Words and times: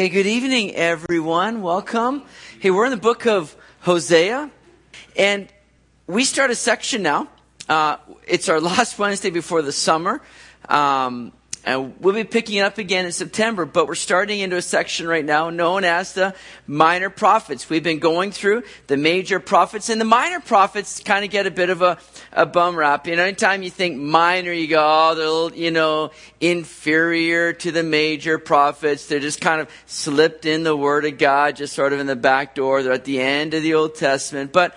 Hey, 0.00 0.08
good 0.08 0.26
evening, 0.26 0.74
everyone. 0.76 1.60
Welcome. 1.60 2.22
Hey, 2.58 2.70
we're 2.70 2.86
in 2.86 2.90
the 2.90 2.96
book 2.96 3.26
of 3.26 3.54
Hosea, 3.80 4.50
and 5.14 5.46
we 6.06 6.24
start 6.24 6.50
a 6.50 6.54
section 6.54 7.02
now. 7.02 7.28
Uh, 7.68 7.98
it's 8.26 8.48
our 8.48 8.60
last 8.62 8.98
Wednesday 8.98 9.28
before 9.28 9.60
the 9.60 9.72
summer. 9.72 10.22
Um, 10.70 11.34
and 11.64 12.00
we'll 12.00 12.14
be 12.14 12.24
picking 12.24 12.56
it 12.56 12.60
up 12.60 12.78
again 12.78 13.04
in 13.04 13.12
September, 13.12 13.66
but 13.66 13.86
we're 13.86 13.94
starting 13.94 14.40
into 14.40 14.56
a 14.56 14.62
section 14.62 15.06
right 15.06 15.24
now 15.24 15.50
known 15.50 15.84
as 15.84 16.14
the 16.14 16.34
minor 16.66 17.10
prophets. 17.10 17.68
We've 17.68 17.82
been 17.82 17.98
going 17.98 18.32
through 18.32 18.62
the 18.86 18.96
major 18.96 19.40
prophets, 19.40 19.90
and 19.90 20.00
the 20.00 20.06
minor 20.06 20.40
prophets 20.40 21.00
kind 21.00 21.24
of 21.24 21.30
get 21.30 21.46
a 21.46 21.50
bit 21.50 21.68
of 21.68 21.82
a, 21.82 21.98
a 22.32 22.46
bum 22.46 22.76
rap. 22.76 23.06
You 23.06 23.16
know, 23.16 23.24
anytime 23.24 23.62
you 23.62 23.70
think 23.70 23.98
minor, 23.98 24.52
you 24.52 24.68
go, 24.68 24.82
oh, 24.82 25.14
they're, 25.14 25.28
little, 25.28 25.52
you 25.52 25.70
know, 25.70 26.12
inferior 26.40 27.52
to 27.52 27.70
the 27.70 27.82
major 27.82 28.38
prophets. 28.38 29.06
They're 29.06 29.20
just 29.20 29.40
kind 29.40 29.60
of 29.60 29.68
slipped 29.86 30.46
in 30.46 30.62
the 30.62 30.76
Word 30.76 31.04
of 31.04 31.18
God, 31.18 31.56
just 31.56 31.74
sort 31.74 31.92
of 31.92 32.00
in 32.00 32.06
the 32.06 32.16
back 32.16 32.54
door. 32.54 32.82
They're 32.82 32.92
at 32.92 33.04
the 33.04 33.20
end 33.20 33.52
of 33.54 33.62
the 33.62 33.74
Old 33.74 33.96
Testament. 33.96 34.52
But 34.52 34.74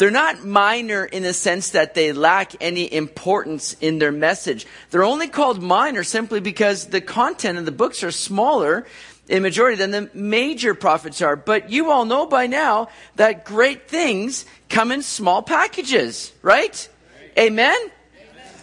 they're 0.00 0.10
not 0.10 0.46
minor 0.46 1.04
in 1.04 1.24
the 1.24 1.34
sense 1.34 1.72
that 1.72 1.92
they 1.92 2.14
lack 2.14 2.54
any 2.62 2.90
importance 2.90 3.76
in 3.82 3.98
their 3.98 4.10
message. 4.10 4.66
They're 4.90 5.04
only 5.04 5.28
called 5.28 5.62
minor 5.62 6.04
simply 6.04 6.40
because 6.40 6.86
the 6.86 7.02
content 7.02 7.58
of 7.58 7.66
the 7.66 7.70
books 7.70 8.02
are 8.02 8.10
smaller 8.10 8.86
in 9.28 9.42
majority 9.42 9.76
than 9.76 9.90
the 9.90 10.08
major 10.14 10.72
prophets 10.72 11.20
are. 11.20 11.36
But 11.36 11.68
you 11.68 11.90
all 11.90 12.06
know 12.06 12.24
by 12.24 12.46
now 12.46 12.88
that 13.16 13.44
great 13.44 13.88
things 13.88 14.46
come 14.70 14.90
in 14.90 15.02
small 15.02 15.42
packages, 15.42 16.32
right? 16.40 16.88
Amen? 17.36 17.76
amen? 17.76 17.90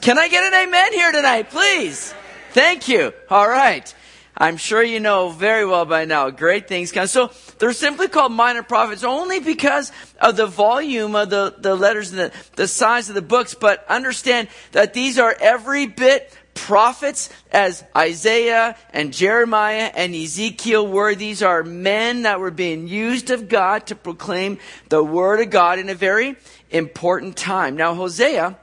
Can 0.01 0.17
I 0.17 0.29
get 0.29 0.43
an 0.43 0.67
amen 0.67 0.93
here 0.93 1.11
tonight, 1.11 1.51
please? 1.51 2.15
Thank 2.53 2.87
you. 2.87 3.13
All 3.29 3.47
right. 3.47 3.93
I'm 4.39 4.57
sure 4.57 4.83
you 4.83 4.99
know 4.99 5.29
very 5.29 5.65
well 5.65 5.85
by 5.85 6.05
now. 6.05 6.29
Great 6.29 6.67
things 6.67 6.91
come. 6.91 7.07
So 7.07 7.31
they're 7.57 7.73
simply 7.73 8.07
called 8.07 8.31
minor 8.31 8.61
prophets 8.61 9.03
only 9.03 9.39
because 9.39 9.91
of 10.21 10.37
the 10.37 10.45
volume 10.45 11.15
of 11.15 11.31
the, 11.31 11.55
the 11.57 11.75
letters 11.75 12.11
and 12.11 12.19
the, 12.19 12.31
the 12.55 12.67
size 12.67 13.09
of 13.09 13.15
the 13.15 13.21
books. 13.23 13.55
But 13.55 13.83
understand 13.89 14.49
that 14.73 14.93
these 14.93 15.17
are 15.17 15.35
every 15.39 15.87
bit 15.87 16.31
prophets 16.53 17.29
as 17.51 17.83
Isaiah 17.95 18.75
and 18.91 19.13
Jeremiah 19.13 19.91
and 19.95 20.13
Ezekiel 20.13 20.85
were. 20.87 21.15
These 21.15 21.41
are 21.41 21.63
men 21.63 22.23
that 22.23 22.39
were 22.39 22.51
being 22.51 22.87
used 22.87 23.31
of 23.31 23.49
God 23.49 23.87
to 23.87 23.95
proclaim 23.95 24.59
the 24.89 25.03
word 25.03 25.39
of 25.39 25.49
God 25.49 25.79
in 25.79 25.89
a 25.89 25.95
very 25.95 26.35
important 26.69 27.37
time. 27.37 27.75
Now, 27.75 27.95
Hosea 27.95 28.57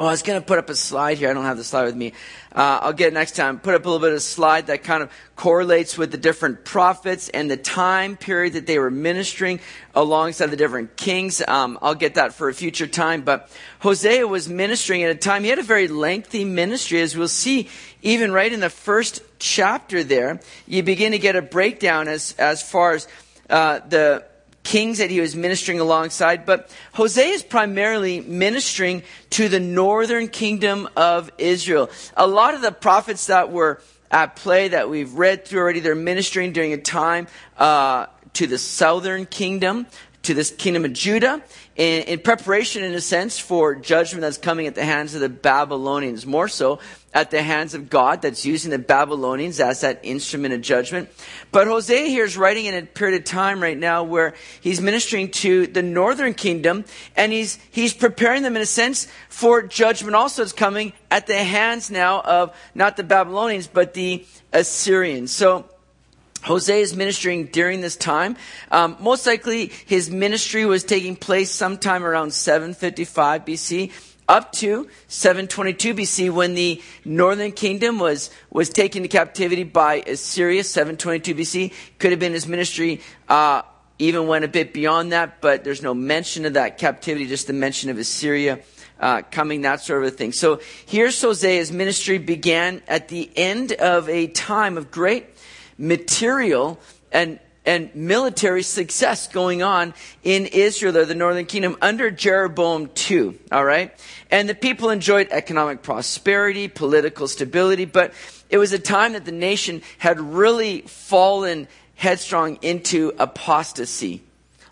Oh, 0.00 0.06
I 0.06 0.12
was 0.12 0.22
going 0.22 0.40
to 0.40 0.46
put 0.46 0.58
up 0.58 0.70
a 0.70 0.74
slide 0.74 1.18
here. 1.18 1.28
I 1.28 1.34
don't 1.34 1.44
have 1.44 1.58
the 1.58 1.62
slide 1.62 1.84
with 1.84 1.94
me. 1.94 2.14
Uh, 2.56 2.80
I'll 2.80 2.94
get 2.94 3.08
it 3.08 3.12
next 3.12 3.36
time. 3.36 3.58
Put 3.58 3.74
up 3.74 3.84
a 3.84 3.84
little 3.86 4.00
bit 4.00 4.14
of 4.14 4.22
slide 4.22 4.68
that 4.68 4.82
kind 4.82 5.02
of 5.02 5.12
correlates 5.36 5.98
with 5.98 6.10
the 6.10 6.16
different 6.16 6.64
prophets 6.64 7.28
and 7.28 7.50
the 7.50 7.58
time 7.58 8.16
period 8.16 8.54
that 8.54 8.66
they 8.66 8.78
were 8.78 8.90
ministering 8.90 9.60
alongside 9.94 10.46
the 10.46 10.56
different 10.56 10.96
kings. 10.96 11.42
Um, 11.46 11.78
I'll 11.82 11.94
get 11.94 12.14
that 12.14 12.32
for 12.32 12.48
a 12.48 12.54
future 12.54 12.86
time. 12.86 13.20
But 13.20 13.50
Hosea 13.80 14.26
was 14.26 14.48
ministering 14.48 15.02
at 15.02 15.10
a 15.10 15.14
time. 15.14 15.44
He 15.44 15.50
had 15.50 15.58
a 15.58 15.62
very 15.62 15.86
lengthy 15.86 16.46
ministry, 16.46 17.02
as 17.02 17.14
we'll 17.14 17.28
see 17.28 17.68
even 18.00 18.32
right 18.32 18.50
in 18.50 18.60
the 18.60 18.70
first 18.70 19.20
chapter 19.38 20.02
there. 20.02 20.40
You 20.66 20.82
begin 20.82 21.12
to 21.12 21.18
get 21.18 21.36
a 21.36 21.42
breakdown 21.42 22.08
as, 22.08 22.34
as 22.38 22.62
far 22.62 22.92
as 22.92 23.06
uh, 23.50 23.80
the 23.80 24.24
kings 24.62 24.98
that 24.98 25.10
he 25.10 25.20
was 25.20 25.34
ministering 25.34 25.80
alongside, 25.80 26.44
but 26.44 26.70
Hosea 26.92 27.28
is 27.28 27.42
primarily 27.42 28.20
ministering 28.20 29.02
to 29.30 29.48
the 29.48 29.60
northern 29.60 30.28
kingdom 30.28 30.88
of 30.96 31.30
Israel. 31.38 31.90
A 32.16 32.26
lot 32.26 32.54
of 32.54 32.60
the 32.60 32.72
prophets 32.72 33.26
that 33.26 33.50
were 33.50 33.80
at 34.10 34.36
play 34.36 34.68
that 34.68 34.90
we've 34.90 35.14
read 35.14 35.44
through 35.44 35.60
already, 35.60 35.80
they're 35.80 35.94
ministering 35.94 36.52
during 36.52 36.72
a 36.72 36.78
time 36.78 37.26
uh, 37.58 38.06
to 38.34 38.46
the 38.46 38.58
southern 38.58 39.26
kingdom, 39.26 39.86
to 40.22 40.34
this 40.34 40.50
kingdom 40.50 40.84
of 40.84 40.92
Judah 40.92 41.42
in, 41.76 42.02
in, 42.02 42.18
preparation, 42.18 42.82
in 42.82 42.94
a 42.94 43.00
sense, 43.00 43.38
for 43.38 43.74
judgment 43.74 44.22
that's 44.22 44.38
coming 44.38 44.66
at 44.66 44.74
the 44.74 44.84
hands 44.84 45.14
of 45.14 45.20
the 45.20 45.28
Babylonians. 45.28 46.26
More 46.26 46.48
so 46.48 46.80
at 47.14 47.30
the 47.30 47.42
hands 47.42 47.74
of 47.74 47.88
God 47.88 48.22
that's 48.22 48.44
using 48.44 48.70
the 48.70 48.78
Babylonians 48.78 49.60
as 49.60 49.80
that 49.80 50.00
instrument 50.02 50.52
of 50.52 50.60
judgment. 50.60 51.08
But 51.50 51.66
Hosea 51.66 52.06
here 52.06 52.24
is 52.24 52.36
writing 52.36 52.66
in 52.66 52.74
a 52.74 52.82
period 52.82 53.20
of 53.20 53.24
time 53.24 53.62
right 53.62 53.78
now 53.78 54.02
where 54.02 54.34
he's 54.60 54.80
ministering 54.80 55.30
to 55.30 55.66
the 55.66 55.82
northern 55.82 56.34
kingdom 56.34 56.84
and 57.16 57.32
he's, 57.32 57.58
he's 57.70 57.94
preparing 57.94 58.42
them 58.42 58.56
in 58.56 58.62
a 58.62 58.66
sense 58.66 59.08
for 59.28 59.62
judgment 59.62 60.14
also 60.14 60.42
that's 60.42 60.52
coming 60.52 60.92
at 61.10 61.26
the 61.26 61.42
hands 61.42 61.90
now 61.90 62.20
of 62.20 62.56
not 62.74 62.96
the 62.96 63.04
Babylonians, 63.04 63.66
but 63.66 63.94
the 63.94 64.26
Assyrians. 64.52 65.32
So, 65.32 65.69
Hosea 66.42 66.76
is 66.76 66.96
ministering 66.96 67.46
during 67.46 67.80
this 67.80 67.96
time. 67.96 68.36
Um, 68.70 68.96
most 69.00 69.26
likely, 69.26 69.70
his 69.86 70.10
ministry 70.10 70.64
was 70.64 70.84
taking 70.84 71.16
place 71.16 71.50
sometime 71.50 72.04
around 72.04 72.32
755 72.32 73.44
BC 73.44 73.92
up 74.30 74.52
to 74.52 74.88
722 75.08 75.92
BC 75.92 76.30
when 76.30 76.54
the 76.54 76.80
northern 77.04 77.50
kingdom 77.50 77.98
was, 77.98 78.30
was 78.48 78.68
taken 78.68 79.02
to 79.02 79.08
captivity 79.08 79.64
by 79.64 79.96
Assyria, 80.06 80.62
722 80.62 81.34
BC. 81.34 81.72
Could 81.98 82.12
have 82.12 82.20
been 82.20 82.32
his 82.32 82.46
ministry, 82.46 83.00
uh, 83.28 83.62
even 83.98 84.28
went 84.28 84.44
a 84.44 84.48
bit 84.48 84.72
beyond 84.72 85.10
that, 85.10 85.40
but 85.40 85.64
there's 85.64 85.82
no 85.82 85.94
mention 85.94 86.46
of 86.46 86.54
that 86.54 86.78
captivity, 86.78 87.26
just 87.26 87.48
the 87.48 87.52
mention 87.52 87.90
of 87.90 87.98
Assyria. 87.98 88.60
Uh, 89.00 89.22
coming, 89.30 89.62
that 89.62 89.80
sort 89.80 90.02
of 90.04 90.12
a 90.12 90.14
thing. 90.14 90.30
So 90.30 90.60
here's 90.84 91.18
Hosea's 91.18 91.72
ministry 91.72 92.18
began 92.18 92.82
at 92.86 93.08
the 93.08 93.30
end 93.34 93.72
of 93.72 94.10
a 94.10 94.26
time 94.26 94.76
of 94.76 94.90
great 94.90 95.24
material 95.80 96.78
and 97.10 97.40
and 97.66 97.94
military 97.94 98.62
success 98.62 99.28
going 99.28 99.62
on 99.62 99.92
in 100.22 100.46
Israel, 100.46 100.96
or 100.96 101.04
the 101.04 101.14
northern 101.14 101.44
kingdom, 101.44 101.76
under 101.82 102.10
Jeroboam 102.10 102.90
II. 103.10 103.38
All 103.52 103.64
right? 103.64 103.94
And 104.30 104.48
the 104.48 104.54
people 104.54 104.90
enjoyed 104.90 105.28
economic 105.30 105.82
prosperity, 105.82 106.68
political 106.68 107.28
stability, 107.28 107.84
but 107.84 108.14
it 108.48 108.58
was 108.58 108.72
a 108.72 108.78
time 108.78 109.12
that 109.12 109.24
the 109.24 109.32
nation 109.32 109.82
had 109.98 110.20
really 110.20 110.80
fallen 110.82 111.68
headstrong 111.96 112.58
into 112.62 113.12
apostasy. 113.18 114.22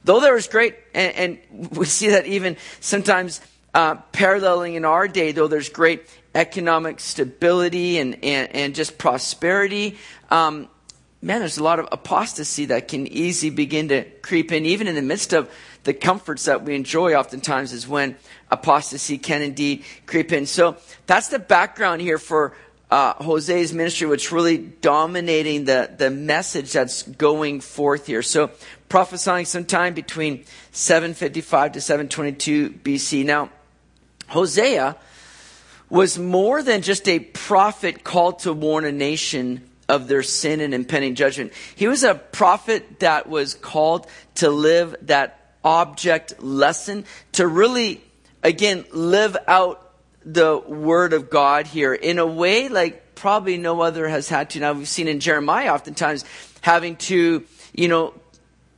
Though 0.05 0.21
there 0.21 0.35
was 0.35 0.49
great, 0.49 0.77
and, 0.95 1.39
and 1.53 1.71
we 1.77 1.85
see 1.85 2.09
that 2.09 2.27
even 2.27 2.57
sometimes 2.81 3.43
uh, 3.75 3.97
paralleling 4.13 4.75
in 4.75 4.87
our 4.87 5.07
day, 5.07 5.33
though 5.33 5.47
there's 5.47 5.69
great 5.69 6.09
economic 6.35 7.01
stability 7.01 7.99
and, 7.99 8.25
and, 8.25 8.55
and 8.55 8.75
just 8.75 8.97
prosperity, 8.97 9.99
um, 10.31 10.69
man, 11.21 11.41
there's 11.41 11.59
a 11.59 11.65
lot 11.65 11.81
of 11.81 11.89
apostasy 11.91 12.67
that 12.67 12.89
can 12.89 13.07
easily 13.07 13.51
begin 13.51 13.89
to 13.89 14.05
creep 14.23 14.53
in, 14.53 14.65
even 14.65 14.87
in 14.87 14.95
the 14.95 15.03
midst 15.03 15.33
of 15.33 15.51
the 15.85 15.93
comforts 15.93 16.45
that 16.45 16.65
we 16.65 16.75
enjoy 16.75 17.15
oftentimes 17.15 17.73
is 17.73 17.89
when 17.89 18.17
apostasy 18.51 19.19
can 19.19 19.43
indeed 19.43 19.85
creep 20.07 20.33
in. 20.33 20.47
So 20.47 20.77
that's 21.07 21.29
the 21.29 21.39
background 21.39 22.03
here 22.03 22.19
for 22.19 22.55
uh, 22.91 23.15
Hosea's 23.15 23.73
ministry, 23.73 24.07
which 24.07 24.33
really 24.33 24.59
dominating 24.59 25.65
the, 25.65 25.91
the 25.97 26.11
message 26.11 26.73
that's 26.73 27.03
going 27.03 27.61
forth 27.61 28.07
here. 28.07 28.23
So 28.23 28.51
prophesying 28.89 29.45
sometime 29.45 29.95
between 29.95 30.45
755 30.73 31.73
to 31.73 31.81
722 31.81 32.71
BC. 32.71 33.25
Now, 33.25 33.51
Hosea 34.29 34.97
was 35.91 36.19
more 36.19 36.63
than 36.63 36.83
just 36.83 37.09
a 37.09 37.19
prophet 37.19 38.05
called 38.05 38.41
to 38.41 38.53
warn 38.53 38.85
a 38.85 38.93
nation 38.93 39.68
of 39.89 40.09
their 40.09 40.23
sin 40.23 40.61
and 40.61 40.75
impending 40.75 41.15
judgment. 41.15 41.53
He 41.75 41.89
was 41.89 42.05
a 42.05 42.15
prophet 42.15 43.01
that 43.01 43.29
was 43.29 43.55
called 43.55 44.07
to 44.37 44.51
live 44.51 44.95
that 45.03 45.55
object 45.65 46.43
lesson, 46.43 47.05
to 47.33 47.47
really, 47.47 48.03
again, 48.43 48.85
live 48.93 49.37
out 49.47 49.85
the 50.25 50.59
word 50.59 51.13
of 51.13 51.31
God 51.31 51.67
here 51.67 51.95
in 51.95 52.19
a 52.19 52.27
way 52.27 52.69
like 52.69 53.15
probably 53.15 53.57
no 53.57 53.81
other 53.81 54.07
has 54.07 54.29
had 54.29 54.51
to. 54.51 54.61
Now 54.61 54.75
we've 54.75 54.89
seen 54.89 55.09
in 55.09 55.21
Jeremiah 55.21 55.73
oftentimes 55.73 56.25
having 56.61 56.97
to, 56.97 57.45
you 57.75 57.89
know, 57.89 58.15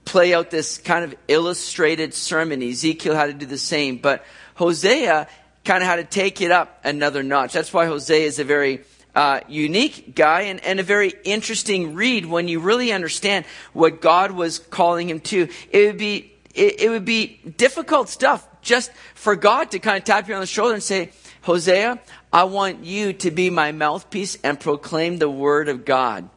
play 0.05 0.32
out 0.32 0.50
this 0.50 0.79
kind 0.79 1.05
of 1.05 1.14
illustrated 1.29 2.14
sermon. 2.14 2.62
Ezekiel 2.62 3.14
had 3.14 3.26
to 3.26 3.32
do 3.32 3.46
the 3.46 3.58
same, 3.58 3.99
but 3.99 4.25
Hosea 4.55 5.29
kind 5.64 5.82
of 5.82 5.88
had 5.88 5.96
to 5.96 6.05
take 6.05 6.40
it 6.40 6.50
up 6.50 6.81
another 6.85 7.23
notch. 7.23 7.52
That's 7.52 7.73
why 7.73 7.87
Hosea 7.87 8.26
is 8.26 8.38
a 8.38 8.44
very 8.44 8.81
uh, 9.15 9.41
unique 9.49 10.15
guy 10.15 10.43
and, 10.43 10.65
and 10.65 10.81
a 10.81 10.83
very 10.83 11.12
interesting 11.25 11.95
read 11.95 12.27
when 12.27 12.49
you 12.49 12.61
really 12.61 12.93
understand 12.93 13.45
what 13.73 14.01
God 14.01 14.31
was 14.31 14.59
calling 14.59 15.09
him 15.09 15.21
to. 15.21 15.49
It 15.71 15.87
would 15.87 15.99
be 15.99 16.33
it, 16.55 16.81
it 16.81 16.91
would 16.91 17.05
be 17.05 17.41
difficult 17.57 18.09
stuff 18.09 18.47
just 18.62 18.93
for 19.15 19.37
God 19.37 19.71
to 19.73 19.79
kind 19.79 19.99
of 19.99 20.05
tap 20.05 20.29
you 20.29 20.35
on 20.35 20.41
the 20.41 20.47
shoulder 20.47 20.75
and 20.75 20.83
say, 20.83 21.11
Hosea, 21.43 21.99
I 22.33 22.45
want 22.45 22.85
you 22.85 23.12
to 23.15 23.31
be 23.31 23.51
my 23.51 23.73
mouthpiece 23.73 24.39
and 24.43 24.59
proclaim 24.59 25.19
the 25.19 25.31
word 25.31 25.69
of 25.69 25.85
God. 25.85 26.29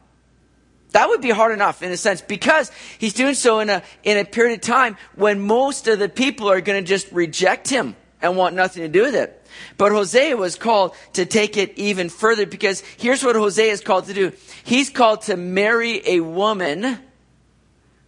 That 0.92 1.08
would 1.08 1.20
be 1.20 1.30
hard 1.30 1.52
enough 1.52 1.82
in 1.82 1.90
a 1.90 1.96
sense 1.96 2.20
because 2.20 2.70
he's 2.98 3.14
doing 3.14 3.34
so 3.34 3.58
in 3.58 3.68
a, 3.68 3.82
in 4.04 4.16
a 4.16 4.24
period 4.24 4.54
of 4.54 4.60
time 4.60 4.96
when 5.16 5.40
most 5.40 5.88
of 5.88 5.98
the 5.98 6.08
people 6.08 6.48
are 6.48 6.60
going 6.60 6.82
to 6.82 6.88
just 6.88 7.10
reject 7.10 7.68
him 7.68 7.96
and 8.22 8.36
want 8.36 8.54
nothing 8.54 8.82
to 8.84 8.88
do 8.88 9.02
with 9.02 9.14
it. 9.14 9.43
But 9.76 9.92
Hosea 9.92 10.36
was 10.36 10.56
called 10.56 10.94
to 11.14 11.26
take 11.26 11.56
it 11.56 11.76
even 11.78 12.08
further 12.08 12.46
because 12.46 12.80
here's 12.96 13.24
what 13.24 13.36
Hosea 13.36 13.72
is 13.72 13.80
called 13.80 14.06
to 14.06 14.14
do. 14.14 14.32
He's 14.64 14.90
called 14.90 15.22
to 15.22 15.36
marry 15.36 16.02
a 16.06 16.20
woman 16.20 16.98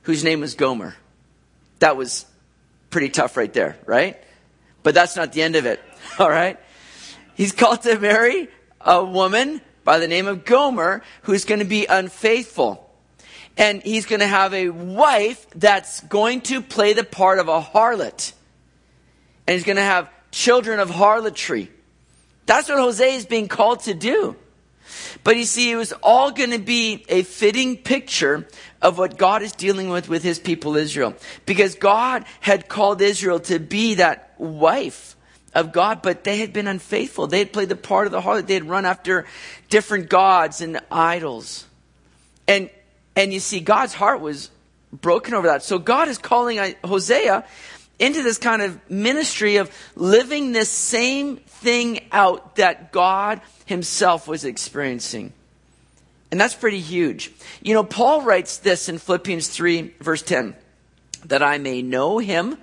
whose 0.02 0.22
name 0.22 0.40
was 0.40 0.54
Gomer. 0.54 0.94
That 1.80 1.96
was 1.96 2.26
pretty 2.90 3.08
tough 3.08 3.36
right 3.36 3.52
there, 3.52 3.76
right? 3.86 4.22
But 4.82 4.94
that's 4.94 5.16
not 5.16 5.32
the 5.32 5.42
end 5.42 5.56
of 5.56 5.66
it, 5.66 5.80
all 6.18 6.30
right? 6.30 6.58
He's 7.34 7.52
called 7.52 7.82
to 7.82 7.98
marry 7.98 8.48
a 8.80 9.04
woman 9.04 9.60
by 9.84 9.98
the 9.98 10.08
name 10.08 10.26
of 10.26 10.44
Gomer 10.44 11.02
who's 11.22 11.44
going 11.44 11.58
to 11.58 11.66
be 11.66 11.86
unfaithful. 11.86 12.82
And 13.58 13.82
he's 13.82 14.06
going 14.06 14.20
to 14.20 14.26
have 14.26 14.52
a 14.52 14.68
wife 14.68 15.46
that's 15.54 16.00
going 16.02 16.42
to 16.42 16.60
play 16.60 16.92
the 16.92 17.04
part 17.04 17.38
of 17.38 17.48
a 17.48 17.60
harlot. 17.60 18.32
And 19.46 19.54
he's 19.54 19.64
going 19.64 19.76
to 19.76 19.82
have 19.82 20.10
children 20.36 20.80
of 20.80 20.90
harlotry. 20.90 21.70
That's 22.44 22.68
what 22.68 22.78
Hosea 22.78 23.14
is 23.14 23.24
being 23.24 23.48
called 23.48 23.80
to 23.84 23.94
do. 23.94 24.36
But 25.24 25.36
you 25.36 25.44
see, 25.44 25.70
it 25.70 25.76
was 25.76 25.92
all 26.02 26.30
going 26.30 26.50
to 26.50 26.58
be 26.58 27.06
a 27.08 27.22
fitting 27.22 27.78
picture 27.78 28.46
of 28.82 28.98
what 28.98 29.16
God 29.16 29.40
is 29.40 29.52
dealing 29.52 29.88
with 29.88 30.10
with 30.10 30.22
his 30.22 30.38
people 30.38 30.76
Israel. 30.76 31.14
Because 31.46 31.74
God 31.74 32.26
had 32.40 32.68
called 32.68 33.00
Israel 33.00 33.40
to 33.40 33.58
be 33.58 33.94
that 33.94 34.34
wife 34.38 35.16
of 35.54 35.72
God, 35.72 36.02
but 36.02 36.22
they 36.22 36.36
had 36.36 36.52
been 36.52 36.68
unfaithful. 36.68 37.26
They 37.26 37.38
had 37.38 37.52
played 37.52 37.70
the 37.70 37.74
part 37.74 38.06
of 38.06 38.12
the 38.12 38.20
harlot. 38.20 38.46
They 38.46 38.54
had 38.54 38.68
run 38.68 38.84
after 38.84 39.24
different 39.70 40.10
gods 40.10 40.60
and 40.60 40.80
idols. 40.90 41.64
And, 42.46 42.68
and 43.16 43.32
you 43.32 43.40
see, 43.40 43.60
God's 43.60 43.94
heart 43.94 44.20
was 44.20 44.50
broken 44.92 45.32
over 45.32 45.48
that. 45.48 45.62
So 45.62 45.78
God 45.78 46.08
is 46.08 46.18
calling 46.18 46.58
uh, 46.58 46.72
Hosea 46.84 47.44
into 47.98 48.22
this 48.22 48.38
kind 48.38 48.62
of 48.62 48.78
ministry 48.90 49.56
of 49.56 49.70
living 49.94 50.52
this 50.52 50.68
same 50.68 51.36
thing 51.36 52.06
out 52.12 52.56
that 52.56 52.92
God 52.92 53.40
himself 53.64 54.28
was 54.28 54.44
experiencing. 54.44 55.32
And 56.30 56.40
that's 56.40 56.54
pretty 56.54 56.80
huge. 56.80 57.32
You 57.62 57.74
know, 57.74 57.84
Paul 57.84 58.22
writes 58.22 58.58
this 58.58 58.88
in 58.88 58.98
Philippians 58.98 59.48
3, 59.48 59.94
verse 60.00 60.22
10 60.22 60.54
that 61.26 61.42
I 61.42 61.58
may 61.58 61.82
know 61.82 62.18
him 62.18 62.56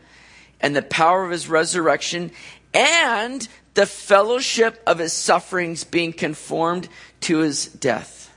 and 0.62 0.76
the 0.76 0.82
power 0.82 1.26
of 1.26 1.32
his 1.32 1.50
resurrection 1.50 2.32
and 2.74 3.46
the 3.74 3.86
fellowship 3.86 4.82
of 4.88 5.00
his 5.00 5.12
sufferings 5.12 5.84
being 5.84 6.14
conformed 6.14 6.88
to 7.22 7.40
his 7.40 7.66
death. 7.66 8.34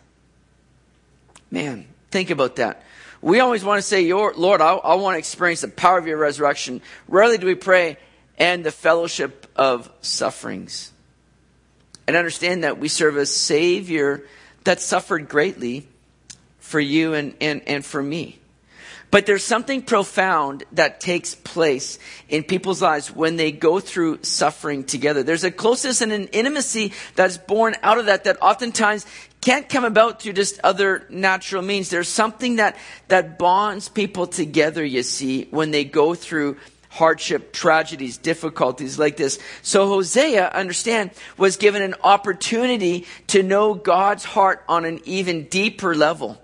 Man, 1.50 1.86
think 2.10 2.30
about 2.30 2.56
that. 2.56 2.82
We 3.20 3.40
always 3.40 3.64
want 3.64 3.78
to 3.78 3.82
say, 3.82 4.12
Lord, 4.12 4.60
I, 4.60 4.74
I 4.74 4.94
want 4.96 5.14
to 5.14 5.18
experience 5.18 5.62
the 5.62 5.68
power 5.68 5.98
of 5.98 6.06
your 6.06 6.18
resurrection. 6.18 6.82
Rarely 7.08 7.38
do 7.38 7.46
we 7.46 7.54
pray, 7.54 7.96
and 8.38 8.64
the 8.64 8.70
fellowship 8.70 9.46
of 9.56 9.90
sufferings. 10.00 10.92
And 12.06 12.16
understand 12.16 12.64
that 12.64 12.78
we 12.78 12.88
serve 12.88 13.16
a 13.16 13.26
Savior 13.26 14.22
that 14.64 14.80
suffered 14.80 15.28
greatly 15.28 15.88
for 16.60 16.80
you 16.80 17.14
and, 17.14 17.34
and, 17.40 17.62
and 17.66 17.84
for 17.84 18.02
me. 18.02 18.38
But 19.16 19.24
there's 19.24 19.44
something 19.44 19.80
profound 19.80 20.64
that 20.72 21.00
takes 21.00 21.34
place 21.34 21.98
in 22.28 22.42
people's 22.42 22.82
lives 22.82 23.10
when 23.10 23.36
they 23.36 23.50
go 23.50 23.80
through 23.80 24.24
suffering 24.24 24.84
together. 24.84 25.22
There's 25.22 25.42
a 25.42 25.50
closeness 25.50 26.02
and 26.02 26.12
an 26.12 26.28
intimacy 26.32 26.92
that's 27.14 27.38
born 27.38 27.76
out 27.82 27.96
of 27.96 28.04
that 28.04 28.24
that 28.24 28.36
oftentimes 28.42 29.06
can't 29.40 29.70
come 29.70 29.86
about 29.86 30.20
through 30.20 30.34
just 30.34 30.60
other 30.62 31.06
natural 31.08 31.62
means. 31.62 31.88
There's 31.88 32.10
something 32.10 32.56
that, 32.56 32.76
that 33.08 33.38
bonds 33.38 33.88
people 33.88 34.26
together, 34.26 34.84
you 34.84 35.02
see, 35.02 35.44
when 35.44 35.70
they 35.70 35.84
go 35.84 36.14
through 36.14 36.58
hardship, 36.90 37.54
tragedies, 37.54 38.18
difficulties 38.18 38.98
like 38.98 39.16
this. 39.16 39.38
So 39.62 39.88
Hosea, 39.88 40.50
understand, 40.50 41.12
was 41.38 41.56
given 41.56 41.80
an 41.80 41.94
opportunity 42.04 43.06
to 43.28 43.42
know 43.42 43.72
God's 43.72 44.26
heart 44.26 44.62
on 44.68 44.84
an 44.84 45.00
even 45.06 45.44
deeper 45.44 45.94
level. 45.94 46.38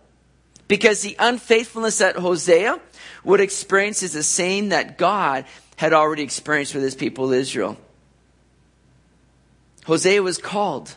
Because 0.73 1.03
the 1.03 1.17
unfaithfulness 1.19 1.99
that 1.99 2.17
Hosea 2.17 2.81
would 3.25 3.41
experience 3.41 4.03
is 4.03 4.15
the 4.15 4.23
same 4.23 4.71
that 4.71 4.97
God 4.97 5.45
had 5.77 5.93
already 5.93 6.23
experienced 6.23 6.73
with 6.73 6.83
his 6.83 6.95
people 6.95 7.31
Israel. 7.31 7.77
Hosea 9.85 10.23
was 10.23 10.39
called 10.39 10.97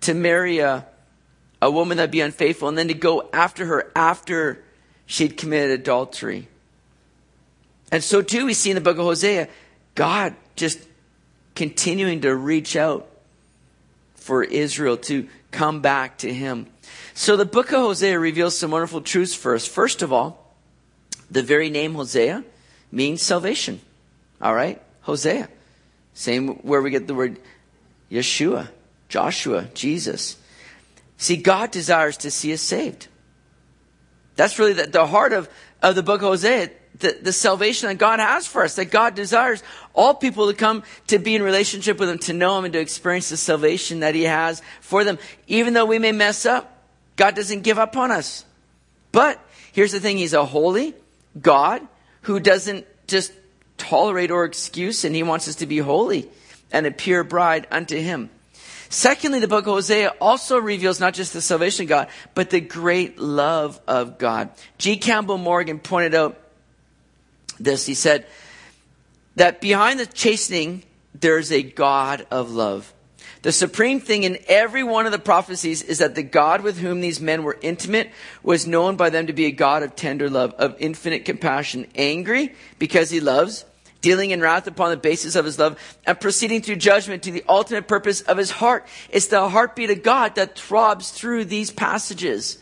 to 0.00 0.14
marry 0.14 0.58
a, 0.58 0.84
a 1.62 1.70
woman 1.70 1.98
that'd 1.98 2.10
be 2.10 2.22
unfaithful 2.22 2.66
and 2.66 2.76
then 2.76 2.88
to 2.88 2.94
go 2.94 3.28
after 3.32 3.66
her 3.66 3.92
after 3.94 4.64
she'd 5.06 5.36
committed 5.36 5.78
adultery. 5.78 6.48
And 7.92 8.02
so 8.02 8.20
too 8.20 8.46
we 8.46 8.52
see 8.52 8.70
in 8.70 8.74
the 8.74 8.80
book 8.80 8.98
of 8.98 9.04
Hosea, 9.04 9.46
God 9.94 10.34
just 10.56 10.80
continuing 11.54 12.22
to 12.22 12.34
reach 12.34 12.74
out 12.74 13.08
for 14.16 14.42
Israel 14.42 14.96
to 14.96 15.28
come 15.52 15.82
back 15.82 16.18
to 16.18 16.34
him. 16.34 16.66
So 17.18 17.36
the 17.36 17.44
book 17.44 17.72
of 17.72 17.80
Hosea 17.80 18.16
reveals 18.16 18.56
some 18.56 18.70
wonderful 18.70 19.00
truths 19.00 19.34
for 19.34 19.56
us. 19.56 19.66
First 19.66 20.02
of 20.02 20.12
all, 20.12 20.54
the 21.28 21.42
very 21.42 21.68
name 21.68 21.94
Hosea 21.94 22.44
means 22.92 23.22
salvation. 23.22 23.80
All 24.40 24.54
right? 24.54 24.80
Hosea. 25.00 25.48
Same 26.14 26.50
where 26.58 26.80
we 26.80 26.90
get 26.90 27.08
the 27.08 27.16
word 27.16 27.40
Yeshua, 28.08 28.68
Joshua, 29.08 29.66
Jesus. 29.74 30.36
See, 31.16 31.36
God 31.36 31.72
desires 31.72 32.18
to 32.18 32.30
see 32.30 32.52
us 32.52 32.60
saved. 32.60 33.08
That's 34.36 34.60
really 34.60 34.74
the, 34.74 34.86
the 34.86 35.04
heart 35.08 35.32
of, 35.32 35.48
of 35.82 35.96
the 35.96 36.04
book 36.04 36.22
of 36.22 36.28
Hosea 36.28 36.70
the, 37.00 37.18
the 37.20 37.32
salvation 37.32 37.88
that 37.88 37.96
God 37.96 38.20
has 38.20 38.46
for 38.46 38.62
us, 38.62 38.76
that 38.76 38.92
God 38.92 39.16
desires 39.16 39.64
all 39.92 40.14
people 40.14 40.46
to 40.46 40.54
come 40.54 40.84
to 41.08 41.18
be 41.18 41.34
in 41.34 41.42
relationship 41.42 41.98
with 41.98 42.10
Him, 42.10 42.18
to 42.20 42.32
know 42.32 42.58
Him, 42.58 42.64
and 42.64 42.72
to 42.74 42.80
experience 42.80 43.28
the 43.28 43.36
salvation 43.36 44.00
that 44.00 44.14
He 44.14 44.22
has 44.22 44.62
for 44.80 45.02
them. 45.02 45.18
Even 45.48 45.74
though 45.74 45.84
we 45.84 45.98
may 45.98 46.12
mess 46.12 46.46
up, 46.46 46.77
God 47.18 47.34
doesn't 47.34 47.62
give 47.62 47.78
up 47.78 47.96
on 47.98 48.10
us. 48.10 48.46
But 49.12 49.38
here's 49.72 49.92
the 49.92 50.00
thing 50.00 50.16
He's 50.16 50.32
a 50.32 50.46
holy 50.46 50.94
God 51.38 51.86
who 52.22 52.40
doesn't 52.40 52.86
just 53.06 53.32
tolerate 53.76 54.30
or 54.30 54.44
excuse, 54.44 55.04
and 55.04 55.14
He 55.14 55.22
wants 55.22 55.48
us 55.48 55.56
to 55.56 55.66
be 55.66 55.78
holy 55.78 56.30
and 56.72 56.86
a 56.86 56.90
pure 56.90 57.24
bride 57.24 57.66
unto 57.70 57.96
Him. 57.98 58.30
Secondly, 58.88 59.40
the 59.40 59.48
book 59.48 59.66
of 59.66 59.74
Hosea 59.74 60.14
also 60.20 60.56
reveals 60.58 60.98
not 60.98 61.12
just 61.12 61.34
the 61.34 61.42
salvation 61.42 61.84
of 61.84 61.88
God, 61.90 62.08
but 62.34 62.48
the 62.48 62.60
great 62.60 63.18
love 63.18 63.78
of 63.86 64.16
God. 64.16 64.50
G. 64.78 64.96
Campbell 64.96 65.36
Morgan 65.36 65.78
pointed 65.78 66.14
out 66.14 66.38
this. 67.60 67.84
He 67.84 67.94
said 67.94 68.26
that 69.36 69.60
behind 69.60 70.00
the 70.00 70.06
chastening, 70.06 70.84
there's 71.14 71.52
a 71.52 71.62
God 71.62 72.26
of 72.30 72.50
love. 72.50 72.92
The 73.42 73.52
supreme 73.52 74.00
thing 74.00 74.24
in 74.24 74.38
every 74.48 74.82
one 74.82 75.06
of 75.06 75.12
the 75.12 75.18
prophecies 75.18 75.82
is 75.82 75.98
that 75.98 76.14
the 76.14 76.22
God 76.22 76.62
with 76.62 76.78
whom 76.78 77.00
these 77.00 77.20
men 77.20 77.44
were 77.44 77.58
intimate 77.60 78.10
was 78.42 78.66
known 78.66 78.96
by 78.96 79.10
them 79.10 79.28
to 79.28 79.32
be 79.32 79.46
a 79.46 79.52
God 79.52 79.82
of 79.82 79.94
tender 79.94 80.28
love, 80.28 80.54
of 80.54 80.76
infinite 80.80 81.24
compassion, 81.24 81.86
angry 81.94 82.54
because 82.78 83.10
he 83.10 83.20
loves, 83.20 83.64
dealing 84.00 84.32
in 84.32 84.40
wrath 84.40 84.66
upon 84.66 84.90
the 84.90 84.96
basis 84.96 85.36
of 85.36 85.44
his 85.44 85.58
love, 85.58 85.78
and 86.04 86.20
proceeding 86.20 86.62
through 86.62 86.76
judgment 86.76 87.22
to 87.22 87.30
the 87.30 87.44
ultimate 87.48 87.86
purpose 87.86 88.22
of 88.22 88.38
his 88.38 88.50
heart. 88.50 88.86
It's 89.10 89.28
the 89.28 89.48
heartbeat 89.48 89.90
of 89.90 90.02
God 90.02 90.34
that 90.34 90.58
throbs 90.58 91.10
through 91.10 91.44
these 91.44 91.70
passages. 91.70 92.58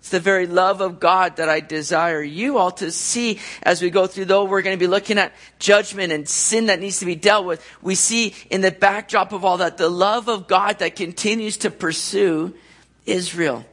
It's 0.00 0.08
the 0.08 0.18
very 0.18 0.46
love 0.46 0.80
of 0.80 0.98
God 0.98 1.36
that 1.36 1.50
I 1.50 1.60
desire 1.60 2.22
you 2.22 2.56
all 2.56 2.70
to 2.72 2.90
see 2.90 3.38
as 3.62 3.82
we 3.82 3.90
go 3.90 4.06
through, 4.06 4.24
though 4.24 4.44
we're 4.44 4.62
going 4.62 4.76
to 4.76 4.80
be 4.80 4.86
looking 4.86 5.18
at 5.18 5.32
judgment 5.58 6.10
and 6.10 6.26
sin 6.26 6.66
that 6.66 6.80
needs 6.80 7.00
to 7.00 7.04
be 7.04 7.14
dealt 7.14 7.44
with. 7.44 7.62
We 7.82 7.94
see 7.94 8.34
in 8.48 8.62
the 8.62 8.70
backdrop 8.70 9.32
of 9.32 9.44
all 9.44 9.58
that 9.58 9.76
the 9.76 9.90
love 9.90 10.28
of 10.28 10.48
God 10.48 10.78
that 10.78 10.96
continues 10.96 11.58
to 11.58 11.70
pursue 11.70 12.54
Israel, 13.04 13.66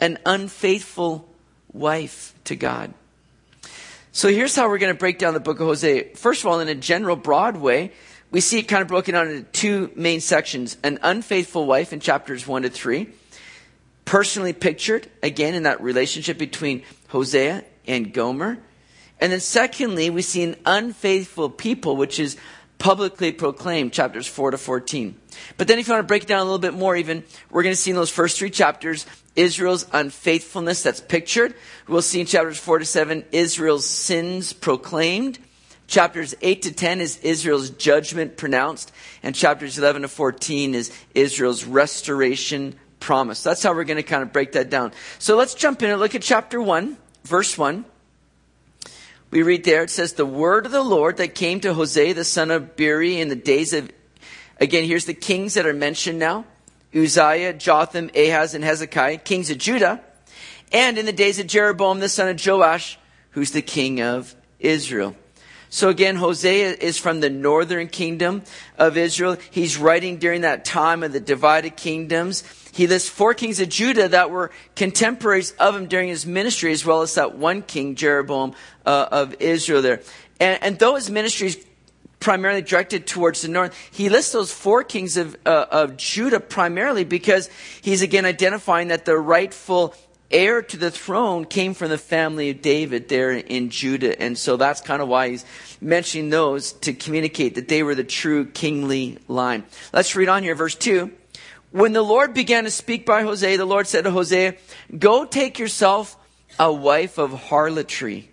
an 0.00 0.18
unfaithful 0.26 1.26
wife 1.72 2.34
to 2.44 2.56
God. 2.56 2.92
So 4.12 4.28
here's 4.28 4.54
how 4.54 4.68
we're 4.68 4.78
going 4.78 4.92
to 4.92 4.98
break 4.98 5.18
down 5.18 5.32
the 5.32 5.40
book 5.40 5.60
of 5.60 5.66
Hosea. 5.66 6.14
First 6.14 6.42
of 6.42 6.46
all, 6.48 6.60
in 6.60 6.68
a 6.68 6.74
general, 6.74 7.16
broad 7.16 7.56
way, 7.56 7.92
we 8.30 8.40
see 8.40 8.58
it 8.58 8.64
kind 8.64 8.82
of 8.82 8.88
broken 8.88 9.14
down 9.14 9.28
into 9.28 9.42
two 9.44 9.90
main 9.96 10.20
sections 10.20 10.76
an 10.84 10.98
unfaithful 11.02 11.64
wife 11.64 11.94
in 11.94 12.00
chapters 12.00 12.46
1 12.46 12.62
to 12.62 12.70
3 12.70 13.08
personally 14.14 14.52
pictured, 14.52 15.08
again, 15.24 15.54
in 15.54 15.64
that 15.64 15.80
relationship 15.80 16.38
between 16.38 16.84
Hosea 17.08 17.64
and 17.84 18.12
Gomer. 18.12 18.58
And 19.20 19.32
then 19.32 19.40
secondly, 19.40 20.08
we 20.08 20.22
see 20.22 20.44
an 20.44 20.54
unfaithful 20.64 21.50
people, 21.50 21.96
which 21.96 22.20
is 22.20 22.36
publicly 22.78 23.32
proclaimed, 23.32 23.92
chapters 23.92 24.28
4 24.28 24.52
to 24.52 24.58
14. 24.58 25.16
But 25.56 25.66
then 25.66 25.80
if 25.80 25.88
you 25.88 25.94
want 25.94 26.04
to 26.04 26.06
break 26.06 26.22
it 26.22 26.28
down 26.28 26.38
a 26.38 26.44
little 26.44 26.60
bit 26.60 26.74
more 26.74 26.94
even, 26.94 27.24
we're 27.50 27.64
going 27.64 27.74
to 27.74 27.80
see 27.80 27.90
in 27.90 27.96
those 27.96 28.08
first 28.08 28.38
three 28.38 28.50
chapters 28.50 29.04
Israel's 29.34 29.84
unfaithfulness 29.92 30.84
that's 30.84 31.00
pictured. 31.00 31.52
We'll 31.88 32.00
see 32.00 32.20
in 32.20 32.26
chapters 32.26 32.60
4 32.60 32.78
to 32.78 32.84
7 32.84 33.24
Israel's 33.32 33.84
sins 33.84 34.52
proclaimed. 34.52 35.40
Chapters 35.88 36.36
8 36.40 36.62
to 36.62 36.72
10 36.72 37.00
is 37.00 37.16
Israel's 37.18 37.70
judgment 37.70 38.36
pronounced. 38.36 38.92
And 39.24 39.34
chapters 39.34 39.76
11 39.76 40.02
to 40.02 40.08
14 40.08 40.76
is 40.76 40.92
Israel's 41.16 41.64
restoration 41.64 42.76
promise. 43.04 43.42
That's 43.42 43.62
how 43.62 43.74
we're 43.74 43.84
going 43.84 43.98
to 43.98 44.02
kind 44.02 44.22
of 44.22 44.32
break 44.32 44.52
that 44.52 44.70
down. 44.70 44.92
So 45.18 45.36
let's 45.36 45.54
jump 45.54 45.82
in 45.82 45.90
and 45.90 46.00
look 46.00 46.14
at 46.14 46.22
chapter 46.22 46.60
1, 46.60 46.96
verse 47.24 47.56
1. 47.56 47.84
We 49.30 49.42
read 49.42 49.64
there, 49.64 49.82
it 49.82 49.90
says, 49.90 50.14
The 50.14 50.24
word 50.24 50.64
of 50.64 50.72
the 50.72 50.82
Lord 50.82 51.18
that 51.18 51.34
came 51.34 51.60
to 51.60 51.74
Hosea 51.74 52.14
the 52.14 52.24
son 52.24 52.50
of 52.50 52.76
Beeri 52.76 53.20
in 53.20 53.28
the 53.28 53.36
days 53.36 53.72
of 53.72 53.90
Again, 54.60 54.84
here's 54.84 55.04
the 55.04 55.14
kings 55.14 55.54
that 55.54 55.66
are 55.66 55.74
mentioned 55.74 56.18
now 56.18 56.44
Uzziah, 56.94 57.52
Jotham, 57.52 58.10
Ahaz, 58.14 58.54
and 58.54 58.64
Hezekiah, 58.64 59.18
kings 59.18 59.50
of 59.50 59.58
Judah. 59.58 60.00
And 60.72 60.96
in 60.96 61.06
the 61.06 61.12
days 61.12 61.38
of 61.38 61.46
Jeroboam, 61.46 62.00
the 62.00 62.08
son 62.08 62.28
of 62.28 62.44
Joash, 62.44 62.98
who's 63.30 63.50
the 63.50 63.62
king 63.62 64.00
of 64.00 64.34
Israel. 64.60 65.14
So 65.68 65.88
again, 65.88 66.16
Hosea 66.16 66.76
is 66.80 66.98
from 66.98 67.18
the 67.18 67.30
northern 67.30 67.88
kingdom 67.88 68.44
of 68.78 68.96
Israel. 68.96 69.36
He's 69.50 69.76
writing 69.76 70.18
during 70.18 70.42
that 70.42 70.64
time 70.64 71.02
of 71.02 71.12
the 71.12 71.18
divided 71.18 71.76
kingdoms. 71.76 72.44
He 72.74 72.88
lists 72.88 73.08
four 73.08 73.34
kings 73.34 73.60
of 73.60 73.68
Judah 73.68 74.08
that 74.08 74.30
were 74.30 74.50
contemporaries 74.74 75.52
of 75.52 75.76
him 75.76 75.86
during 75.86 76.08
his 76.08 76.26
ministry, 76.26 76.72
as 76.72 76.84
well 76.84 77.02
as 77.02 77.14
that 77.14 77.36
one 77.36 77.62
king, 77.62 77.94
Jeroboam 77.94 78.52
uh, 78.84 79.06
of 79.12 79.36
Israel 79.38 79.80
there. 79.80 80.00
And, 80.40 80.60
and 80.60 80.78
though 80.80 80.96
his 80.96 81.08
ministry 81.08 81.46
is 81.46 81.66
primarily 82.18 82.62
directed 82.62 83.06
towards 83.06 83.42
the 83.42 83.48
north, 83.48 83.76
he 83.92 84.08
lists 84.08 84.32
those 84.32 84.52
four 84.52 84.82
kings 84.82 85.16
of, 85.16 85.36
uh, 85.46 85.66
of 85.70 85.96
Judah 85.96 86.40
primarily 86.40 87.04
because 87.04 87.48
he's 87.80 88.02
again 88.02 88.24
identifying 88.24 88.88
that 88.88 89.04
the 89.04 89.16
rightful 89.16 89.94
heir 90.32 90.60
to 90.60 90.76
the 90.76 90.90
throne 90.90 91.44
came 91.44 91.74
from 91.74 91.90
the 91.90 91.98
family 91.98 92.50
of 92.50 92.60
David 92.60 93.08
there 93.08 93.30
in 93.30 93.70
Judah. 93.70 94.20
And 94.20 94.36
so 94.36 94.56
that's 94.56 94.80
kind 94.80 95.00
of 95.00 95.06
why 95.06 95.28
he's 95.28 95.44
mentioning 95.80 96.30
those 96.30 96.72
to 96.72 96.92
communicate 96.92 97.54
that 97.54 97.68
they 97.68 97.84
were 97.84 97.94
the 97.94 98.02
true 98.02 98.46
kingly 98.46 99.18
line. 99.28 99.62
Let's 99.92 100.16
read 100.16 100.28
on 100.28 100.42
here, 100.42 100.56
verse 100.56 100.74
2. 100.74 101.12
When 101.74 101.92
the 101.92 102.02
Lord 102.02 102.34
began 102.34 102.62
to 102.62 102.70
speak 102.70 103.04
by 103.04 103.22
Hosea, 103.22 103.58
the 103.58 103.64
Lord 103.64 103.88
said 103.88 104.04
to 104.04 104.12
Hosea, 104.12 104.54
Go 104.96 105.24
take 105.24 105.58
yourself 105.58 106.16
a 106.56 106.72
wife 106.72 107.18
of 107.18 107.32
harlotry 107.32 108.30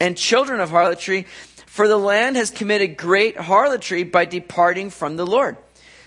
and 0.00 0.16
children 0.16 0.58
of 0.58 0.70
harlotry, 0.70 1.28
for 1.66 1.86
the 1.86 1.96
land 1.96 2.34
has 2.34 2.50
committed 2.50 2.96
great 2.96 3.36
harlotry 3.36 4.02
by 4.02 4.24
departing 4.24 4.90
from 4.90 5.14
the 5.14 5.24
Lord. 5.24 5.56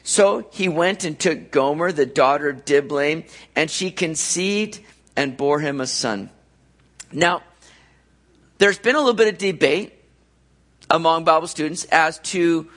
So 0.03 0.49
he 0.51 0.67
went 0.67 1.05
and 1.05 1.17
took 1.17 1.49
Gomer, 1.49 1.93
the 1.93 2.05
daughter 2.05 2.49
of 2.49 2.65
Diblaim, 2.65 3.23
and 3.55 3.71
she 3.71 3.89
conceived 3.89 4.81
and 5.15 5.37
bore 5.37 5.61
him 5.61 5.79
a 5.79 5.87
son. 5.87 6.29
Now, 7.09 7.41
there's 8.57 8.79
been 8.79 8.95
a 8.95 8.99
little 8.99 9.13
bit 9.13 9.33
of 9.33 9.37
debate 9.37 9.93
among 10.89 11.23
Bible 11.23 11.47
students 11.47 11.85
as 11.85 12.19
to 12.19 12.69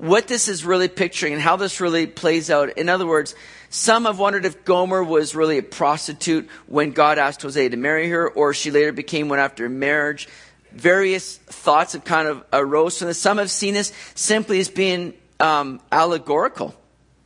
what 0.00 0.26
this 0.28 0.48
is 0.48 0.64
really 0.64 0.88
picturing 0.88 1.34
and 1.34 1.42
how 1.42 1.56
this 1.56 1.78
really 1.78 2.06
plays 2.06 2.50
out. 2.50 2.78
In 2.78 2.88
other 2.88 3.06
words, 3.06 3.34
some 3.68 4.06
have 4.06 4.18
wondered 4.18 4.46
if 4.46 4.64
Gomer 4.64 5.04
was 5.04 5.34
really 5.34 5.58
a 5.58 5.62
prostitute 5.62 6.48
when 6.66 6.92
God 6.92 7.18
asked 7.18 7.42
Hosea 7.42 7.68
to 7.70 7.76
marry 7.76 8.08
her, 8.08 8.28
or 8.28 8.54
she 8.54 8.70
later 8.70 8.92
became 8.92 9.28
one 9.28 9.38
after 9.38 9.68
marriage. 9.68 10.26
Various 10.72 11.36
thoughts 11.36 11.92
have 11.92 12.04
kind 12.04 12.28
of 12.28 12.42
arose 12.50 12.98
from 12.98 13.08
this. 13.08 13.18
Some 13.18 13.36
have 13.36 13.50
seen 13.50 13.74
this 13.74 13.92
simply 14.14 14.58
as 14.58 14.70
being 14.70 15.12
um, 15.38 15.80
allegorical, 15.92 16.74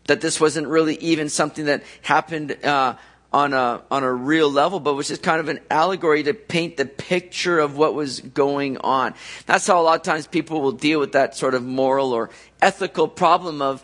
that 0.06 0.20
this 0.20 0.40
wasn't 0.40 0.66
really 0.66 0.96
even 0.96 1.28
something 1.28 1.66
that 1.66 1.84
happened 2.02 2.56
uh, 2.64 2.96
on 3.34 3.52
a, 3.52 3.82
on 3.90 4.04
a 4.04 4.12
real 4.12 4.48
level, 4.48 4.78
but 4.78 4.94
was 4.94 5.08
just 5.08 5.20
kind 5.20 5.40
of 5.40 5.48
an 5.48 5.58
allegory 5.68 6.22
to 6.22 6.32
paint 6.32 6.76
the 6.76 6.86
picture 6.86 7.58
of 7.58 7.76
what 7.76 7.92
was 7.92 8.20
going 8.20 8.78
on. 8.78 9.12
That's 9.44 9.66
how 9.66 9.80
a 9.80 9.82
lot 9.82 9.96
of 9.96 10.02
times 10.02 10.28
people 10.28 10.62
will 10.62 10.70
deal 10.70 11.00
with 11.00 11.12
that 11.12 11.36
sort 11.36 11.54
of 11.54 11.64
moral 11.64 12.12
or 12.12 12.30
ethical 12.62 13.08
problem 13.08 13.60
of 13.60 13.82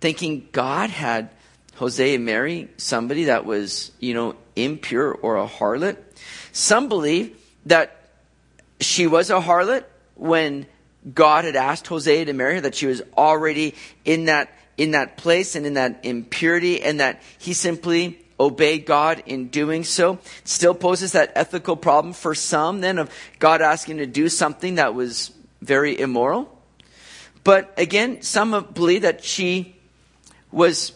thinking 0.00 0.48
God 0.50 0.90
had 0.90 1.30
Hosea 1.76 2.18
marry 2.18 2.68
somebody 2.78 3.24
that 3.24 3.46
was, 3.46 3.92
you 4.00 4.12
know, 4.12 4.34
impure 4.56 5.12
or 5.12 5.36
a 5.36 5.46
harlot. 5.46 5.96
Some 6.50 6.88
believe 6.88 7.38
that 7.66 8.10
she 8.80 9.06
was 9.06 9.30
a 9.30 9.40
harlot 9.40 9.84
when 10.16 10.66
God 11.14 11.44
had 11.44 11.54
asked 11.54 11.86
Hosea 11.86 12.24
to 12.24 12.32
marry 12.32 12.54
her, 12.54 12.60
that 12.62 12.74
she 12.74 12.86
was 12.86 13.02
already 13.16 13.76
in 14.04 14.24
that 14.24 14.50
in 14.76 14.92
that 14.92 15.16
place 15.16 15.54
and 15.54 15.64
in 15.64 15.74
that 15.74 16.00
impurity, 16.04 16.82
and 16.82 16.98
that 16.98 17.22
he 17.38 17.52
simply 17.52 18.18
obeyed 18.40 18.86
God 18.86 19.22
in 19.26 19.48
doing 19.48 19.84
so. 19.84 20.18
Still 20.44 20.74
poses 20.74 21.12
that 21.12 21.32
ethical 21.36 21.76
problem 21.76 22.14
for 22.14 22.34
some 22.34 22.80
then 22.80 22.98
of 22.98 23.10
God 23.38 23.60
asking 23.60 23.98
to 23.98 24.06
do 24.06 24.28
something 24.28 24.76
that 24.76 24.94
was 24.94 25.30
very 25.60 26.00
immoral. 26.00 26.56
But 27.44 27.72
again, 27.76 28.22
some 28.22 28.68
believe 28.74 29.02
that 29.02 29.22
she 29.22 29.76
was, 30.50 30.92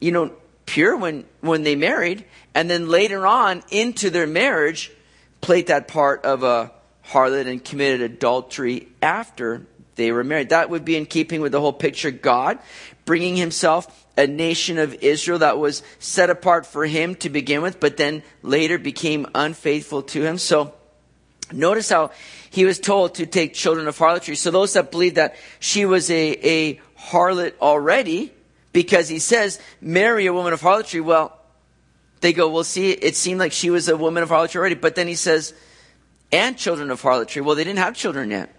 you 0.00 0.12
know, 0.12 0.32
pure 0.66 0.96
when, 0.96 1.24
when 1.40 1.62
they 1.62 1.76
married, 1.76 2.24
and 2.54 2.68
then 2.68 2.88
later 2.88 3.26
on 3.26 3.62
into 3.70 4.10
their 4.10 4.26
marriage 4.26 4.92
played 5.40 5.68
that 5.68 5.88
part 5.88 6.24
of 6.24 6.42
a 6.42 6.72
harlot 7.06 7.46
and 7.46 7.64
committed 7.64 8.02
adultery 8.02 8.88
after 9.00 9.66
they 9.94 10.12
were 10.12 10.24
married. 10.24 10.50
That 10.50 10.70
would 10.70 10.84
be 10.84 10.96
in 10.96 11.06
keeping 11.06 11.40
with 11.40 11.52
the 11.52 11.60
whole 11.60 11.72
picture 11.72 12.10
God 12.10 12.58
bringing 13.04 13.36
himself 13.36 14.06
a 14.18 14.26
nation 14.26 14.78
of 14.78 14.94
Israel 14.94 15.38
that 15.38 15.58
was 15.58 15.84
set 16.00 16.28
apart 16.28 16.66
for 16.66 16.84
him 16.84 17.14
to 17.14 17.30
begin 17.30 17.62
with, 17.62 17.78
but 17.78 17.96
then 17.96 18.24
later 18.42 18.76
became 18.76 19.28
unfaithful 19.32 20.02
to 20.02 20.22
him. 20.22 20.38
So 20.38 20.74
notice 21.52 21.88
how 21.88 22.10
he 22.50 22.64
was 22.64 22.80
told 22.80 23.14
to 23.14 23.26
take 23.26 23.54
children 23.54 23.86
of 23.86 23.96
harlotry. 23.96 24.34
So 24.34 24.50
those 24.50 24.72
that 24.72 24.90
believe 24.90 25.14
that 25.14 25.36
she 25.60 25.86
was 25.86 26.10
a, 26.10 26.32
a 26.42 26.80
harlot 26.98 27.54
already, 27.62 28.32
because 28.72 29.08
he 29.08 29.20
says, 29.20 29.60
marry 29.80 30.26
a 30.26 30.32
woman 30.32 30.52
of 30.52 30.60
harlotry, 30.60 31.00
well, 31.00 31.38
they 32.20 32.32
go, 32.32 32.48
well, 32.48 32.64
see, 32.64 32.90
it 32.90 33.14
seemed 33.14 33.38
like 33.38 33.52
she 33.52 33.70
was 33.70 33.88
a 33.88 33.96
woman 33.96 34.24
of 34.24 34.30
harlotry 34.30 34.58
already. 34.58 34.74
But 34.74 34.96
then 34.96 35.06
he 35.06 35.14
says, 35.14 35.54
and 36.32 36.58
children 36.58 36.90
of 36.90 37.00
harlotry. 37.00 37.40
Well, 37.40 37.54
they 37.54 37.62
didn't 37.62 37.78
have 37.78 37.94
children 37.94 38.32
yet. 38.32 38.52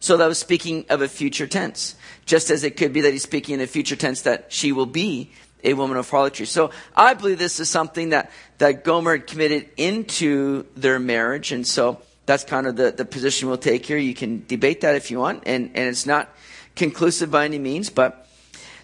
So 0.00 0.16
that 0.16 0.26
was 0.26 0.38
speaking 0.38 0.86
of 0.88 1.02
a 1.02 1.08
future 1.08 1.46
tense 1.46 1.96
just 2.28 2.50
as 2.50 2.62
it 2.62 2.76
could 2.76 2.92
be 2.92 3.00
that 3.00 3.12
he's 3.12 3.22
speaking 3.22 3.54
in 3.54 3.60
a 3.60 3.66
future 3.66 3.96
tense 3.96 4.22
that 4.22 4.52
she 4.52 4.70
will 4.70 4.86
be 4.86 5.30
a 5.64 5.74
woman 5.74 5.96
of 5.96 6.08
harlotry. 6.08 6.46
So 6.46 6.70
I 6.94 7.14
believe 7.14 7.38
this 7.38 7.58
is 7.58 7.68
something 7.68 8.10
that, 8.10 8.30
that 8.58 8.84
Gomer 8.84 9.12
had 9.12 9.26
committed 9.26 9.68
into 9.76 10.66
their 10.76 10.98
marriage. 10.98 11.52
And 11.52 11.66
so 11.66 12.00
that's 12.26 12.44
kind 12.44 12.66
of 12.66 12.76
the, 12.76 12.92
the 12.92 13.04
position 13.04 13.48
we'll 13.48 13.58
take 13.58 13.86
here. 13.86 13.96
You 13.96 14.14
can 14.14 14.44
debate 14.46 14.82
that 14.82 14.94
if 14.94 15.10
you 15.10 15.18
want. 15.18 15.44
And, 15.46 15.70
and 15.74 15.88
it's 15.88 16.06
not 16.06 16.28
conclusive 16.76 17.30
by 17.30 17.44
any 17.44 17.58
means. 17.58 17.90
But 17.90 18.28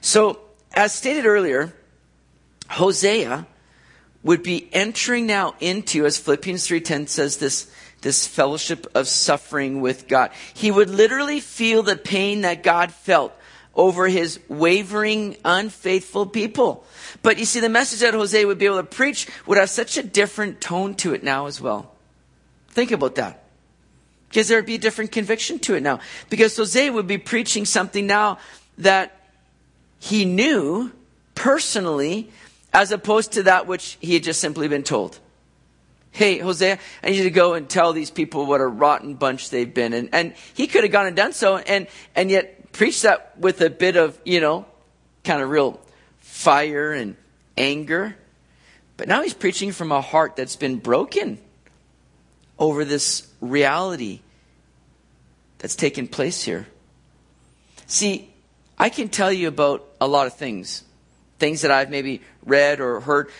so 0.00 0.40
as 0.72 0.92
stated 0.92 1.26
earlier, 1.26 1.72
Hosea 2.70 3.46
would 4.22 4.42
be 4.42 4.68
entering 4.72 5.26
now 5.26 5.54
into, 5.60 6.06
as 6.06 6.18
Philippians 6.18 6.66
3.10 6.66 7.08
says, 7.08 7.36
this 7.36 7.70
this 8.04 8.26
fellowship 8.26 8.86
of 8.94 9.08
suffering 9.08 9.80
with 9.80 10.06
God. 10.06 10.30
He 10.52 10.70
would 10.70 10.90
literally 10.90 11.40
feel 11.40 11.82
the 11.82 11.96
pain 11.96 12.42
that 12.42 12.62
God 12.62 12.92
felt 12.92 13.32
over 13.74 14.06
his 14.08 14.38
wavering, 14.46 15.38
unfaithful 15.42 16.26
people. 16.26 16.84
But 17.22 17.38
you 17.38 17.46
see, 17.46 17.60
the 17.60 17.70
message 17.70 18.00
that 18.00 18.12
Hosea 18.12 18.46
would 18.46 18.58
be 18.58 18.66
able 18.66 18.76
to 18.76 18.84
preach 18.84 19.26
would 19.46 19.56
have 19.56 19.70
such 19.70 19.96
a 19.96 20.02
different 20.02 20.60
tone 20.60 20.94
to 20.96 21.14
it 21.14 21.24
now 21.24 21.46
as 21.46 21.62
well. 21.62 21.92
Think 22.68 22.90
about 22.90 23.14
that. 23.14 23.42
Because 24.28 24.48
there 24.48 24.58
would 24.58 24.66
be 24.66 24.74
a 24.74 24.78
different 24.78 25.10
conviction 25.10 25.58
to 25.60 25.74
it 25.74 25.82
now. 25.82 26.00
Because 26.28 26.54
Hosea 26.58 26.92
would 26.92 27.06
be 27.06 27.18
preaching 27.18 27.64
something 27.64 28.06
now 28.06 28.38
that 28.76 29.18
he 29.98 30.26
knew 30.26 30.92
personally 31.34 32.30
as 32.70 32.92
opposed 32.92 33.32
to 33.32 33.44
that 33.44 33.66
which 33.66 33.96
he 34.00 34.12
had 34.12 34.24
just 34.24 34.40
simply 34.40 34.68
been 34.68 34.82
told 34.82 35.18
hey, 36.14 36.38
Hosea, 36.38 36.78
I 37.02 37.10
need 37.10 37.16
you 37.16 37.24
to 37.24 37.30
go 37.30 37.54
and 37.54 37.68
tell 37.68 37.92
these 37.92 38.10
people 38.10 38.46
what 38.46 38.60
a 38.60 38.66
rotten 38.66 39.14
bunch 39.14 39.50
they've 39.50 39.72
been. 39.72 39.92
And, 39.92 40.08
and 40.12 40.34
he 40.54 40.68
could 40.68 40.84
have 40.84 40.92
gone 40.92 41.06
and 41.06 41.16
done 41.16 41.32
so 41.32 41.56
and, 41.56 41.88
and 42.14 42.30
yet 42.30 42.72
preached 42.72 43.02
that 43.02 43.36
with 43.36 43.60
a 43.60 43.68
bit 43.68 43.96
of, 43.96 44.18
you 44.24 44.40
know, 44.40 44.64
kind 45.24 45.42
of 45.42 45.50
real 45.50 45.80
fire 46.20 46.92
and 46.92 47.16
anger. 47.58 48.16
But 48.96 49.08
now 49.08 49.22
he's 49.22 49.34
preaching 49.34 49.72
from 49.72 49.90
a 49.90 50.00
heart 50.00 50.36
that's 50.36 50.54
been 50.54 50.78
broken 50.78 51.38
over 52.60 52.84
this 52.84 53.28
reality 53.40 54.20
that's 55.58 55.74
taken 55.74 56.06
place 56.06 56.44
here. 56.44 56.68
See, 57.86 58.32
I 58.78 58.88
can 58.88 59.08
tell 59.08 59.32
you 59.32 59.48
about 59.48 59.84
a 60.00 60.06
lot 60.06 60.28
of 60.28 60.34
things, 60.34 60.84
things 61.40 61.62
that 61.62 61.72
I've 61.72 61.90
maybe 61.90 62.22
read 62.44 62.80
or 62.80 63.00
heard, 63.00 63.30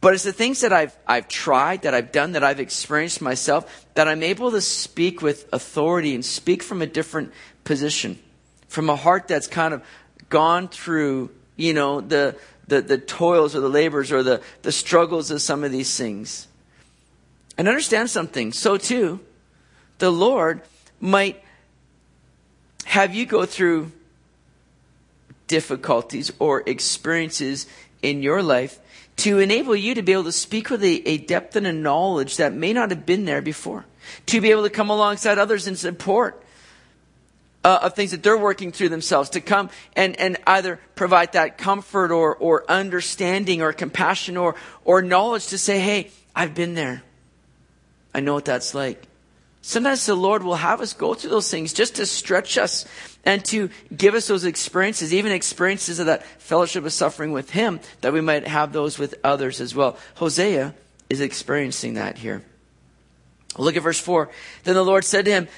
but 0.00 0.14
it's 0.14 0.22
the 0.22 0.32
things 0.32 0.60
that 0.60 0.72
I've, 0.72 0.96
I've 1.06 1.26
tried, 1.26 1.82
that 1.82 1.92
I've 1.92 2.12
done, 2.12 2.32
that 2.32 2.44
I've 2.44 2.60
experienced 2.60 3.20
myself, 3.20 3.86
that 3.94 4.06
I'm 4.06 4.22
able 4.22 4.52
to 4.52 4.60
speak 4.60 5.22
with 5.22 5.48
authority 5.52 6.14
and 6.14 6.24
speak 6.24 6.62
from 6.62 6.82
a 6.82 6.86
different 6.86 7.32
position, 7.64 8.18
from 8.68 8.90
a 8.90 8.96
heart 8.96 9.26
that's 9.26 9.48
kind 9.48 9.74
of 9.74 9.82
gone 10.28 10.68
through, 10.68 11.30
you 11.56 11.74
know, 11.74 12.00
the, 12.00 12.36
the, 12.68 12.80
the 12.80 12.98
toils 12.98 13.56
or 13.56 13.60
the 13.60 13.68
labors 13.68 14.12
or 14.12 14.22
the, 14.22 14.40
the 14.62 14.70
struggles 14.70 15.32
of 15.32 15.42
some 15.42 15.64
of 15.64 15.72
these 15.72 15.96
things. 15.96 16.46
And 17.56 17.66
understand 17.66 18.08
something. 18.08 18.52
So 18.52 18.76
too, 18.76 19.18
the 19.98 20.10
Lord 20.10 20.62
might 21.00 21.42
have 22.84 23.14
you 23.14 23.26
go 23.26 23.46
through 23.46 23.90
difficulties 25.48 26.30
or 26.38 26.62
experiences 26.66 27.66
in 28.00 28.22
your 28.22 28.42
life 28.42 28.78
to 29.18 29.40
enable 29.40 29.74
you 29.74 29.94
to 29.94 30.02
be 30.02 30.12
able 30.12 30.24
to 30.24 30.32
speak 30.32 30.70
with 30.70 30.82
a, 30.82 31.08
a, 31.08 31.18
depth 31.18 31.56
and 31.56 31.66
a 31.66 31.72
knowledge 31.72 32.36
that 32.36 32.52
may 32.52 32.72
not 32.72 32.90
have 32.90 33.04
been 33.04 33.24
there 33.24 33.42
before. 33.42 33.84
To 34.26 34.40
be 34.40 34.50
able 34.50 34.62
to 34.62 34.70
come 34.70 34.90
alongside 34.90 35.38
others 35.38 35.66
and 35.66 35.76
support 35.76 36.42
uh, 37.64 37.80
of 37.82 37.94
things 37.94 38.12
that 38.12 38.22
they're 38.22 38.38
working 38.38 38.70
through 38.70 38.88
themselves 38.88 39.30
to 39.30 39.40
come 39.40 39.70
and, 39.96 40.18
and 40.18 40.38
either 40.46 40.80
provide 40.94 41.32
that 41.32 41.58
comfort 41.58 42.12
or, 42.12 42.36
or 42.36 42.64
understanding 42.70 43.60
or 43.60 43.72
compassion 43.72 44.36
or, 44.36 44.54
or 44.84 45.02
knowledge 45.02 45.48
to 45.48 45.58
say, 45.58 45.80
hey, 45.80 46.10
I've 46.34 46.54
been 46.54 46.74
there. 46.74 47.02
I 48.14 48.20
know 48.20 48.34
what 48.34 48.44
that's 48.44 48.72
like. 48.72 49.02
Sometimes 49.62 50.06
the 50.06 50.14
Lord 50.14 50.42
will 50.42 50.56
have 50.56 50.80
us 50.80 50.92
go 50.92 51.14
through 51.14 51.30
those 51.30 51.50
things 51.50 51.72
just 51.72 51.96
to 51.96 52.06
stretch 52.06 52.56
us 52.56 52.86
and 53.24 53.44
to 53.46 53.70
give 53.94 54.14
us 54.14 54.26
those 54.28 54.44
experiences, 54.44 55.12
even 55.12 55.32
experiences 55.32 55.98
of 55.98 56.06
that 56.06 56.24
fellowship 56.40 56.84
of 56.84 56.92
suffering 56.92 57.32
with 57.32 57.50
Him, 57.50 57.80
that 58.00 58.12
we 58.12 58.20
might 58.20 58.46
have 58.46 58.72
those 58.72 58.98
with 58.98 59.16
others 59.24 59.60
as 59.60 59.74
well. 59.74 59.98
Hosea 60.14 60.74
is 61.10 61.20
experiencing 61.20 61.94
that 61.94 62.18
here. 62.18 62.42
Look 63.56 63.76
at 63.76 63.82
verse 63.82 64.00
4. 64.00 64.30
Then 64.64 64.74
the 64.74 64.84
Lord 64.84 65.04
said 65.04 65.24
to 65.24 65.30
him, 65.30 65.48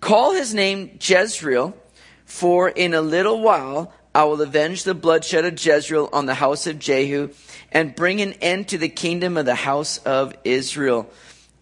Call 0.00 0.32
his 0.32 0.54
name 0.54 0.98
Jezreel, 1.00 1.76
for 2.24 2.68
in 2.68 2.94
a 2.94 3.00
little 3.00 3.40
while 3.40 3.92
I 4.14 4.24
will 4.24 4.40
avenge 4.40 4.84
the 4.84 4.94
bloodshed 4.94 5.44
of 5.44 5.64
Jezreel 5.64 6.08
on 6.12 6.26
the 6.26 6.34
house 6.34 6.66
of 6.66 6.78
Jehu 6.78 7.30
and 7.72 7.94
bring 7.94 8.20
an 8.20 8.34
end 8.34 8.68
to 8.68 8.78
the 8.78 8.88
kingdom 8.88 9.36
of 9.36 9.46
the 9.46 9.54
house 9.54 9.98
of 9.98 10.34
Israel. 10.44 11.10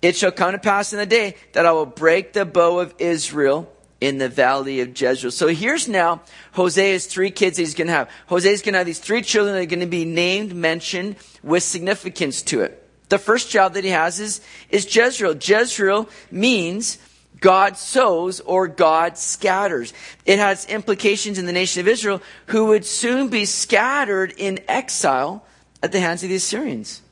It 0.02 0.16
shall 0.16 0.32
come 0.32 0.52
to 0.52 0.58
pass 0.58 0.92
in 0.92 0.98
the 0.98 1.06
day 1.06 1.36
that 1.52 1.66
I 1.66 1.72
will 1.72 1.86
break 1.86 2.32
the 2.32 2.44
bow 2.44 2.80
of 2.80 2.94
Israel 2.98 3.72
in 4.00 4.18
the 4.18 4.28
valley 4.28 4.80
of 4.80 5.00
Jezreel. 5.00 5.30
So 5.30 5.48
here's 5.48 5.88
now 5.88 6.20
Hosea's 6.54 7.06
three 7.06 7.30
kids 7.30 7.56
he's 7.56 7.74
going 7.74 7.86
to 7.86 7.94
have. 7.94 8.10
Hosea's 8.28 8.62
going 8.62 8.74
to 8.74 8.78
have 8.78 8.86
these 8.86 8.98
three 8.98 9.22
children 9.22 9.54
that 9.54 9.62
are 9.62 9.66
going 9.66 9.80
to 9.80 9.86
be 9.86 10.04
named, 10.04 10.54
mentioned 10.54 11.16
with 11.42 11.62
significance 11.62 12.42
to 12.42 12.60
it. 12.60 12.82
The 13.08 13.18
first 13.18 13.50
child 13.50 13.74
that 13.74 13.84
he 13.84 13.90
has 13.90 14.20
is, 14.20 14.40
is 14.68 14.94
Jezreel. 14.94 15.36
Jezreel 15.40 16.08
means 16.30 16.98
God 17.40 17.76
sows 17.76 18.40
or 18.40 18.66
God 18.68 19.16
scatters. 19.16 19.92
It 20.24 20.38
has 20.38 20.66
implications 20.66 21.38
in 21.38 21.46
the 21.46 21.52
nation 21.52 21.80
of 21.80 21.88
Israel 21.88 22.20
who 22.46 22.66
would 22.66 22.84
soon 22.84 23.28
be 23.28 23.44
scattered 23.44 24.34
in 24.36 24.60
exile 24.68 25.44
at 25.82 25.92
the 25.92 26.00
hands 26.00 26.22
of 26.22 26.30
the 26.30 26.36
Assyrians. 26.36 27.02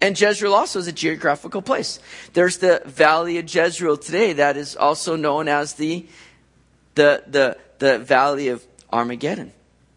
And 0.00 0.18
Jezreel 0.18 0.54
also 0.54 0.78
is 0.78 0.86
a 0.86 0.92
geographical 0.92 1.60
place. 1.60 1.98
There's 2.32 2.58
the 2.58 2.82
valley 2.86 3.38
of 3.38 3.52
Jezreel 3.52 3.96
today 3.96 4.34
that 4.34 4.56
is 4.56 4.76
also 4.76 5.16
known 5.16 5.48
as 5.48 5.74
the, 5.74 6.06
the, 6.94 7.24
the, 7.26 7.58
the 7.78 7.98
valley 7.98 8.48
of 8.48 8.64
Armageddon. 8.92 9.52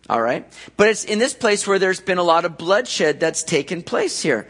All 0.10 0.22
right? 0.22 0.51
But 0.75 0.88
it's 0.89 1.03
in 1.03 1.20
this 1.20 1.34
place 1.34 1.67
where 1.67 1.79
there's 1.79 2.01
been 2.01 2.17
a 2.17 2.24
lot 2.24 2.46
of 2.46 2.58
bloodshed 2.58 3.20
that's 3.20 3.43
taken 3.43 3.84
place 3.84 4.22
here. 4.22 4.48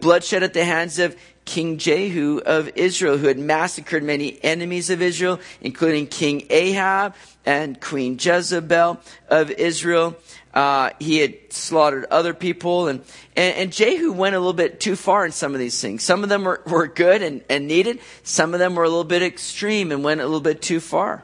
Bloodshed 0.00 0.42
at 0.42 0.54
the 0.54 0.64
hands 0.64 0.98
of 0.98 1.14
King 1.44 1.78
Jehu 1.78 2.40
of 2.44 2.70
Israel, 2.74 3.18
who 3.18 3.28
had 3.28 3.38
massacred 3.38 4.02
many 4.02 4.42
enemies 4.42 4.90
of 4.90 5.00
Israel, 5.00 5.38
including 5.60 6.08
King 6.08 6.44
Ahab 6.50 7.14
and 7.44 7.80
Queen 7.80 8.18
Jezebel 8.20 8.98
of 9.28 9.50
Israel. 9.52 10.16
Uh, 10.56 10.88
he 10.98 11.18
had 11.18 11.34
slaughtered 11.50 12.06
other 12.10 12.32
people, 12.32 12.88
and, 12.88 13.00
and, 13.36 13.56
and, 13.56 13.72
Jehu 13.72 14.10
went 14.10 14.34
a 14.34 14.38
little 14.38 14.54
bit 14.54 14.80
too 14.80 14.96
far 14.96 15.26
in 15.26 15.32
some 15.32 15.52
of 15.52 15.60
these 15.60 15.78
things. 15.82 16.02
Some 16.02 16.22
of 16.22 16.30
them 16.30 16.44
were, 16.44 16.62
were 16.66 16.86
good 16.86 17.20
and, 17.20 17.44
and 17.50 17.68
needed. 17.68 18.00
Some 18.22 18.54
of 18.54 18.58
them 18.58 18.74
were 18.74 18.84
a 18.84 18.88
little 18.88 19.04
bit 19.04 19.22
extreme 19.22 19.92
and 19.92 20.02
went 20.02 20.22
a 20.22 20.24
little 20.24 20.40
bit 20.40 20.62
too 20.62 20.80
far. 20.80 21.22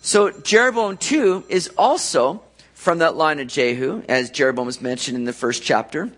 So 0.00 0.32
Jeroboam 0.32 0.98
II 1.12 1.44
is 1.48 1.70
also 1.78 2.42
from 2.74 2.98
that 2.98 3.14
line 3.14 3.38
of 3.38 3.46
Jehu, 3.46 4.02
as 4.08 4.30
Jeroboam 4.30 4.66
was 4.66 4.80
mentioned 4.80 5.16
in 5.16 5.22
the 5.22 5.32
first 5.32 5.62
chapter. 5.62 6.10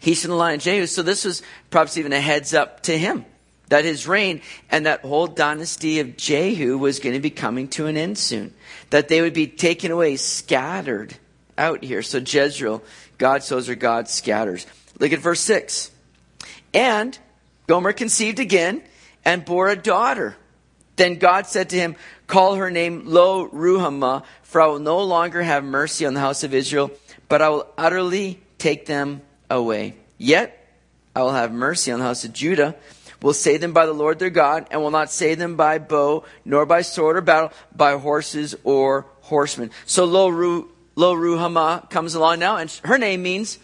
He's 0.00 0.20
from 0.20 0.32
the 0.32 0.36
line 0.36 0.56
of 0.56 0.60
Jehu. 0.60 0.86
So 0.86 1.02
this 1.02 1.24
was 1.24 1.40
perhaps 1.70 1.96
even 1.96 2.12
a 2.12 2.20
heads 2.20 2.52
up 2.52 2.82
to 2.82 2.98
him 2.98 3.24
that 3.68 3.84
his 3.84 4.06
reign 4.06 4.42
and 4.70 4.84
that 4.84 5.00
whole 5.00 5.26
dynasty 5.26 6.00
of 6.00 6.18
Jehu 6.18 6.76
was 6.76 6.98
going 6.98 7.14
to 7.14 7.20
be 7.20 7.30
coming 7.30 7.68
to 7.68 7.86
an 7.86 7.96
end 7.96 8.18
soon. 8.18 8.52
That 8.94 9.08
they 9.08 9.22
would 9.22 9.34
be 9.34 9.48
taken 9.48 9.90
away, 9.90 10.14
scattered 10.14 11.16
out 11.58 11.82
here. 11.82 12.00
So 12.00 12.18
Jezreel, 12.18 12.80
God 13.18 13.42
sows 13.42 13.68
or 13.68 13.74
God 13.74 14.08
scatters. 14.08 14.68
Look 15.00 15.12
at 15.12 15.18
verse 15.18 15.40
6. 15.40 15.90
And 16.72 17.18
Gomer 17.66 17.92
conceived 17.92 18.38
again 18.38 18.84
and 19.24 19.44
bore 19.44 19.68
a 19.68 19.74
daughter. 19.74 20.36
Then 20.94 21.16
God 21.16 21.48
said 21.48 21.70
to 21.70 21.76
him, 21.76 21.96
Call 22.28 22.54
her 22.54 22.70
name 22.70 23.02
Lo 23.06 23.48
Ruhamah, 23.48 24.22
for 24.44 24.60
I 24.60 24.68
will 24.68 24.78
no 24.78 25.02
longer 25.02 25.42
have 25.42 25.64
mercy 25.64 26.06
on 26.06 26.14
the 26.14 26.20
house 26.20 26.44
of 26.44 26.54
Israel, 26.54 26.92
but 27.28 27.42
I 27.42 27.48
will 27.48 27.66
utterly 27.76 28.38
take 28.58 28.86
them 28.86 29.22
away. 29.50 29.96
Yet 30.18 30.68
I 31.16 31.22
will 31.22 31.32
have 31.32 31.50
mercy 31.52 31.90
on 31.90 31.98
the 31.98 32.04
house 32.04 32.24
of 32.24 32.32
Judah, 32.32 32.76
will 33.22 33.34
save 33.34 33.60
them 33.60 33.72
by 33.72 33.86
the 33.86 33.92
Lord 33.92 34.18
their 34.18 34.30
God, 34.30 34.66
and 34.70 34.82
will 34.82 34.90
not 34.90 35.10
save 35.10 35.38
them 35.38 35.56
by 35.56 35.78
bow, 35.78 36.24
nor 36.44 36.66
by 36.66 36.82
sword 36.82 37.16
or 37.16 37.20
battle, 37.20 37.52
by 37.74 37.96
horses 37.96 38.54
or 38.64 39.06
horsemen. 39.22 39.70
So 39.86 40.04
Lo, 40.04 40.28
Ru, 40.28 40.70
Lo 40.96 41.14
Ruhamah 41.14 41.90
comes 41.90 42.14
along 42.14 42.38
now, 42.38 42.56
and 42.56 42.70
her 42.84 42.98
name 42.98 43.22
means, 43.22 43.58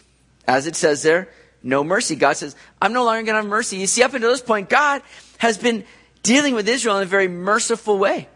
as 0.46 0.66
it 0.66 0.76
says 0.76 1.02
there, 1.02 1.28
no 1.62 1.84
mercy. 1.84 2.16
God 2.16 2.36
says, 2.36 2.56
I'm 2.80 2.92
no 2.92 3.04
longer 3.04 3.22
going 3.22 3.34
to 3.34 3.42
have 3.42 3.46
mercy. 3.46 3.76
You 3.76 3.86
see, 3.86 4.02
up 4.02 4.14
until 4.14 4.30
this 4.30 4.40
point, 4.40 4.70
God 4.70 5.02
has 5.38 5.58
been 5.58 5.84
dealing 6.22 6.54
with 6.54 6.68
Israel 6.68 6.96
in 6.96 7.02
a 7.02 7.06
very 7.06 7.28
merciful 7.28 7.98
way. 7.98 8.28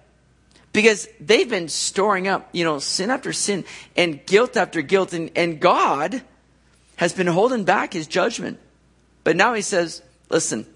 Because 0.72 1.08
they've 1.20 1.48
been 1.48 1.68
storing 1.68 2.26
up, 2.26 2.48
you 2.52 2.64
know, 2.64 2.80
sin 2.80 3.10
after 3.10 3.32
sin 3.32 3.64
and 3.96 4.24
guilt 4.26 4.56
after 4.56 4.82
guilt. 4.82 5.12
And, 5.12 5.30
and 5.36 5.60
God 5.60 6.20
has 6.96 7.12
been 7.12 7.28
holding 7.28 7.64
back 7.64 7.92
his 7.92 8.08
judgment. 8.08 8.58
But 9.22 9.36
now 9.36 9.54
he 9.54 9.62
says, 9.62 10.02
listen, 10.28 10.66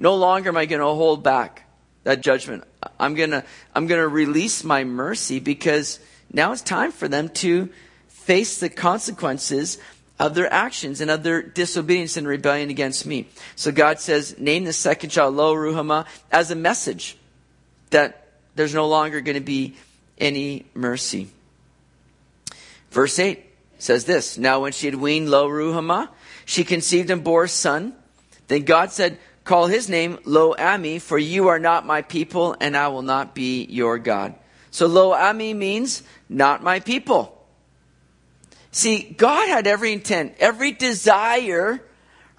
no 0.00 0.16
longer 0.16 0.48
am 0.48 0.56
I 0.56 0.64
going 0.64 0.80
to 0.80 0.86
hold 0.86 1.22
back 1.22 1.64
that 2.04 2.22
judgment. 2.22 2.64
I'm 2.98 3.14
going 3.14 3.30
to, 3.30 3.44
I'm 3.74 3.86
going 3.86 4.00
to 4.00 4.08
release 4.08 4.64
my 4.64 4.82
mercy 4.82 5.40
because 5.40 6.00
now 6.32 6.52
it's 6.52 6.62
time 6.62 6.90
for 6.90 7.06
them 7.06 7.28
to 7.28 7.68
face 8.08 8.58
the 8.58 8.70
consequences 8.70 9.76
of 10.18 10.34
their 10.34 10.50
actions 10.50 11.02
and 11.02 11.10
of 11.10 11.22
their 11.22 11.42
disobedience 11.42 12.16
and 12.16 12.26
rebellion 12.26 12.70
against 12.70 13.04
me. 13.04 13.28
So 13.56 13.72
God 13.72 14.00
says, 14.00 14.38
name 14.38 14.64
the 14.64 14.72
second 14.72 15.10
child 15.10 15.34
Lo 15.34 15.54
Ruhamah 15.54 16.06
as 16.32 16.50
a 16.50 16.56
message 16.56 17.18
that 17.90 18.26
there's 18.54 18.74
no 18.74 18.88
longer 18.88 19.20
going 19.20 19.36
to 19.36 19.44
be 19.44 19.76
any 20.16 20.64
mercy. 20.72 21.28
Verse 22.90 23.18
8 23.18 23.44
says 23.78 24.06
this 24.06 24.38
Now, 24.38 24.60
when 24.60 24.72
she 24.72 24.86
had 24.86 24.94
weaned 24.94 25.30
Lo 25.30 25.46
Ruhamah, 25.46 26.08
she 26.46 26.64
conceived 26.64 27.10
and 27.10 27.22
bore 27.22 27.44
a 27.44 27.48
son. 27.48 27.94
Then 28.48 28.62
God 28.62 28.92
said, 28.92 29.18
Call 29.50 29.66
his 29.66 29.88
name 29.88 30.20
Lo 30.24 30.54
Ami, 30.56 31.00
for 31.00 31.18
you 31.18 31.48
are 31.48 31.58
not 31.58 31.84
my 31.84 32.02
people, 32.02 32.54
and 32.60 32.76
I 32.76 32.86
will 32.86 33.02
not 33.02 33.34
be 33.34 33.64
your 33.64 33.98
God. 33.98 34.36
So 34.70 34.86
Lo 34.86 35.12
Ami 35.12 35.54
means 35.54 36.04
not 36.28 36.62
my 36.62 36.78
people. 36.78 37.44
See, 38.70 39.02
God 39.02 39.48
had 39.48 39.66
every 39.66 39.92
intent, 39.92 40.36
every 40.38 40.70
desire, 40.70 41.82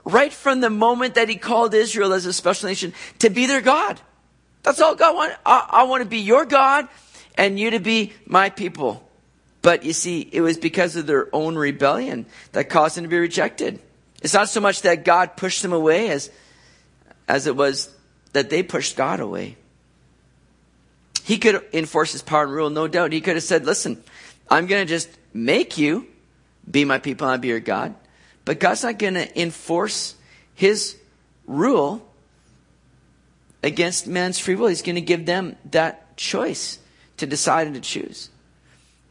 right 0.06 0.32
from 0.32 0.62
the 0.62 0.70
moment 0.70 1.16
that 1.16 1.28
He 1.28 1.36
called 1.36 1.74
Israel 1.74 2.14
as 2.14 2.26
a 2.26 2.32
special 2.32 2.70
nation, 2.70 2.94
to 3.20 3.30
be 3.30 3.46
their 3.46 3.60
God. 3.60 4.00
That's 4.64 4.80
all 4.80 4.96
God 4.96 5.14
wanted. 5.14 5.38
I, 5.46 5.68
I 5.70 5.84
want 5.84 6.04
to 6.04 6.10
be 6.10 6.20
your 6.20 6.46
God, 6.46 6.88
and 7.36 7.60
you 7.60 7.72
to 7.72 7.82
be 7.82 8.14
my 8.26 8.50
people. 8.50 9.06
But 9.62 9.84
you 9.84 9.92
see, 9.92 10.30
it 10.32 10.40
was 10.40 10.58
because 10.58 10.96
of 10.96 11.08
their 11.08 11.28
own 11.36 11.58
rebellion 11.58 12.26
that 12.54 12.70
caused 12.70 12.96
them 12.96 13.04
to 13.04 13.10
be 13.10 13.20
rejected. 13.20 13.82
It's 14.22 14.34
not 14.34 14.48
so 14.48 14.62
much 14.62 14.84
that 14.84 15.04
God 15.04 15.36
pushed 15.36 15.62
them 15.62 15.74
away 15.74 16.10
as, 16.10 16.32
as 17.28 17.48
it 17.48 17.56
was 17.56 17.94
that 18.34 18.50
they 18.50 18.64
pushed 18.64 18.96
God 18.96 19.20
away. 19.20 19.58
He 21.24 21.38
could 21.38 21.64
enforce 21.74 22.12
his 22.12 22.22
power 22.22 22.44
and 22.44 22.52
rule, 22.52 22.70
no 22.70 22.88
doubt. 22.88 23.14
He 23.14 23.22
could 23.22 23.36
have 23.36 23.44
said, 23.44 23.66
listen, 23.66 24.04
I'm 24.50 24.68
going 24.68 24.86
to 24.86 24.90
just 24.90 25.10
make 25.34 25.78
you 25.78 26.08
be 26.70 26.86
my 26.86 27.00
people 27.00 27.28
and 27.28 27.34
I'll 27.34 27.38
be 27.38 27.50
your 27.50 27.60
God. 27.60 27.96
But 28.44 28.60
God's 28.60 28.84
not 28.84 28.98
going 28.98 29.14
to 29.14 29.40
enforce 29.40 30.16
his 30.56 30.98
rule 31.46 32.08
against 33.64 34.08
man's 34.08 34.40
free 34.40 34.56
will. 34.56 34.68
He's 34.68 34.82
going 34.82 34.96
to 34.96 35.02
give 35.02 35.26
them 35.26 35.56
that 35.72 36.18
choice 36.18 36.80
to 37.18 37.28
decide 37.28 37.68
and 37.68 37.76
to 37.76 37.82
choose. 37.82 38.30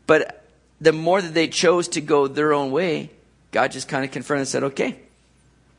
But 0.07 0.45
the 0.81 0.93
more 0.93 1.23
that 1.23 1.35
they 1.35 1.47
chose 1.47 1.89
to 1.89 2.01
go 2.01 2.27
their 2.27 2.53
own 2.53 2.73
way, 2.73 3.11
God 3.53 3.71
just 3.71 3.89
kind 3.89 4.05
of 4.05 4.11
confronted 4.11 4.41
and 4.41 4.49
said, 4.49 4.65
okay, 4.65 4.99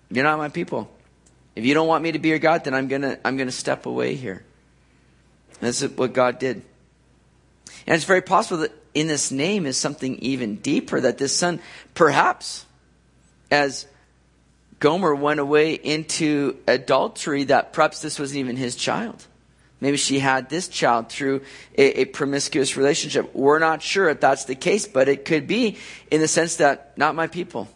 you're 0.09 0.23
not 0.23 0.37
my 0.37 0.49
people. 0.49 0.89
If 1.55 1.65
you 1.65 1.73
don't 1.73 1.87
want 1.87 2.03
me 2.03 2.13
to 2.13 2.19
be 2.19 2.29
your 2.29 2.39
God, 2.39 2.63
then 2.63 2.73
I'm 2.73 2.87
going 2.87 3.01
to, 3.01 3.19
I'm 3.25 3.37
to 3.37 3.51
step 3.51 3.85
away 3.85 4.15
here. 4.15 4.43
And 5.59 5.67
that's 5.67 5.81
what 5.81 6.13
God 6.13 6.39
did. 6.39 6.63
And 7.85 7.95
it's 7.95 8.05
very 8.05 8.21
possible 8.21 8.61
that 8.61 8.71
in 8.93 9.07
this 9.07 9.31
name 9.31 9.65
is 9.65 9.77
something 9.77 10.15
even 10.17 10.57
deeper 10.57 10.99
that 11.01 11.17
this 11.17 11.35
son, 11.35 11.59
perhaps, 11.93 12.65
as 13.49 13.85
Gomer 14.79 15.13
went 15.13 15.39
away 15.39 15.73
into 15.73 16.57
adultery, 16.67 17.45
that 17.45 17.73
perhaps 17.73 18.01
this 18.01 18.19
wasn't 18.19 18.39
even 18.39 18.57
his 18.57 18.75
child. 18.75 19.25
Maybe 19.79 19.97
she 19.97 20.19
had 20.19 20.49
this 20.49 20.67
child 20.67 21.09
through 21.09 21.41
a, 21.75 22.01
a, 22.01 22.05
promiscuous 22.05 22.77
relationship. 22.77 23.33
We're 23.33 23.57
not 23.57 23.81
sure 23.81 24.09
if 24.09 24.19
that's 24.19 24.45
the 24.45 24.53
case, 24.53 24.87
but 24.87 25.09
it 25.09 25.25
could 25.25 25.47
be 25.47 25.77
in 26.11 26.21
the 26.21 26.27
sense 26.27 26.57
that 26.57 26.95
not 26.97 27.15
my 27.15 27.25
people, 27.25 27.67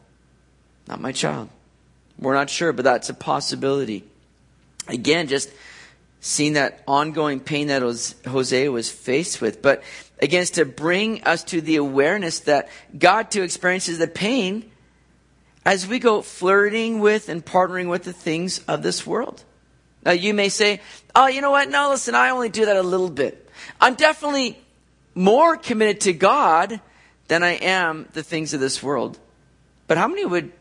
not 0.88 1.02
my 1.02 1.12
child. 1.12 1.50
We're 2.20 2.34
not 2.34 2.50
sure, 2.50 2.74
but 2.74 2.86
that's 2.86 3.10
a 3.10 3.14
possibility. 3.14 4.04
Again, 4.88 5.28
just 5.28 5.52
seeing 6.22 6.54
that 6.54 6.82
ongoing 6.88 7.40
pain 7.40 7.68
that 7.68 7.82
Hosea 8.28 8.72
was 8.72 8.90
faced 8.90 9.42
with. 9.42 9.62
But 9.62 9.84
again, 10.20 10.42
it's 10.42 10.52
to 10.52 10.66
bring 10.66 11.24
us 11.24 11.44
to 11.46 11.62
the 11.62 11.76
awareness 11.76 12.42
that 12.42 12.70
God 12.98 13.30
too 13.30 13.44
experiences 13.44 14.00
the 14.00 14.08
pain 14.08 14.72
as 15.66 15.88
we 15.88 16.00
go 16.00 16.22
flirting 16.22 17.00
with 17.00 17.30
and 17.30 17.46
partnering 17.46 17.90
with 17.90 18.04
the 18.04 18.14
things 18.14 18.60
of 18.68 18.82
this 18.82 19.06
world. 19.06 19.44
Now 20.04 20.12
you 20.12 20.34
may 20.34 20.50
say, 20.50 20.82
oh, 21.16 21.28
you 21.28 21.42
know 21.42 21.52
what? 21.52 21.70
No, 21.70 21.90
listen, 21.90 22.16
I 22.16 22.30
only 22.30 22.50
do 22.50 22.66
that 22.66 22.76
a 22.76 22.84
little 22.84 23.10
bit. 23.10 23.50
I'm 23.82 23.96
definitely 23.96 24.58
more 25.16 25.58
committed 25.58 26.02
to 26.02 26.14
God 26.14 26.80
than 27.28 27.42
I 27.42 27.54
am 27.54 28.08
the 28.14 28.22
things 28.22 28.54
of 28.54 28.60
this 28.60 28.84
world. 28.84 29.18
But 29.88 29.98
how 29.98 30.08
many 30.08 30.26
would, 30.26 30.52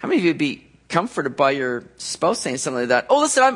how 0.00 0.08
many 0.08 0.18
of 0.18 0.24
you 0.24 0.30
would 0.30 0.38
be 0.38 0.66
comforted 0.88 1.36
by 1.36 1.52
your 1.52 1.84
spouse 1.96 2.40
saying 2.40 2.56
something 2.56 2.80
like 2.80 2.88
that? 2.88 3.06
Oh, 3.08 3.20
listen, 3.20 3.42
I'm, 3.42 3.54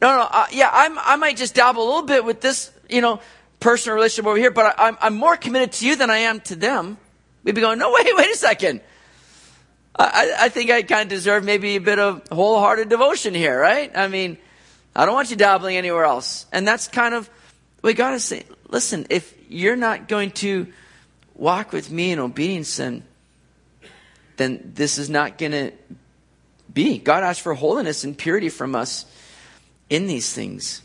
no, 0.00 0.16
no, 0.16 0.28
uh, 0.30 0.46
yeah, 0.52 0.70
I'm, 0.72 0.98
I 0.98 1.16
might 1.16 1.36
just 1.36 1.54
dabble 1.54 1.82
a 1.82 1.84
little 1.84 2.06
bit 2.06 2.24
with 2.24 2.40
this, 2.40 2.70
you 2.88 3.00
know, 3.00 3.20
personal 3.58 3.96
relationship 3.96 4.26
over 4.26 4.38
here, 4.38 4.52
but 4.52 4.78
I, 4.78 4.88
I'm, 4.88 4.98
I'm 5.00 5.14
more 5.16 5.36
committed 5.36 5.72
to 5.72 5.86
you 5.86 5.96
than 5.96 6.10
I 6.10 6.18
am 6.18 6.40
to 6.42 6.56
them. 6.56 6.96
We'd 7.42 7.54
be 7.54 7.60
going, 7.60 7.78
no, 7.78 7.92
wait, 7.92 8.06
wait 8.14 8.30
a 8.30 8.36
second. 8.36 8.80
I, 9.98 10.34
I 10.38 10.48
think 10.48 10.70
I 10.70 10.82
kind 10.82 11.02
of 11.02 11.08
deserve 11.08 11.44
maybe 11.44 11.74
a 11.74 11.80
bit 11.80 11.98
of 11.98 12.22
wholehearted 12.30 12.88
devotion 12.88 13.34
here, 13.34 13.58
right? 13.58 13.90
I 13.96 14.06
mean, 14.06 14.38
I 14.94 15.04
don't 15.04 15.14
want 15.14 15.30
you 15.30 15.36
dabbling 15.36 15.76
anywhere 15.76 16.04
else. 16.04 16.46
And 16.52 16.66
that's 16.66 16.86
kind 16.86 17.14
of 17.14 17.28
we 17.82 17.94
got 17.94 18.10
to 18.10 18.20
say, 18.20 18.44
listen, 18.68 19.06
if 19.10 19.34
you're 19.48 19.76
not 19.76 20.08
going 20.08 20.30
to 20.32 20.66
walk 21.34 21.72
with 21.72 21.90
me 21.90 22.10
in 22.10 22.18
obedience, 22.18 22.76
then, 22.76 23.04
then 24.38 24.72
this 24.74 24.98
is 24.98 25.10
not 25.10 25.36
going 25.36 25.52
to 25.52 25.72
be. 26.72 26.98
God 26.98 27.22
asks 27.22 27.42
for 27.42 27.54
holiness 27.54 28.04
and 28.04 28.16
purity 28.16 28.48
from 28.48 28.74
us 28.74 29.04
in 29.90 30.06
these 30.06 30.32
things. 30.32 30.82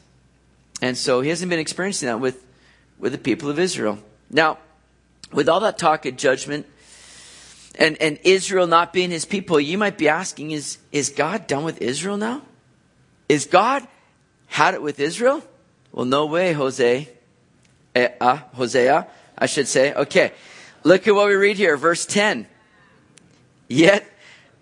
And 0.82 0.98
so 0.98 1.22
he 1.22 1.30
hasn't 1.30 1.50
been 1.50 1.60
experiencing 1.60 2.08
that 2.08 2.20
with, 2.20 2.46
with 3.00 3.13
the 3.13 3.18
people 3.18 3.50
of 3.50 3.60
Israel. 3.60 4.00
Now, 4.30 4.58
with 5.32 5.48
all 5.48 5.62
that 5.62 5.78
talk 5.78 6.06
of 6.06 6.18
judgment 6.18 6.66
and, 7.76 8.00
and 8.02 8.20
Israel 8.24 8.68
not 8.68 8.92
being 8.92 9.10
his 9.10 9.26
people, 9.26 9.60
you 9.60 9.78
might 9.78 9.98
be 9.98 10.10
asking, 10.10 10.52
is, 10.52 10.78
is 10.92 11.10
God 11.10 11.48
done 11.48 11.63
with 11.63 11.82
Israel 11.82 12.18
now? 12.18 12.42
Is 13.30 13.46
God 13.46 13.88
had 14.48 14.74
it 14.74 14.82
with 14.82 15.00
Israel? 15.00 15.42
Well, 15.92 16.06
no 16.06 16.26
way, 16.26 16.54
Jose. 16.54 17.10
Uh, 17.96 18.08
uh, 18.20 18.38
Hosea, 18.54 19.08
I 19.38 19.46
should 19.46 19.68
say. 19.68 19.94
Okay. 19.94 20.34
Look 20.84 21.08
at 21.08 21.16
what 21.16 21.28
we 21.28 21.36
read 21.36 21.58
here, 21.58 21.78
verse 21.78 22.06
10. 22.06 22.48
Yet 23.67 24.06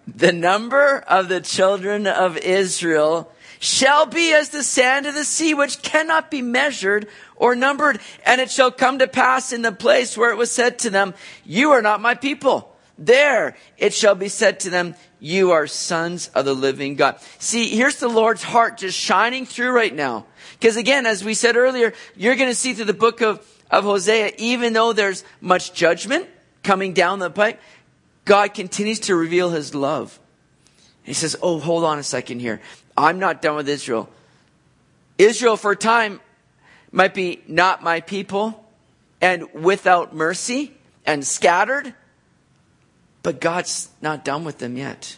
the 0.08 0.32
number 0.32 1.00
of 1.08 1.30
the 1.30 1.42
children 1.42 2.08
of 2.08 2.38
Israel 2.38 3.32
shall 3.60 4.08
be 4.08 4.34
as 4.34 4.50
the 4.50 4.64
sand 4.64 5.06
of 5.06 5.14
the 5.14 5.24
sea, 5.24 5.54
which 5.54 5.82
cannot 5.82 6.32
be 6.32 6.42
measured 6.42 7.08
or 7.36 7.56
numbered. 7.56 8.00
And 8.26 8.42
it 8.42 8.50
shall 8.50 8.72
come 8.72 9.00
to 9.00 9.08
pass 9.08 9.54
in 9.54 9.62
the 9.62 9.72
place 9.72 10.18
where 10.18 10.32
it 10.32 10.38
was 10.38 10.52
said 10.52 10.80
to 10.80 10.90
them, 10.90 11.14
You 11.46 11.72
are 11.72 11.82
not 11.82 12.02
my 12.02 12.16
people. 12.16 12.76
There 12.98 13.56
it 13.78 13.94
shall 13.94 14.16
be 14.16 14.28
said 14.28 14.60
to 14.62 14.70
them, 14.70 14.96
You 15.20 15.52
are 15.52 15.68
sons 15.68 16.30
of 16.34 16.46
the 16.46 16.56
living 16.56 16.96
God. 16.96 17.20
See, 17.38 17.70
here's 17.70 17.98
the 17.98 18.10
Lord's 18.10 18.44
heart 18.44 18.78
just 18.78 18.98
shining 18.98 19.46
through 19.46 19.72
right 19.72 19.94
now. 19.94 20.26
Because 20.60 20.76
again, 20.76 21.06
as 21.06 21.24
we 21.24 21.34
said 21.34 21.56
earlier, 21.56 21.94
you're 22.16 22.36
going 22.36 22.50
to 22.50 22.56
see 22.56 22.74
through 22.74 22.86
the 22.86 22.94
book 22.94 23.22
of, 23.22 23.46
of 23.70 23.84
Hosea, 23.84 24.34
even 24.38 24.74
though 24.74 24.94
there's 24.94 25.24
much 25.40 25.74
judgment 25.74 26.28
coming 26.64 26.94
down 26.94 27.20
the 27.20 27.30
pipe, 27.30 27.60
God 28.26 28.54
continues 28.54 29.00
to 29.02 29.16
reveal 29.16 29.50
his 29.50 29.74
love. 29.74 30.20
He 31.04 31.14
says, 31.14 31.36
Oh, 31.42 31.60
hold 31.60 31.84
on 31.84 32.00
a 32.00 32.04
second 32.04 32.40
here. 32.40 32.62
I'm 32.96 33.20
not 33.20 33.42
done 33.42 33.56
with 33.56 33.70
Israel. 33.70 34.10
Israel, 35.18 35.58
for 35.58 35.72
a 35.72 35.76
time, 35.76 36.20
might 36.92 37.14
be 37.14 37.42
not 37.48 37.84
my 37.84 38.02
people 38.02 38.66
and 39.22 39.52
without 39.54 40.16
mercy 40.16 40.74
and 41.06 41.26
scattered, 41.26 41.94
but 43.24 43.40
God's 43.40 43.90
not 44.02 44.26
done 44.26 44.44
with 44.44 44.58
them 44.58 44.78
yet. 44.78 45.18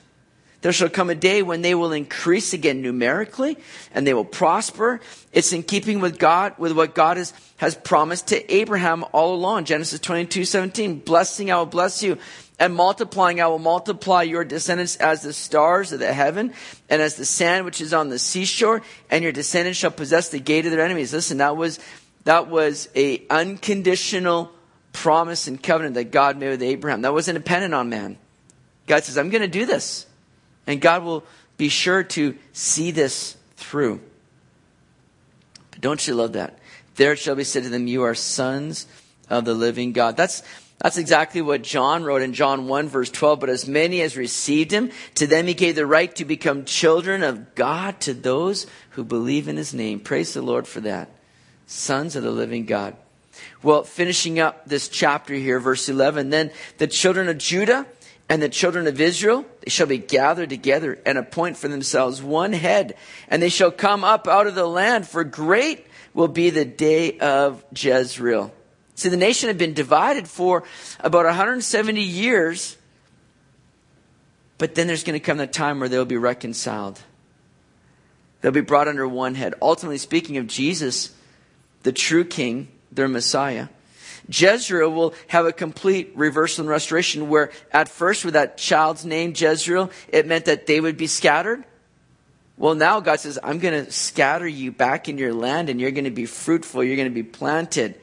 There 0.62 0.72
shall 0.72 0.90
come 0.90 1.10
a 1.10 1.16
day 1.16 1.42
when 1.42 1.62
they 1.62 1.76
will 1.76 1.92
increase 1.92 2.54
again 2.54 2.82
numerically 2.82 3.58
and 3.94 4.08
they 4.08 4.14
will 4.14 4.24
prosper. 4.24 5.02
It's 5.34 5.52
in 5.52 5.62
keeping 5.62 6.00
with 6.00 6.18
God, 6.18 6.54
with 6.58 6.72
what 6.72 6.96
God 6.96 7.18
has, 7.18 7.34
has 7.58 7.76
promised 7.76 8.28
to 8.30 8.54
Abraham 8.54 9.04
all 9.12 9.36
along. 9.36 9.66
Genesis 9.66 10.00
22, 10.00 10.46
17. 10.46 11.00
Blessing, 11.00 11.52
I 11.52 11.58
will 11.58 11.66
bless 11.66 12.02
you 12.02 12.18
and 12.60 12.76
multiplying, 12.76 13.42
I 13.42 13.48
will 13.48 13.60
multiply 13.60 14.24
your 14.24 14.44
descendants 14.44 14.96
as 14.98 15.22
the 15.22 15.34
stars 15.34 15.92
of 15.92 16.00
the 16.00 16.14
heaven 16.14 16.54
and 16.90 17.02
as 17.02 17.16
the 17.16 17.26
sand 17.26 17.66
which 17.66 17.82
is 17.82 17.94
on 17.94 18.10
the 18.10 18.20
seashore 18.20 18.82
and 19.10 19.24
your 19.24 19.32
descendants 19.32 19.80
shall 19.80 19.92
possess 19.92 20.30
the 20.30 20.40
gate 20.40 20.66
of 20.66 20.72
their 20.72 20.86
enemies. 20.86 21.14
Listen, 21.14 21.38
that 21.38 21.58
was, 21.58 21.80
that 22.26 22.48
was 22.48 22.90
a 22.96 23.24
unconditional 23.30 24.52
promise 24.92 25.48
and 25.48 25.62
covenant 25.62 25.96
that 25.96 26.12
God 26.12 26.38
made 26.38 26.50
with 26.50 26.64
Abraham. 26.64 27.02
That 27.02 27.14
wasn't 27.14 27.38
dependent 27.38 27.74
on 27.74 27.90
man. 27.90 28.18
God 28.88 29.04
says, 29.04 29.18
I'm 29.18 29.30
going 29.30 29.42
to 29.42 29.48
do 29.48 29.66
this. 29.66 30.06
And 30.68 30.80
God 30.80 31.04
will 31.04 31.24
be 31.58 31.70
sure 31.70 32.04
to 32.04 32.38
see 32.54 32.92
this 32.92 33.36
through. 33.58 34.00
But 35.72 35.82
don't 35.82 36.08
you 36.08 36.14
love 36.14 36.34
that? 36.34 36.60
There 36.96 37.14
it 37.14 37.20
shall 37.20 37.36
be 37.36 37.44
said 37.44 37.64
to 37.64 37.70
them, 37.70 37.88
You 37.88 38.04
are 38.04 38.16
sons 38.16 38.88
of 39.30 39.46
the 39.46 39.54
living 39.54 39.94
God. 39.94 40.16
That's, 40.16 40.44
that's 40.84 40.98
exactly 40.98 41.42
what 41.42 41.64
John 41.64 42.04
wrote 42.04 42.22
in 42.22 42.34
John 42.34 42.68
1 42.68 42.90
verse 42.90 43.10
12. 43.10 43.40
But 43.40 43.50
as 43.50 43.68
many 43.68 44.02
as 44.02 44.18
received 44.18 44.70
him, 44.70 44.92
to 45.16 45.26
them 45.26 45.48
he 45.48 45.54
gave 45.54 45.76
the 45.76 45.86
right 45.86 46.14
to 46.18 46.26
become 46.26 46.66
children 46.66 47.24
of 47.24 47.56
God 47.56 48.02
to 48.02 48.14
those 48.14 48.68
who 48.92 49.06
believe 49.06 49.48
in 49.48 49.56
his 49.56 49.74
name. 49.74 50.02
Praise 50.02 50.34
the 50.34 50.42
Lord 50.42 50.68
for 50.68 50.82
that. 50.82 51.10
Sons 51.68 52.18
of 52.18 52.24
the 52.24 52.32
living 52.32 52.66
God. 52.66 52.98
Well, 53.64 53.84
finishing 53.84 54.40
up 54.40 54.66
this 54.66 54.90
chapter 54.90 55.34
here, 55.34 55.58
verse 55.58 55.88
11, 55.88 56.30
then 56.30 56.52
the 56.78 56.88
children 56.88 57.30
of 57.30 57.38
Judah 57.38 57.88
and 58.28 58.42
the 58.42 58.50
children 58.50 58.86
of 58.86 59.00
Israel, 59.00 59.46
they 59.62 59.70
shall 59.70 59.88
be 59.88 59.98
gathered 59.98 60.50
together 60.50 61.00
and 61.06 61.18
appoint 61.18 61.56
for 61.56 61.70
themselves 61.70 62.22
one 62.22 62.52
head, 62.52 62.96
and 63.30 63.42
they 63.42 63.50
shall 63.50 63.72
come 63.72 64.04
up 64.04 64.28
out 64.28 64.48
of 64.48 64.56
the 64.56 64.68
land, 64.68 65.08
for 65.08 65.24
great 65.24 65.88
will 66.14 66.28
be 66.28 66.50
the 66.50 66.66
day 66.66 67.18
of 67.20 67.64
Jezreel. 67.74 68.54
See, 68.96 69.10
the 69.10 69.18
nation 69.18 69.48
had 69.48 69.58
been 69.58 69.74
divided 69.74 70.28
for 70.28 70.64
about 71.00 71.26
170 71.26 72.02
years, 72.02 72.78
but 74.58 74.76
then 74.76 74.88
there's 74.88 75.04
going 75.04 75.20
to 75.20 75.26
come 75.26 75.38
the 75.38 75.48
time 75.48 75.80
where 75.80 75.90
they'll 75.90 76.06
be 76.06 76.18
reconciled. 76.18 77.00
They'll 78.42 78.52
be 78.52 78.62
brought 78.62 78.88
under 78.88 79.08
one 79.08 79.36
head. 79.36 79.56
Ultimately, 79.62 79.98
speaking 79.98 80.38
of 80.38 80.48
Jesus, 80.48 81.12
the 81.84 81.92
true 81.92 82.24
king, 82.26 82.68
their 82.92 83.08
Messiah, 83.08 83.70
Jezreel 84.30 84.90
will 84.90 85.14
have 85.28 85.46
a 85.46 85.52
complete 85.52 86.12
reversal 86.16 86.62
and 86.62 86.70
restoration 86.70 87.30
where 87.30 87.52
at 87.72 87.90
first 87.90 88.24
with 88.24 88.36
that 88.36 88.58
child's 88.58 89.06
name, 89.06 89.34
Jezreel, 89.36 89.92
it 90.08 90.28
meant 90.28 90.46
that 90.46 90.68
they 90.68 90.80
would 90.80 90.98
be 90.98 91.08
scattered. 91.08 91.64
Well, 92.58 92.76
now 92.76 93.00
God 93.00 93.20
says, 93.20 93.40
I'm 93.44 93.60
going 93.60 93.86
to 93.86 93.92
scatter 93.92 94.48
you 94.48 94.72
back 94.72 95.10
in 95.10 95.18
your 95.18 95.34
land 95.34 95.70
and 95.70 95.82
you're 95.82 95.92
going 95.92 96.04
to 96.06 96.12
be 96.12 96.26
fruitful. 96.26 96.84
You're 96.84 96.96
going 96.96 97.10
to 97.10 97.14
be 97.14 97.24
planted. 97.24 98.00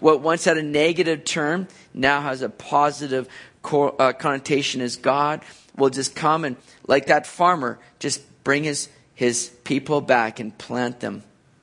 What 0.00 0.20
once 0.20 0.44
had 0.44 0.58
a 0.58 0.62
negative 0.62 1.24
term 1.24 1.68
now 1.94 2.20
has 2.20 2.42
a 2.42 2.48
positive 2.48 3.28
uh, 3.64 4.12
connotation 4.12 4.80
as 4.80 4.96
God 4.96 5.42
will 5.76 5.90
just 5.90 6.14
come 6.14 6.44
and, 6.44 6.56
like 6.86 7.06
that 7.06 7.26
farmer, 7.26 7.78
just 7.98 8.22
bring 8.44 8.64
his, 8.64 8.88
his 9.14 9.50
people 9.64 10.00
back 10.00 10.40
and 10.40 10.56
plant 10.56 11.00
them 11.00 11.22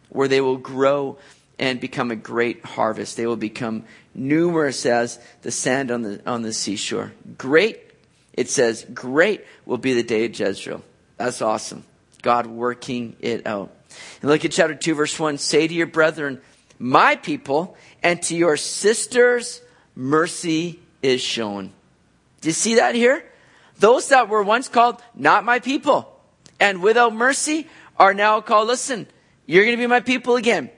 where 0.10 0.28
they 0.28 0.42
will 0.42 0.58
grow 0.58 1.18
and 1.60 1.80
become 1.80 2.12
a 2.12 2.16
great 2.16 2.66
harvest. 2.66 3.18
They 3.18 3.28
will 3.28 3.36
become 3.36 3.86
numerous 4.14 4.86
as 4.86 5.20
the 5.42 5.52
sand 5.52 5.92
on 5.92 6.02
the, 6.02 6.22
on 6.26 6.42
the 6.42 6.54
seashore. 6.54 7.14
Great, 7.38 7.80
it 8.34 8.50
says, 8.50 8.86
great 8.94 9.46
will 9.66 9.78
be 9.78 9.94
the 9.94 10.04
day 10.04 10.26
of 10.26 10.38
Jezreel. 10.38 10.84
That's 11.18 11.42
awesome. 11.42 11.84
God 12.22 12.48
working 12.48 13.16
it 13.20 13.46
out. 13.46 13.72
And 14.22 14.30
look 14.30 14.44
at 14.46 14.52
chapter 14.52 14.76
2, 14.76 14.96
verse 14.96 15.20
1. 15.20 15.38
Say 15.38 15.68
to 15.68 15.74
your 15.74 15.88
brethren, 15.88 16.42
my 16.84 17.16
people, 17.16 17.78
and 18.04 18.22
to 18.24 18.36
your 18.36 18.58
sisters, 18.58 19.62
mercy 19.96 20.82
is 21.02 21.22
shown. 21.22 21.72
Do 22.42 22.50
you 22.50 22.54
see 22.54 22.76
that 22.76 22.94
here? 22.94 23.24
Those 23.80 24.10
that 24.10 24.28
were 24.28 24.44
once 24.44 24.68
called 24.68 25.02
not 25.16 25.46
my 25.46 25.60
people 25.60 26.14
and 26.60 26.84
without 26.84 27.16
mercy 27.16 27.68
are 27.98 28.14
now 28.14 28.42
called, 28.42 28.68
listen, 28.68 29.08
you're 29.46 29.64
going 29.64 29.78
to 29.78 29.82
be 29.82 29.88
my 29.88 30.02
people 30.02 30.36
again 30.36 30.70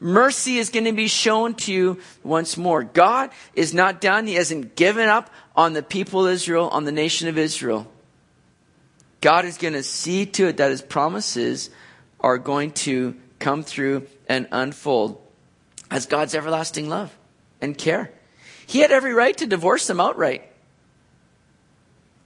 mercy 0.00 0.56
is 0.56 0.70
going 0.70 0.86
to 0.86 0.92
be 0.92 1.06
shown 1.06 1.52
to 1.52 1.72
you 1.72 2.00
once 2.24 2.56
more. 2.56 2.82
God 2.82 3.28
is 3.54 3.74
not 3.74 4.00
done. 4.00 4.26
He 4.26 4.34
hasn't 4.34 4.74
given 4.74 5.10
up 5.10 5.28
on 5.54 5.74
the 5.74 5.82
people 5.82 6.26
of 6.26 6.32
Israel, 6.32 6.70
on 6.70 6.84
the 6.84 6.92
nation 6.92 7.28
of 7.28 7.36
Israel. 7.36 7.86
God 9.20 9.44
is 9.44 9.58
going 9.58 9.74
to 9.74 9.82
see 9.82 10.24
to 10.24 10.46
it 10.48 10.56
that 10.56 10.70
his 10.70 10.80
promises 10.80 11.68
are 12.18 12.38
going 12.38 12.70
to 12.70 13.14
come 13.38 13.62
through 13.62 14.06
and 14.26 14.48
unfold 14.50 15.20
as 15.90 16.06
God's 16.06 16.34
everlasting 16.34 16.88
love 16.88 17.16
and 17.60 17.76
care. 17.76 18.12
He 18.66 18.80
had 18.80 18.92
every 18.92 19.12
right 19.12 19.36
to 19.38 19.46
divorce 19.46 19.86
them 19.86 20.00
outright. 20.00 20.50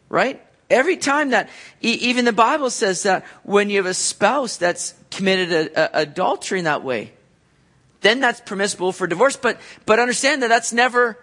Right? 0.09 0.45
Every 0.71 0.97
time 0.97 1.31
that, 1.31 1.49
even 1.81 2.25
the 2.25 2.33
Bible 2.33 2.71
says 2.71 3.03
that 3.05 3.25
when 3.43 3.71
you 3.71 3.79
have 3.79 3.87
a 3.87 3.95
spouse 3.95 4.57
that's 4.57 4.95
committed 5.11 5.53
a, 5.53 5.99
a, 5.99 6.03
adultery 6.03 6.59
in 6.59 6.65
that 6.65 6.85
way, 6.85 7.13
then 8.01 8.21
that's 8.21 8.41
permissible 8.41 8.93
for 8.93 9.07
divorce. 9.07 9.37
But, 9.37 9.59
but 9.87 9.99
understand 9.99 10.43
that 10.43 10.49
that's 10.49 10.73
never 10.73 11.19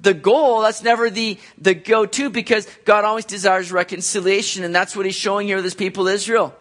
the 0.00 0.14
goal. 0.14 0.62
That's 0.62 0.82
never 0.82 1.10
the, 1.10 1.38
the 1.58 1.74
go-to 1.74 2.30
because 2.30 2.66
God 2.84 3.04
always 3.04 3.24
desires 3.24 3.72
reconciliation. 3.72 4.64
And 4.64 4.74
that's 4.74 4.94
what 4.94 5.06
he's 5.06 5.16
showing 5.16 5.46
here 5.46 5.56
with 5.56 5.64
his 5.64 5.74
people 5.74 6.06
Israel. 6.06 6.54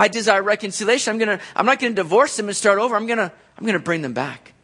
I 0.00 0.08
desire 0.08 0.42
reconciliation. 0.42 1.12
I'm 1.12 1.18
gonna, 1.18 1.40
I'm 1.54 1.66
not 1.66 1.78
gonna 1.78 1.92
divorce 1.94 2.38
them 2.38 2.48
and 2.48 2.56
start 2.56 2.78
over. 2.78 2.96
I'm 2.96 3.06
gonna, 3.06 3.30
I'm 3.58 3.66
gonna 3.66 3.78
bring 3.78 4.00
them 4.00 4.14
back. 4.14 4.54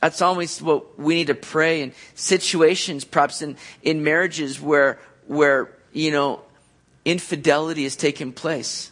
That's 0.00 0.20
always 0.20 0.60
what 0.60 0.98
we 0.98 1.14
need 1.14 1.28
to 1.28 1.36
pray 1.36 1.82
in 1.82 1.92
situations, 2.16 3.04
perhaps 3.04 3.42
in, 3.42 3.56
in 3.82 4.02
marriages 4.02 4.60
where, 4.60 4.98
where, 5.28 5.70
you 5.92 6.10
know, 6.10 6.42
infidelity 7.04 7.84
has 7.84 7.94
taken 7.94 8.32
place. 8.32 8.90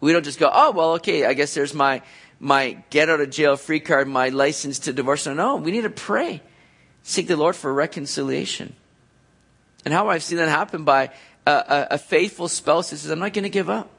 We 0.00 0.12
don't 0.12 0.24
just 0.24 0.38
go, 0.38 0.48
oh, 0.52 0.70
well, 0.70 0.92
okay, 0.94 1.26
I 1.26 1.34
guess 1.34 1.54
there's 1.54 1.74
my, 1.74 2.02
my 2.38 2.78
get 2.90 3.10
out 3.10 3.20
of 3.20 3.30
jail 3.30 3.56
free 3.56 3.80
card, 3.80 4.06
my 4.06 4.28
license 4.28 4.78
to 4.80 4.92
divorce. 4.92 5.26
No, 5.26 5.34
no, 5.34 5.56
we 5.56 5.72
need 5.72 5.82
to 5.82 5.90
pray. 5.90 6.40
Seek 7.02 7.26
the 7.26 7.36
Lord 7.36 7.56
for 7.56 7.74
reconciliation. 7.74 8.76
And 9.84 9.92
how 9.92 10.08
I've 10.08 10.22
seen 10.22 10.38
that 10.38 10.48
happen 10.48 10.84
by 10.84 11.10
a, 11.46 11.50
a, 11.50 11.86
a 11.92 11.98
faithful 11.98 12.46
spouse 12.46 12.90
that 12.90 12.98
says, 12.98 13.10
I'm 13.10 13.18
not 13.18 13.32
going 13.32 13.42
to 13.42 13.50
give 13.50 13.68
up. 13.68 13.90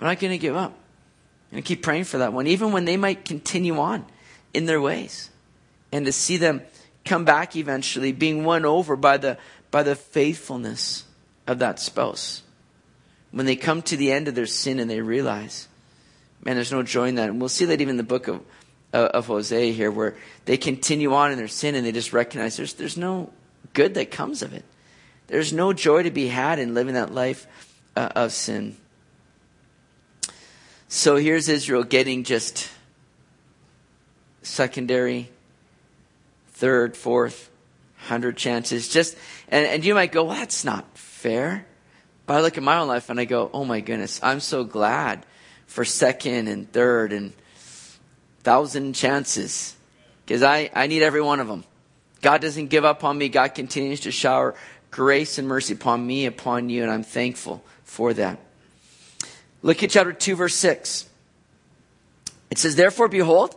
I'm 0.00 0.06
not 0.06 0.20
going 0.20 0.32
to 0.32 0.38
give 0.38 0.56
up. 0.56 0.72
I'm 0.72 1.56
going 1.56 1.62
to 1.62 1.66
keep 1.66 1.82
praying 1.82 2.04
for 2.04 2.18
that 2.18 2.32
one, 2.32 2.46
even 2.46 2.72
when 2.72 2.84
they 2.84 2.96
might 2.96 3.24
continue 3.24 3.78
on 3.78 4.04
in 4.54 4.66
their 4.66 4.80
ways. 4.80 5.30
And 5.92 6.06
to 6.06 6.12
see 6.12 6.36
them 6.36 6.62
come 7.04 7.24
back 7.24 7.56
eventually, 7.56 8.12
being 8.12 8.44
won 8.44 8.64
over 8.64 8.96
by 8.96 9.16
the, 9.16 9.38
by 9.70 9.82
the 9.82 9.96
faithfulness 9.96 11.04
of 11.46 11.58
that 11.60 11.80
spouse. 11.80 12.42
When 13.30 13.46
they 13.46 13.56
come 13.56 13.82
to 13.82 13.96
the 13.96 14.12
end 14.12 14.28
of 14.28 14.34
their 14.34 14.46
sin 14.46 14.78
and 14.78 14.90
they 14.90 15.00
realize, 15.00 15.68
man, 16.44 16.54
there's 16.54 16.72
no 16.72 16.82
joy 16.82 17.08
in 17.08 17.14
that. 17.16 17.30
And 17.30 17.40
we'll 17.40 17.48
see 17.48 17.64
that 17.66 17.80
even 17.80 17.92
in 17.92 17.96
the 17.96 18.02
book 18.02 18.28
of, 18.28 18.42
uh, 18.92 19.10
of 19.14 19.26
Hosea 19.26 19.72
here, 19.72 19.90
where 19.90 20.16
they 20.44 20.56
continue 20.56 21.14
on 21.14 21.32
in 21.32 21.38
their 21.38 21.48
sin 21.48 21.74
and 21.74 21.84
they 21.84 21.92
just 21.92 22.12
recognize 22.12 22.56
there's, 22.56 22.74
there's 22.74 22.96
no 22.96 23.30
good 23.72 23.94
that 23.94 24.10
comes 24.10 24.42
of 24.42 24.52
it. 24.52 24.64
There's 25.26 25.52
no 25.52 25.72
joy 25.72 26.04
to 26.04 26.10
be 26.10 26.28
had 26.28 26.58
in 26.58 26.74
living 26.74 26.94
that 26.94 27.12
life 27.12 27.46
uh, 27.96 28.08
of 28.14 28.32
sin. 28.32 28.76
So 30.90 31.16
here's 31.16 31.50
Israel 31.50 31.84
getting 31.84 32.24
just 32.24 32.70
secondary, 34.40 35.28
third, 36.52 36.96
fourth, 36.96 37.50
hundred 37.98 38.38
chances. 38.38 38.88
Just 38.88 39.14
and, 39.48 39.66
and 39.66 39.84
you 39.84 39.94
might 39.94 40.12
go, 40.12 40.24
well, 40.24 40.36
that's 40.36 40.64
not 40.64 40.96
fair. 40.96 41.66
But 42.24 42.38
I 42.38 42.40
look 42.40 42.56
at 42.56 42.62
my 42.62 42.78
own 42.78 42.88
life 42.88 43.10
and 43.10 43.20
I 43.20 43.26
go, 43.26 43.50
oh 43.52 43.66
my 43.66 43.80
goodness, 43.80 44.18
I'm 44.22 44.40
so 44.40 44.64
glad 44.64 45.26
for 45.66 45.84
second 45.84 46.48
and 46.48 46.70
third 46.72 47.12
and 47.12 47.34
thousand 48.42 48.94
chances 48.94 49.76
because 50.24 50.42
I, 50.42 50.70
I 50.74 50.86
need 50.86 51.02
every 51.02 51.20
one 51.20 51.40
of 51.40 51.48
them. 51.48 51.64
God 52.22 52.40
doesn't 52.40 52.68
give 52.68 52.86
up 52.86 53.04
on 53.04 53.18
me. 53.18 53.28
God 53.28 53.54
continues 53.54 54.00
to 54.00 54.10
shower 54.10 54.54
grace 54.90 55.36
and 55.36 55.46
mercy 55.46 55.74
upon 55.74 56.06
me, 56.06 56.24
upon 56.24 56.70
you, 56.70 56.82
and 56.82 56.90
I'm 56.90 57.02
thankful 57.02 57.62
for 57.84 58.14
that. 58.14 58.38
Look 59.62 59.82
at 59.82 59.90
chapter 59.90 60.12
2, 60.12 60.36
verse 60.36 60.54
6. 60.54 61.08
It 62.50 62.58
says, 62.58 62.76
Therefore, 62.76 63.08
behold, 63.08 63.56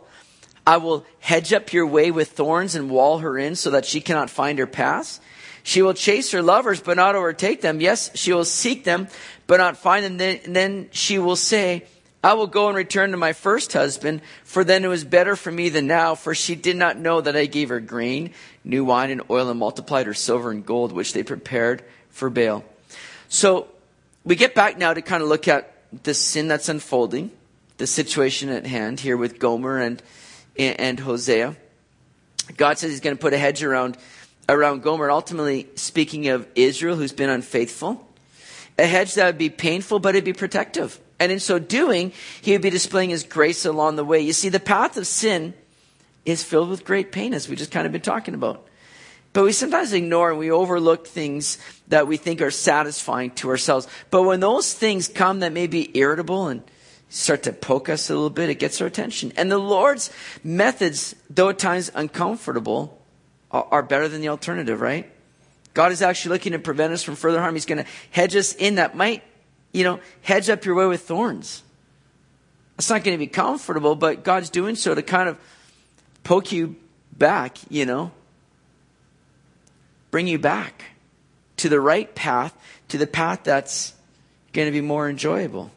I 0.66 0.76
will 0.76 1.04
hedge 1.20 1.52
up 1.52 1.72
your 1.72 1.86
way 1.86 2.10
with 2.10 2.32
thorns 2.32 2.74
and 2.74 2.90
wall 2.90 3.18
her 3.18 3.38
in 3.38 3.56
so 3.56 3.70
that 3.70 3.84
she 3.84 4.00
cannot 4.00 4.30
find 4.30 4.58
her 4.58 4.66
path. 4.66 5.20
She 5.62 5.82
will 5.82 5.94
chase 5.94 6.32
her 6.32 6.42
lovers, 6.42 6.80
but 6.80 6.96
not 6.96 7.14
overtake 7.14 7.60
them. 7.60 7.80
Yes, 7.80 8.10
she 8.16 8.32
will 8.32 8.44
seek 8.44 8.84
them, 8.84 9.08
but 9.46 9.58
not 9.58 9.76
find 9.76 10.04
them. 10.04 10.16
Then, 10.16 10.40
then 10.48 10.88
she 10.90 11.18
will 11.18 11.36
say, 11.36 11.84
I 12.24 12.34
will 12.34 12.46
go 12.46 12.68
and 12.68 12.76
return 12.76 13.10
to 13.12 13.16
my 13.16 13.32
first 13.32 13.72
husband, 13.72 14.22
for 14.44 14.62
then 14.64 14.84
it 14.84 14.88
was 14.88 15.04
better 15.04 15.34
for 15.34 15.50
me 15.50 15.68
than 15.68 15.86
now, 15.86 16.14
for 16.14 16.34
she 16.34 16.54
did 16.54 16.76
not 16.76 16.96
know 16.96 17.20
that 17.20 17.36
I 17.36 17.46
gave 17.46 17.68
her 17.68 17.80
grain, 17.80 18.32
new 18.64 18.84
wine, 18.84 19.10
and 19.10 19.22
oil, 19.30 19.50
and 19.50 19.58
multiplied 19.58 20.06
her 20.06 20.14
silver 20.14 20.50
and 20.50 20.64
gold, 20.64 20.92
which 20.92 21.12
they 21.12 21.22
prepared 21.22 21.82
for 22.10 22.30
Baal. 22.30 22.64
So 23.28 23.68
we 24.24 24.36
get 24.36 24.54
back 24.54 24.78
now 24.78 24.94
to 24.94 25.02
kind 25.02 25.22
of 25.22 25.28
look 25.28 25.48
at 25.48 25.71
the 26.02 26.14
sin 26.14 26.48
that's 26.48 26.68
unfolding, 26.68 27.30
the 27.78 27.86
situation 27.86 28.48
at 28.48 28.66
hand 28.66 29.00
here 29.00 29.16
with 29.16 29.38
Gomer 29.38 29.80
and, 29.80 30.02
and 30.56 30.98
Hosea. 31.00 31.56
God 32.56 32.78
says 32.78 32.90
he's 32.90 33.00
going 33.00 33.16
to 33.16 33.20
put 33.20 33.32
a 33.32 33.38
hedge 33.38 33.62
around, 33.62 33.96
around 34.48 34.82
Gomer, 34.82 35.10
ultimately 35.10 35.68
speaking 35.74 36.28
of 36.28 36.46
Israel 36.54 36.96
who's 36.96 37.12
been 37.12 37.30
unfaithful. 37.30 38.06
A 38.78 38.86
hedge 38.86 39.14
that 39.14 39.26
would 39.26 39.38
be 39.38 39.50
painful, 39.50 39.98
but 39.98 40.14
it'd 40.14 40.24
be 40.24 40.32
protective. 40.32 40.98
And 41.20 41.30
in 41.30 41.40
so 41.40 41.58
doing, 41.58 42.12
he 42.40 42.52
would 42.52 42.62
be 42.62 42.70
displaying 42.70 43.10
his 43.10 43.22
grace 43.22 43.64
along 43.64 43.96
the 43.96 44.04
way. 44.04 44.20
You 44.20 44.32
see, 44.32 44.48
the 44.48 44.58
path 44.58 44.96
of 44.96 45.06
sin 45.06 45.54
is 46.24 46.42
filled 46.42 46.70
with 46.70 46.84
great 46.84 47.12
pain, 47.12 47.34
as 47.34 47.48
we 47.48 47.56
just 47.56 47.70
kind 47.70 47.86
of 47.86 47.92
been 47.92 48.00
talking 48.00 48.34
about. 48.34 48.66
But 49.32 49.44
we 49.44 49.52
sometimes 49.52 49.92
ignore 49.92 50.30
and 50.30 50.38
we 50.38 50.50
overlook 50.50 51.06
things 51.06 51.58
that 51.88 52.06
we 52.06 52.16
think 52.16 52.42
are 52.42 52.50
satisfying 52.50 53.30
to 53.32 53.48
ourselves. 53.48 53.88
But 54.10 54.24
when 54.24 54.40
those 54.40 54.74
things 54.74 55.08
come 55.08 55.40
that 55.40 55.52
may 55.52 55.66
be 55.66 55.96
irritable 55.96 56.48
and 56.48 56.62
start 57.08 57.42
to 57.44 57.52
poke 57.52 57.88
us 57.88 58.10
a 58.10 58.14
little 58.14 58.30
bit, 58.30 58.50
it 58.50 58.58
gets 58.58 58.80
our 58.80 58.86
attention. 58.86 59.32
And 59.36 59.50
the 59.50 59.58
Lord's 59.58 60.10
methods, 60.44 61.14
though 61.30 61.48
at 61.48 61.58
times 61.58 61.90
uncomfortable, 61.94 62.98
are, 63.50 63.82
better 63.82 64.08
than 64.08 64.22
the 64.22 64.28
alternative, 64.28 64.80
right? 64.80 65.10
God 65.74 65.92
is 65.92 66.00
actually 66.00 66.34
looking 66.34 66.52
to 66.52 66.58
prevent 66.58 66.92
us 66.94 67.02
from 67.02 67.16
further 67.16 67.40
harm. 67.40 67.54
He's 67.54 67.66
going 67.66 67.84
to 67.84 67.90
hedge 68.10 68.34
us 68.34 68.54
in 68.54 68.76
that 68.76 68.96
might, 68.96 69.22
you 69.72 69.84
know, 69.84 70.00
hedge 70.22 70.48
up 70.48 70.64
your 70.64 70.74
way 70.74 70.86
with 70.86 71.02
thorns. 71.02 71.62
It's 72.78 72.88
not 72.88 73.04
going 73.04 73.14
to 73.14 73.18
be 73.18 73.26
comfortable, 73.26 73.94
but 73.94 74.24
God's 74.24 74.48
doing 74.48 74.74
so 74.74 74.94
to 74.94 75.02
kind 75.02 75.28
of 75.28 75.38
poke 76.24 76.50
you 76.50 76.76
back, 77.16 77.58
you 77.68 77.84
know, 77.84 78.10
bring 80.12 80.28
you 80.28 80.38
back 80.38 80.84
to 81.56 81.68
the 81.68 81.80
right 81.80 82.14
path, 82.14 82.54
to 82.88 82.98
the 82.98 83.06
path 83.08 83.40
that's 83.42 83.94
going 84.52 84.68
to 84.68 84.72
be 84.72 84.80
more 84.80 85.10
enjoyable. 85.10 85.72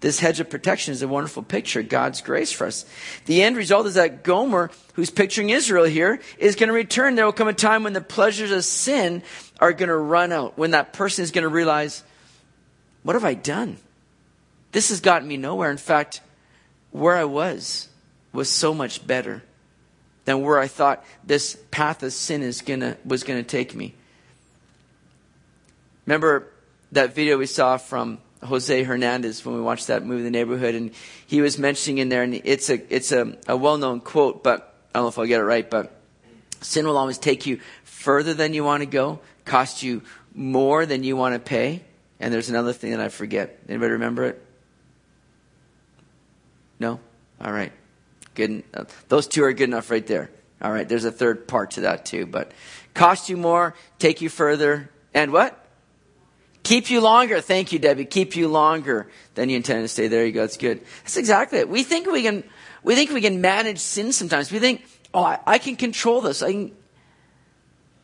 This 0.00 0.18
hedge 0.18 0.40
of 0.40 0.50
protection 0.50 0.90
is 0.92 1.02
a 1.02 1.06
wonderful 1.06 1.44
picture, 1.44 1.82
God's 1.84 2.22
grace 2.22 2.50
for 2.50 2.66
us. 2.66 2.84
The 3.26 3.42
end 3.42 3.56
result 3.56 3.86
is 3.86 3.94
that 3.94 4.24
Gomer, 4.24 4.72
who's 4.94 5.10
picturing 5.10 5.50
Israel 5.50 5.84
here, 5.84 6.20
is 6.38 6.56
going 6.56 6.68
to 6.68 6.74
return. 6.74 7.14
There 7.14 7.24
will 7.24 7.32
come 7.32 7.46
a 7.46 7.52
time 7.52 7.84
when 7.84 7.92
the 7.92 8.00
pleasures 8.00 8.50
of 8.50 8.64
sin 8.64 9.22
are 9.60 9.72
going 9.72 9.90
to 9.90 9.96
run 9.96 10.32
out, 10.32 10.58
when 10.58 10.72
that 10.72 10.92
person 10.92 11.22
is 11.22 11.30
going 11.30 11.42
to 11.42 11.48
realize, 11.48 12.02
what 13.04 13.14
have 13.14 13.24
I 13.24 13.34
done? 13.34 13.76
This 14.72 14.88
has 14.88 15.00
gotten 15.00 15.28
me 15.28 15.36
nowhere. 15.36 15.70
In 15.70 15.76
fact, 15.76 16.20
where 16.90 17.16
I 17.16 17.24
was 17.24 17.88
was 18.32 18.50
so 18.50 18.74
much 18.74 19.06
better 19.06 19.42
than 20.24 20.42
where 20.42 20.58
I 20.58 20.68
thought 20.68 21.04
this 21.24 21.56
path 21.70 22.02
of 22.02 22.12
sin 22.12 22.42
is 22.42 22.62
gonna 22.62 22.96
was 23.04 23.24
gonna 23.24 23.42
take 23.42 23.74
me. 23.74 23.94
Remember 26.06 26.48
that 26.92 27.14
video 27.14 27.38
we 27.38 27.46
saw 27.46 27.76
from 27.76 28.18
Jose 28.42 28.82
Hernandez 28.82 29.44
when 29.44 29.54
we 29.54 29.60
watched 29.60 29.86
that 29.86 30.04
movie, 30.04 30.24
The 30.24 30.30
Neighborhood, 30.30 30.74
and 30.74 30.90
he 31.26 31.40
was 31.40 31.58
mentioning 31.58 31.98
in 31.98 32.08
there, 32.08 32.22
and 32.22 32.34
it's 32.34 32.70
a 32.70 32.94
it's 32.94 33.12
a, 33.12 33.36
a 33.46 33.56
well 33.56 33.78
known 33.78 34.00
quote, 34.00 34.42
but 34.42 34.74
I 34.94 34.98
don't 34.98 35.04
know 35.04 35.08
if 35.08 35.18
I'll 35.18 35.26
get 35.26 35.40
it 35.40 35.44
right, 35.44 35.68
but 35.68 35.92
sin 36.60 36.86
will 36.86 36.98
always 36.98 37.18
take 37.18 37.46
you 37.46 37.60
further 37.84 38.34
than 38.34 38.52
you 38.52 38.64
want 38.64 38.82
to 38.82 38.86
go, 38.86 39.20
cost 39.44 39.82
you 39.82 40.02
more 40.34 40.86
than 40.86 41.04
you 41.04 41.16
want 41.16 41.34
to 41.34 41.38
pay. 41.38 41.82
And 42.18 42.32
there's 42.32 42.50
another 42.50 42.72
thing 42.72 42.92
that 42.92 43.00
I 43.00 43.08
forget. 43.08 43.58
Anybody 43.68 43.92
remember 43.92 44.24
it? 44.24 44.44
No? 46.78 47.00
All 47.40 47.52
right. 47.52 47.72
Good. 48.34 48.64
Those 49.08 49.26
two 49.26 49.44
are 49.44 49.52
good 49.52 49.68
enough 49.68 49.90
right 49.90 50.06
there. 50.06 50.30
All 50.60 50.72
right. 50.72 50.88
There's 50.88 51.04
a 51.04 51.12
third 51.12 51.48
part 51.48 51.72
to 51.72 51.82
that 51.82 52.04
too, 52.04 52.26
but 52.26 52.52
cost 52.94 53.28
you 53.28 53.36
more, 53.36 53.74
take 53.98 54.20
you 54.20 54.28
further, 54.28 54.90
and 55.14 55.32
what? 55.32 55.58
Keep 56.62 56.90
you 56.90 57.00
longer. 57.00 57.40
Thank 57.40 57.72
you, 57.72 57.78
Debbie. 57.78 58.04
Keep 58.04 58.36
you 58.36 58.48
longer 58.48 59.08
than 59.34 59.48
you 59.48 59.56
intend 59.56 59.82
to 59.82 59.88
stay. 59.88 60.08
There 60.08 60.24
you 60.24 60.32
go. 60.32 60.42
That's 60.42 60.56
good. 60.56 60.80
That's 61.02 61.16
exactly 61.16 61.58
it. 61.58 61.68
We 61.68 61.82
think 61.82 62.06
we 62.06 62.22
can, 62.22 62.44
we 62.84 62.94
think 62.94 63.10
we 63.10 63.20
can 63.20 63.40
manage 63.40 63.80
sin 63.80 64.12
sometimes. 64.12 64.52
We 64.52 64.60
think, 64.60 64.84
oh, 65.12 65.24
I, 65.24 65.40
I 65.44 65.58
can 65.58 65.74
control 65.76 66.20
this. 66.20 66.40
I 66.42 66.52
can, 66.52 66.76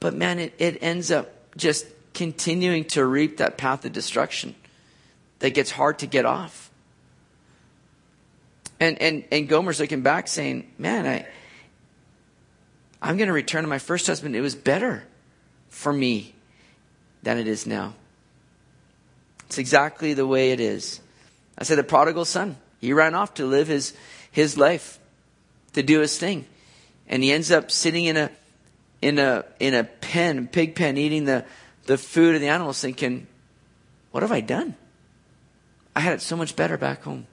but 0.01 0.15
man, 0.15 0.41
it, 0.41 0.55
it 0.59 0.79
ends 0.83 1.13
up 1.13 1.57
just 1.57 1.87
continuing 2.15 2.85
to 2.85 3.07
reap 3.07 3.37
that 3.37 3.59
path 3.59 3.85
of 3.85 3.93
destruction 3.93 4.57
that 5.39 5.51
gets 5.51 5.71
hard 5.71 6.01
to 6.01 6.07
get 6.07 6.27
off. 6.27 6.68
And, 8.81 9.01
and, 9.03 9.25
and 9.33 9.49
Gomer's 9.49 9.81
looking 9.81 10.03
back 10.03 10.29
saying, 10.29 10.71
man, 10.79 11.07
I, 11.07 11.27
I'm 13.03 13.17
going 13.17 13.29
to 13.29 13.33
return 13.33 13.63
to 13.63 13.69
my 13.69 13.79
first 13.79 14.07
husband. 14.07 14.37
It 14.37 14.41
was 14.41 14.55
better 14.55 15.05
for 15.69 15.93
me 15.93 16.35
than 17.23 17.39
it 17.39 17.49
is 17.49 17.67
now. 17.67 17.95
It's 19.47 19.59
exactly 19.59 20.15
the 20.15 20.27
way 20.27 20.53
it 20.53 20.61
is. 20.61 21.01
I 21.57 21.65
said 21.65 21.79
the 21.79 21.85
prodigal 21.85 22.25
son, 22.25 22.57
he 22.81 22.93
ran 22.93 23.15
off 23.15 23.35
to 23.35 23.47
live 23.47 23.67
his, 23.67 23.95
his 24.31 24.57
life, 24.57 24.99
to 25.73 25.83
do 25.83 26.01
his 26.01 26.17
thing. 26.19 26.47
And 27.09 27.23
he 27.23 27.33
ends 27.33 27.51
up 27.51 27.71
sitting 27.71 28.05
in 28.05 28.17
a, 28.17 28.31
in 29.03 29.19
a, 29.19 29.45
in 29.59 29.75
a 29.75 29.85
pen, 29.85 30.47
pig 30.47 30.75
pen, 30.77 30.97
eating 30.97 31.25
the, 31.25 31.45
the 31.87 31.99
food 31.99 32.35
of 32.35 32.41
the 32.41 32.49
animals 32.49 32.81
thinking, 32.81 33.27
what 34.13 34.23
have 34.23 34.33
I 34.33 34.41
done? 34.41 34.77
I 35.97 36.01
had 36.01 36.13
it 36.15 36.21
so 36.21 36.37
much 36.37 36.55
better 36.55 36.77
back 36.77 37.03
home. 37.03 37.27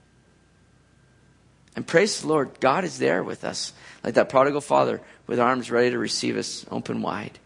And 1.76 1.86
praise 1.86 2.22
the 2.22 2.28
Lord, 2.28 2.60
God 2.60 2.84
is 2.84 2.98
there 2.98 3.24
with 3.24 3.44
us, 3.44 3.74
like 4.04 4.14
that 4.14 4.30
prodigal 4.30 4.62
father 4.62 5.02
with 5.28 5.40
arms 5.40 5.70
ready 5.70 5.92
to 5.92 5.98
receive 5.98 6.38
us 6.38 6.66
open 6.72 7.02
wide. 7.02 7.38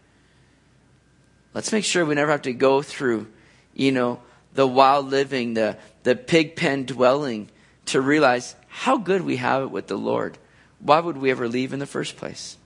Let's 1.52 1.72
make 1.72 1.84
sure 1.84 2.04
we 2.04 2.14
never 2.14 2.30
have 2.30 2.42
to 2.42 2.52
go 2.52 2.80
through, 2.80 3.26
you 3.74 3.90
know, 3.90 4.20
the 4.54 4.66
wild 4.66 5.10
living, 5.10 5.54
the, 5.54 5.76
the 6.04 6.14
pig 6.14 6.54
pen 6.54 6.84
dwelling 6.84 7.48
to 7.86 8.00
realize 8.00 8.54
how 8.68 8.98
good 8.98 9.22
we 9.22 9.36
have 9.36 9.64
it 9.64 9.70
with 9.70 9.88
the 9.88 9.98
Lord. 9.98 10.38
Why 10.78 11.00
would 11.00 11.16
we 11.16 11.30
ever 11.30 11.48
leave 11.48 11.72
in 11.72 11.80
the 11.80 11.86
first 11.86 12.16
place? 12.16 12.56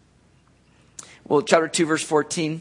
Well, 1.26 1.40
chapter 1.40 1.68
2, 1.68 1.86
verse 1.86 2.04
14. 2.04 2.60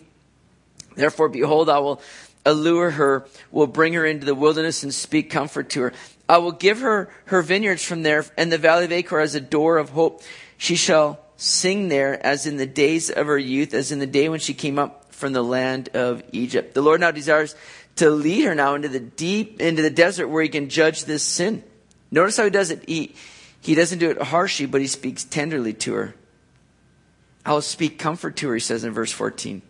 Therefore, 0.96 1.28
behold, 1.28 1.70
I 1.70 1.80
will 1.80 2.02
allure 2.46 2.92
her, 2.92 3.26
will 3.52 3.68
bring 3.68 3.94
her 3.94 4.06
into 4.06 4.26
the 4.26 4.36
wilderness 4.36 4.84
and 4.84 4.94
speak 4.94 5.30
comfort 5.30 5.70
to 5.72 5.82
her. 5.82 5.94
I 6.28 6.38
will 6.38 6.52
give 6.52 6.82
her 6.82 7.10
her 7.26 7.42
vineyards 7.42 7.84
from 7.84 8.04
there 8.04 8.26
and 8.38 8.52
the 8.52 8.58
valley 8.58 8.86
of 8.86 8.92
Achor 8.92 9.20
as 9.20 9.36
a 9.36 9.42
door 9.42 9.78
of 9.78 9.90
hope. 9.90 10.24
She 10.58 10.76
shall 10.76 11.20
sing 11.36 11.90
there 11.90 12.24
as 12.26 12.46
in 12.48 12.58
the 12.58 12.66
days 12.66 13.10
of 13.10 13.28
her 13.28 13.38
youth, 13.38 13.74
as 13.74 13.92
in 13.92 14.00
the 14.00 14.08
day 14.08 14.30
when 14.30 14.40
she 14.40 14.54
came 14.54 14.80
up 14.80 15.14
from 15.14 15.34
the 15.34 15.44
land 15.44 15.90
of 15.94 16.24
Egypt. 16.32 16.74
The 16.74 16.82
Lord 16.82 17.02
now 17.02 17.12
desires 17.12 17.56
to 17.98 18.10
lead 18.10 18.46
her 18.46 18.56
now 18.56 18.76
into 18.76 18.90
the 18.90 19.00
deep, 19.00 19.62
into 19.62 19.82
the 19.82 19.90
desert 19.90 20.28
where 20.28 20.44
he 20.44 20.50
can 20.50 20.70
judge 20.70 21.06
this 21.06 21.24
sin. 21.24 21.64
Notice 22.12 22.38
how 22.38 22.46
he 22.46 22.50
does 22.50 22.72
it. 22.72 22.88
He, 22.88 23.16
he 23.62 23.76
doesn't 23.76 24.00
do 24.00 24.10
it 24.10 24.22
harshly, 24.22 24.66
but 24.66 24.82
he 24.82 24.88
speaks 24.88 25.24
tenderly 25.24 25.74
to 25.74 25.94
her. 25.94 26.16
I 27.46 27.54
will 27.54 27.62
speak 27.62 28.00
comfort 28.00 28.38
to 28.38 28.48
her, 28.50 28.54
he 28.54 28.60
says 28.60 28.84
in 28.84 28.94
verse 28.94 29.12
14. 29.12 29.62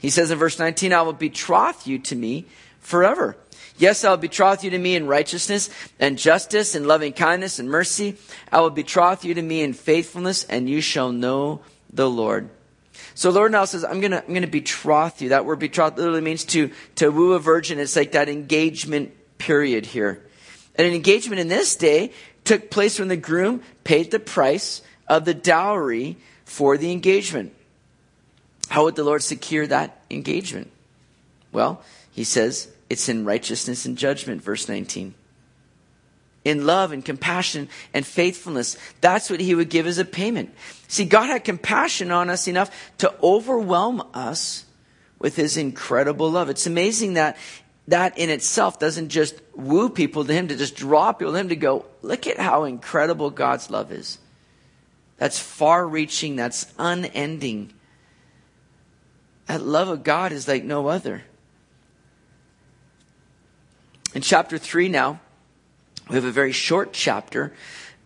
He 0.00 0.10
says 0.10 0.30
in 0.30 0.38
verse 0.38 0.58
19, 0.58 0.92
I 0.92 1.02
will 1.02 1.12
betroth 1.14 1.86
you 1.86 1.98
to 2.00 2.14
me 2.14 2.46
forever. 2.80 3.36
Yes, 3.78 4.04
I 4.04 4.10
will 4.10 4.16
betroth 4.16 4.64
you 4.64 4.70
to 4.70 4.78
me 4.78 4.96
in 4.96 5.06
righteousness 5.06 5.68
and 6.00 6.18
justice 6.18 6.74
and 6.74 6.86
loving 6.86 7.12
kindness 7.12 7.58
and 7.58 7.68
mercy. 7.68 8.16
I 8.50 8.60
will 8.60 8.70
betroth 8.70 9.24
you 9.24 9.34
to 9.34 9.42
me 9.42 9.62
in 9.62 9.74
faithfulness 9.74 10.44
and 10.44 10.68
you 10.68 10.80
shall 10.80 11.12
know 11.12 11.60
the 11.92 12.08
Lord. 12.08 12.48
So 13.14 13.30
Lord 13.30 13.52
now 13.52 13.64
says, 13.64 13.84
I'm 13.84 14.00
gonna, 14.00 14.22
I'm 14.26 14.34
gonna 14.34 14.46
betroth 14.46 15.20
you. 15.20 15.30
That 15.30 15.44
word 15.44 15.58
betroth 15.58 15.96
literally 15.96 16.20
means 16.20 16.44
to, 16.46 16.70
to 16.96 17.10
woo 17.10 17.34
a 17.34 17.38
virgin. 17.38 17.78
It's 17.78 17.96
like 17.96 18.12
that 18.12 18.28
engagement 18.28 19.12
period 19.38 19.86
here. 19.86 20.22
And 20.74 20.86
an 20.86 20.94
engagement 20.94 21.40
in 21.40 21.48
this 21.48 21.76
day 21.76 22.12
took 22.44 22.70
place 22.70 22.98
when 22.98 23.08
the 23.08 23.16
groom 23.16 23.62
paid 23.84 24.10
the 24.10 24.18
price 24.18 24.82
of 25.06 25.24
the 25.24 25.34
dowry 25.34 26.16
for 26.44 26.76
the 26.76 26.92
engagement. 26.92 27.52
How 28.68 28.84
would 28.84 28.96
the 28.96 29.04
Lord 29.04 29.22
secure 29.22 29.66
that 29.66 30.00
engagement? 30.10 30.70
Well, 31.52 31.82
he 32.12 32.24
says 32.24 32.68
it's 32.88 33.08
in 33.08 33.24
righteousness 33.24 33.84
and 33.84 33.98
judgment, 33.98 34.42
verse 34.42 34.68
19. 34.68 35.14
In 36.44 36.66
love 36.66 36.92
and 36.92 37.04
compassion 37.04 37.68
and 37.92 38.06
faithfulness. 38.06 38.76
That's 39.00 39.28
what 39.28 39.40
he 39.40 39.54
would 39.54 39.68
give 39.68 39.86
as 39.86 39.98
a 39.98 40.04
payment. 40.04 40.54
See, 40.86 41.04
God 41.04 41.26
had 41.26 41.44
compassion 41.44 42.12
on 42.12 42.30
us 42.30 42.46
enough 42.46 42.70
to 42.98 43.12
overwhelm 43.22 44.02
us 44.14 44.64
with 45.18 45.34
his 45.34 45.56
incredible 45.56 46.30
love. 46.30 46.48
It's 46.48 46.66
amazing 46.66 47.14
that 47.14 47.36
that 47.88 48.18
in 48.18 48.30
itself 48.30 48.78
doesn't 48.78 49.10
just 49.10 49.40
woo 49.54 49.88
people 49.88 50.24
to 50.24 50.32
him, 50.32 50.48
to 50.48 50.56
just 50.56 50.76
draw 50.76 51.12
people 51.12 51.32
to 51.32 51.38
him, 51.38 51.48
to 51.50 51.56
go, 51.56 51.84
look 52.02 52.26
at 52.26 52.38
how 52.38 52.64
incredible 52.64 53.30
God's 53.30 53.70
love 53.70 53.92
is. 53.92 54.18
That's 55.18 55.38
far 55.38 55.86
reaching, 55.86 56.36
that's 56.36 56.72
unending. 56.78 57.72
That 59.46 59.62
love 59.62 59.88
of 59.88 60.02
God 60.02 60.32
is 60.32 60.48
like 60.48 60.64
no 60.64 60.88
other. 60.88 61.22
In 64.16 64.22
chapter 64.22 64.56
3 64.56 64.88
now, 64.88 65.20
we 66.08 66.14
have 66.14 66.24
a 66.24 66.30
very 66.30 66.52
short 66.52 66.94
chapter, 66.94 67.52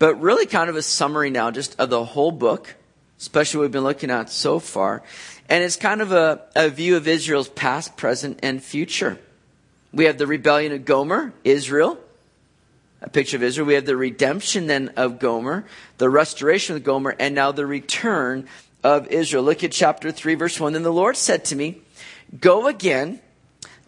but 0.01 0.17
really 0.17 0.45
kind 0.45 0.69
of 0.69 0.75
a 0.75 0.83
summary 0.83 1.31
now 1.31 1.53
just 1.53 1.79
of 1.79 1.89
the 1.89 2.05
whole 2.05 2.33
book, 2.33 2.75
especially 3.21 3.59
what 3.59 3.63
we've 3.63 3.71
been 3.71 3.85
looking 3.85 4.11
at 4.11 4.29
so 4.29 4.59
far. 4.59 5.05
And 5.49 5.63
it's 5.63 5.77
kind 5.77 6.01
of 6.01 6.11
a, 6.11 6.43
a 6.57 6.69
view 6.69 6.97
of 6.97 7.07
Israel's 7.07 7.49
past, 7.49 7.97
present, 7.97 8.41
and 8.43 8.61
future. 8.61 9.21
We 9.93 10.07
have 10.07 10.19
the 10.19 10.27
rebellion 10.27 10.73
of 10.73 10.85
Gomer, 10.85 11.33
Israel, 11.45 11.97
a 13.01 13.09
picture 13.09 13.37
of 13.37 13.45
Israel. 13.45 13.69
We 13.69 13.75
have 13.75 13.87
the 13.87 13.97
redemption 13.97 14.67
then 14.67 14.89
of 14.97 15.21
Gomer, 15.21 15.65
the 15.99 16.11
restoration 16.11 16.75
of 16.75 16.83
Gomer, 16.83 17.15
and 17.21 17.37
now 17.37 17.53
the 17.53 17.67
return 17.67 18.49
of 18.83 19.07
Israel. 19.07 19.45
Look 19.45 19.63
at 19.63 19.71
chapter 19.71 20.11
3, 20.11 20.35
verse 20.35 20.59
1. 20.59 20.73
Then 20.73 20.83
the 20.83 20.91
Lord 20.91 21.17
said 21.17 21.45
to 21.45 21.55
me, 21.55 21.83
Go 22.41 22.67
again, 22.67 23.21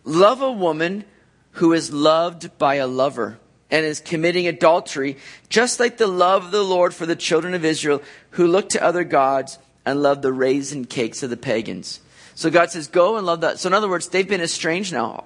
love 0.04 0.40
a 0.40 0.52
woman 0.52 1.04
who 1.52 1.72
is 1.72 1.92
loved 1.92 2.56
by 2.58 2.76
a 2.76 2.86
lover 2.86 3.38
and 3.70 3.86
is 3.86 4.00
committing 4.00 4.46
adultery, 4.46 5.16
just 5.48 5.80
like 5.80 5.96
the 5.96 6.06
love 6.06 6.46
of 6.46 6.50
the 6.50 6.62
Lord 6.62 6.94
for 6.94 7.06
the 7.06 7.16
children 7.16 7.54
of 7.54 7.64
Israel 7.64 8.02
who 8.30 8.46
look 8.46 8.68
to 8.70 8.82
other 8.82 9.04
gods 9.04 9.58
and 9.84 10.02
love 10.02 10.22
the 10.22 10.32
raisin 10.32 10.84
cakes 10.84 11.22
of 11.22 11.30
the 11.30 11.36
pagans. 11.36 12.00
So 12.34 12.50
God 12.50 12.70
says, 12.70 12.86
Go 12.86 13.16
and 13.16 13.26
love 13.26 13.40
that. 13.40 13.58
So 13.58 13.68
in 13.68 13.74
other 13.74 13.88
words, 13.88 14.08
they've 14.08 14.28
been 14.28 14.40
estranged 14.40 14.92
now. 14.92 15.24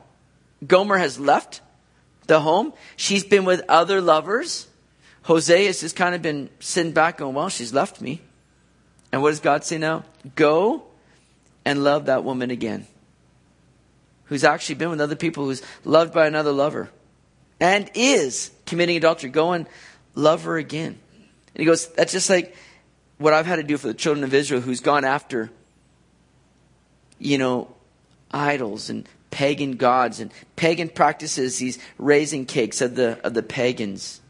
Gomer 0.67 0.99
has 0.99 1.19
left 1.19 1.61
the 2.27 2.41
home. 2.41 2.73
She's 2.97 3.25
been 3.25 3.45
with 3.45 3.63
other 3.69 4.01
lovers. 4.01 4.67
Hosea 5.23 5.67
has 5.67 5.81
just 5.81 5.97
kind 5.97 6.15
of 6.15 6.23
been 6.23 6.49
sitting 6.61 6.93
back 6.93 7.19
going, 7.19 7.35
Well, 7.35 7.49
she's 7.49 7.73
left 7.73 8.01
me. 8.01 8.21
And 9.13 9.23
what 9.23 9.31
does 9.31 9.41
God 9.41 9.65
say 9.65 9.79
now? 9.79 10.05
Go 10.35 10.85
and 11.65 11.83
love 11.85 12.07
that 12.07 12.25
woman 12.25 12.51
again. 12.51 12.87
Who's 14.27 14.45
actually 14.45 14.77
been 14.77 14.91
with 14.91 15.01
other 15.01 15.17
people, 15.17 15.45
who's 15.45 15.63
loved 15.85 16.13
by 16.13 16.27
another 16.27 16.53
lover, 16.53 16.91
and 17.61 17.91
is 17.95 18.51
committing 18.67 18.97
adultery. 18.97 19.31
Go 19.31 19.53
and 19.53 19.67
love 20.15 20.45
her 20.45 20.57
again. 20.57 20.99
And 21.55 21.61
he 21.61 21.65
goes, 21.65 21.87
That's 21.89 22.13
just 22.13 22.29
like 22.29 22.55
what 23.19 23.33
I've 23.33 23.47
had 23.47 23.57
to 23.57 23.63
do 23.63 23.77
for 23.77 23.87
the 23.87 23.95
children 23.95 24.25
of 24.25 24.35
Israel 24.35 24.61
who's 24.61 24.81
gone 24.81 25.05
after, 25.05 25.51
you 27.19 27.39
know, 27.39 27.75
idols 28.31 28.91
and 28.91 29.09
pagan 29.31 29.73
gods 29.73 30.21
and 30.21 30.33
pagan 30.57 30.89
practices, 30.89 31.59
these 31.59 31.79
raisin 31.99 32.47
cakes 32.47 32.81
of 32.81 32.95
the, 32.95 33.19
of 33.25 33.35
the 33.35 33.43
pagans. 33.43 34.21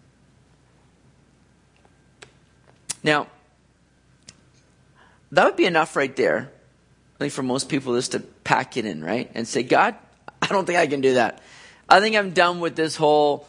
Now, 3.02 3.28
that 5.30 5.44
would 5.44 5.56
be 5.56 5.64
enough 5.64 5.96
right 5.96 6.14
there. 6.16 6.50
I 7.16 7.18
think 7.18 7.32
for 7.32 7.42
most 7.42 7.68
people 7.68 7.94
just 7.94 8.12
to 8.12 8.22
pack 8.46 8.76
it 8.76 8.86
in, 8.86 9.02
right? 9.02 9.28
And 9.34 9.46
say, 9.46 9.64
God, 9.64 9.96
I 10.40 10.46
don't 10.46 10.64
think 10.64 10.78
I 10.78 10.86
can 10.86 11.00
do 11.00 11.14
that. 11.14 11.42
I 11.88 11.98
think 11.98 12.14
I'm 12.14 12.30
done 12.30 12.60
with 12.60 12.76
this 12.76 12.94
whole 12.94 13.48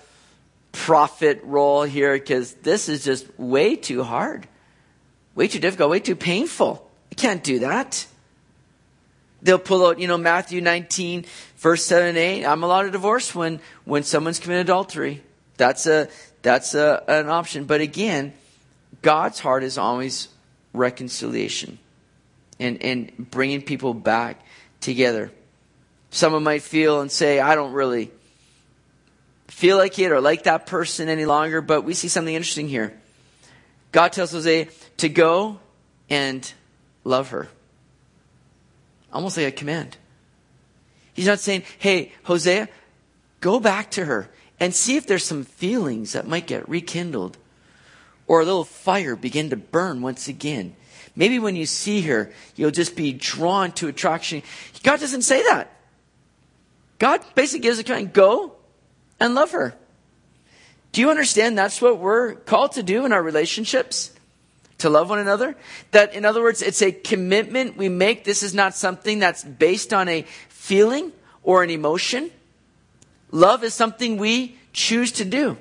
prophet 0.71 1.39
role 1.43 1.83
here 1.83 2.13
because 2.13 2.53
this 2.55 2.89
is 2.89 3.05
just 3.05 3.27
way 3.39 3.75
too 3.75 4.03
hard, 4.03 4.47
way 5.35 5.47
too 5.47 5.59
difficult, 5.59 5.91
way 5.91 5.99
too 5.99 6.15
painful. 6.15 6.89
I 7.11 7.15
can't 7.15 7.43
do 7.43 7.59
that. 7.59 8.07
They'll 9.43 9.59
pull 9.59 9.85
out, 9.85 9.99
you 9.99 10.07
know, 10.07 10.17
Matthew 10.17 10.61
19, 10.61 11.25
verse 11.57 11.85
7 11.85 12.09
and 12.09 12.17
8. 12.17 12.45
I'm 12.45 12.63
allowed 12.63 12.87
a 12.87 12.91
divorce 12.91 13.35
when, 13.35 13.59
when 13.85 14.01
someone's 14.01 14.39
committed 14.39 14.65
adultery. 14.65 15.21
That's 15.57 15.85
a, 15.85 16.09
that's 16.41 16.73
a, 16.73 17.03
an 17.07 17.29
option. 17.29 17.65
But 17.65 17.81
again, 17.81 18.33
God's 19.03 19.39
heart 19.39 19.63
is 19.63 19.77
always 19.77 20.29
reconciliation 20.73 21.77
and, 22.59 22.81
and 22.81 23.29
bringing 23.29 23.61
people 23.61 23.93
back 23.93 24.41
together. 24.81 25.31
Someone 26.09 26.43
might 26.43 26.61
feel 26.61 27.01
and 27.01 27.11
say, 27.11 27.39
I 27.39 27.55
don't 27.55 27.73
really 27.73 28.11
feel 29.47 29.77
like 29.77 29.97
it 29.99 30.11
or 30.11 30.21
like 30.21 30.43
that 30.43 30.65
person 30.65 31.09
any 31.09 31.25
longer, 31.25 31.61
but 31.61 31.83
we 31.83 31.93
see 31.93 32.07
something 32.07 32.33
interesting 32.33 32.69
here. 32.69 32.97
God 33.91 34.13
tells 34.13 34.31
Hosea 34.31 34.67
to 34.97 35.09
go 35.09 35.59
and 36.09 36.51
love 37.03 37.29
her. 37.29 37.47
Almost 39.11 39.37
like 39.37 39.47
a 39.47 39.51
command. 39.51 39.97
He's 41.13 41.25
not 41.25 41.39
saying, 41.39 41.63
hey, 41.79 42.11
Hosea, 42.23 42.69
go 43.41 43.59
back 43.59 43.91
to 43.91 44.05
her 44.05 44.29
and 44.59 44.73
see 44.73 44.97
if 44.97 45.07
there's 45.07 45.23
some 45.23 45.43
feelings 45.43 46.13
that 46.13 46.27
might 46.27 46.47
get 46.47 46.67
rekindled 46.69 47.37
or 48.27 48.41
a 48.41 48.45
little 48.45 48.63
fire 48.63 49.15
begin 49.15 49.49
to 49.49 49.55
burn 49.55 50.01
once 50.01 50.27
again. 50.27 50.75
Maybe 51.17 51.39
when 51.39 51.55
you 51.55 51.65
see 51.65 52.03
her, 52.03 52.31
you'll 52.55 52.71
just 52.71 52.95
be 52.95 53.11
drawn 53.11 53.71
to 53.73 53.87
attraction. 53.87 54.43
God 54.83 54.99
doesn't 54.99 55.23
say 55.23 55.41
that. 55.41 55.73
God 56.99 57.21
basically 57.33 57.61
gives 57.61 57.79
a 57.79 57.83
command, 57.83 58.13
go 58.13 58.53
and 59.19 59.33
love 59.33 59.51
her. 59.51 59.73
Do 60.91 61.01
you 61.01 61.09
understand 61.09 61.57
that's 61.57 61.81
what 61.81 61.97
we're 61.97 62.35
called 62.35 62.73
to 62.73 62.83
do 62.83 63.03
in 63.03 63.11
our 63.11 63.21
relationships? 63.21 64.11
To 64.79 64.91
love 64.91 65.09
one 65.09 65.17
another? 65.17 65.55
That, 65.89 66.13
in 66.13 66.23
other 66.23 66.41
words, 66.41 66.61
it's 66.61 66.83
a 66.83 66.91
commitment 66.91 67.77
we 67.77 67.89
make. 67.89 68.23
This 68.23 68.43
is 68.43 68.53
not 68.53 68.75
something 68.75 69.17
that's 69.17 69.43
based 69.43 69.93
on 69.93 70.07
a 70.07 70.21
feeling 70.49 71.11
or 71.41 71.63
an 71.63 71.71
emotion. 71.71 72.29
Love 73.31 73.63
is 73.63 73.73
something 73.73 74.17
we 74.17 74.55
choose 74.71 75.11
to 75.13 75.25
do. 75.25 75.57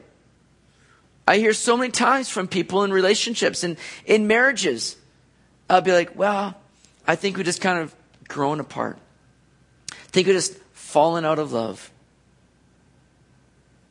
I 1.27 1.39
hear 1.39 1.55
so 1.55 1.79
many 1.79 1.91
times 1.93 2.29
from 2.29 2.47
people 2.47 2.85
in 2.85 2.93
relationships 2.93 3.65
and 3.65 3.79
in 4.05 4.27
marriages. 4.27 4.97
I'll 5.69 5.81
be 5.81 5.93
like, 5.93 6.17
well, 6.17 6.55
I 7.07 7.17
think 7.17 7.37
we 7.37 7.43
just 7.43 7.61
kind 7.61 7.79
of 7.79 7.95
grown 8.29 8.61
apart. 8.61 8.99
I 9.93 10.09
think 10.09 10.27
we 10.27 10.33
just 10.33 10.57
fallen 10.73 11.25
out 11.25 11.39
of 11.39 11.53
love. 11.53 11.91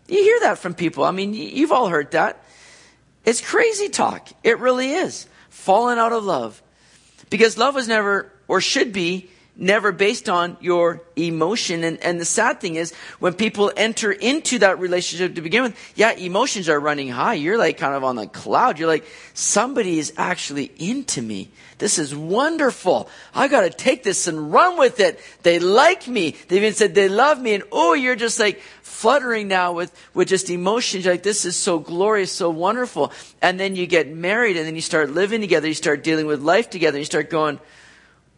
You 0.07 0.21
hear 0.21 0.39
that 0.41 0.59
from 0.59 0.73
people. 0.73 1.03
I 1.03 1.11
mean, 1.11 1.33
you've 1.33 1.71
all 1.71 1.87
heard 1.87 2.11
that. 2.11 2.43
It's 3.25 3.41
crazy 3.41 3.89
talk. 3.89 4.29
It 4.43 4.59
really 4.59 4.91
is. 4.91 5.27
Fallen 5.49 5.97
out 5.97 6.13
of 6.13 6.23
love. 6.23 6.61
Because 7.29 7.57
love 7.57 7.75
was 7.75 7.87
never, 7.87 8.31
or 8.47 8.61
should 8.61 8.93
be, 8.93 9.29
never 9.57 9.91
based 9.91 10.27
on 10.29 10.57
your 10.59 11.01
emotion. 11.15 11.83
And, 11.83 12.01
and 12.03 12.19
the 12.19 12.25
sad 12.25 12.59
thing 12.59 12.75
is, 12.75 12.93
when 13.19 13.33
people 13.33 13.71
enter 13.75 14.11
into 14.11 14.59
that 14.59 14.79
relationship 14.79 15.35
to 15.35 15.41
begin 15.41 15.63
with, 15.63 15.93
yeah, 15.95 16.11
emotions 16.11 16.69
are 16.69 16.79
running 16.79 17.09
high. 17.09 17.35
You're 17.35 17.57
like 17.57 17.77
kind 17.77 17.95
of 17.95 18.03
on 18.03 18.15
the 18.15 18.27
cloud. 18.27 18.79
You're 18.79 18.87
like, 18.87 19.05
somebody 19.33 19.99
is 19.99 20.13
actually 20.17 20.71
into 20.77 21.21
me. 21.21 21.49
This 21.77 21.99
is 21.99 22.15
wonderful. 22.15 23.09
I 23.33 23.47
gotta 23.47 23.69
take 23.69 24.03
this 24.03 24.27
and 24.27 24.51
run 24.51 24.77
with 24.77 24.99
it. 24.99 25.19
They 25.43 25.59
like 25.59 26.07
me. 26.07 26.35
They 26.47 26.57
even 26.57 26.73
said 26.73 26.95
they 26.95 27.09
love 27.09 27.41
me. 27.41 27.53
And 27.53 27.63
oh, 27.71 27.93
you're 27.93 28.15
just 28.15 28.39
like 28.39 28.61
fluttering 28.81 29.47
now 29.47 29.73
with, 29.73 29.93
with 30.13 30.29
just 30.29 30.49
emotions. 30.49 31.05
You're 31.05 31.13
like, 31.13 31.23
this 31.23 31.43
is 31.43 31.55
so 31.55 31.79
glorious, 31.79 32.31
so 32.31 32.49
wonderful. 32.49 33.11
And 33.41 33.59
then 33.59 33.75
you 33.75 33.87
get 33.87 34.07
married 34.07 34.55
and 34.57 34.65
then 34.65 34.75
you 34.75 34.81
start 34.81 35.09
living 35.09 35.41
together. 35.41 35.67
You 35.67 35.73
start 35.73 36.03
dealing 36.03 36.27
with 36.27 36.41
life 36.41 36.69
together. 36.69 36.97
You 36.97 37.05
start 37.05 37.29
going, 37.29 37.59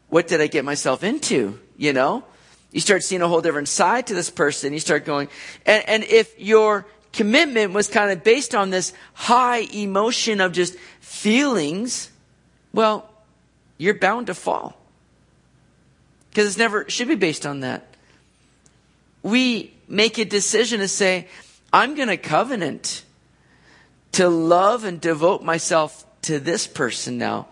what 0.09 0.27
did 0.27 0.41
I 0.41 0.47
get 0.47 0.65
myself 0.65 1.03
into? 1.03 1.59
You 1.77 1.93
know? 1.93 2.23
You 2.71 2.81
start 2.81 3.03
seeing 3.03 3.21
a 3.21 3.27
whole 3.27 3.41
different 3.41 3.69
side 3.69 4.07
to 4.07 4.13
this 4.13 4.29
person. 4.29 4.73
You 4.73 4.79
start 4.79 5.05
going, 5.05 5.29
and, 5.65 5.87
and 5.87 6.03
if 6.03 6.39
your 6.39 6.85
commitment 7.13 7.73
was 7.73 7.87
kind 7.87 8.11
of 8.11 8.23
based 8.23 8.53
on 8.53 8.69
this 8.69 8.93
high 9.13 9.59
emotion 9.73 10.41
of 10.41 10.51
just 10.51 10.75
feelings, 10.99 12.11
well, 12.73 13.09
you're 13.77 13.93
bound 13.93 14.27
to 14.27 14.33
fall. 14.33 14.77
Because 16.29 16.47
it's 16.47 16.57
never, 16.57 16.89
should 16.89 17.07
be 17.07 17.15
based 17.15 17.45
on 17.45 17.61
that. 17.61 17.87
We 19.23 19.73
make 19.87 20.17
a 20.17 20.25
decision 20.25 20.79
to 20.81 20.87
say, 20.87 21.27
I'm 21.73 21.95
going 21.95 22.09
to 22.09 22.17
covenant 22.17 23.03
to 24.13 24.29
love 24.29 24.83
and 24.83 25.01
devote 25.01 25.41
myself 25.41 26.05
to 26.23 26.39
this 26.39 26.67
person 26.67 27.17
now 27.17 27.47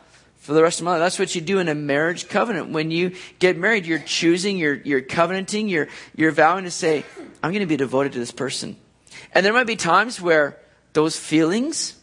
for 0.45 0.53
the 0.53 0.61
rest 0.61 0.79
of 0.79 0.85
my 0.85 0.91
life. 0.91 0.99
That's 0.99 1.17
what 1.17 1.33
you 1.33 1.41
do 1.41 1.57
in 1.57 1.67
a 1.67 1.73
marriage 1.73 2.29
covenant. 2.29 2.69
When 2.69 2.91
you 2.91 3.15
get 3.39 3.57
married, 3.57 3.87
you're 3.87 3.97
choosing, 3.97 4.57
you're, 4.57 4.75
you're 4.75 5.01
covenanting, 5.01 5.69
you're, 5.69 5.87
you're 6.15 6.31
vowing 6.31 6.65
to 6.65 6.71
say, 6.71 7.03
I'm 7.41 7.51
going 7.51 7.61
to 7.61 7.65
be 7.65 7.77
devoted 7.77 8.11
to 8.11 8.19
this 8.19 8.31
person. 8.31 8.75
And 9.31 9.43
there 9.43 9.53
might 9.53 9.65
be 9.65 9.75
times 9.75 10.21
where 10.21 10.59
those 10.93 11.17
feelings 11.17 11.95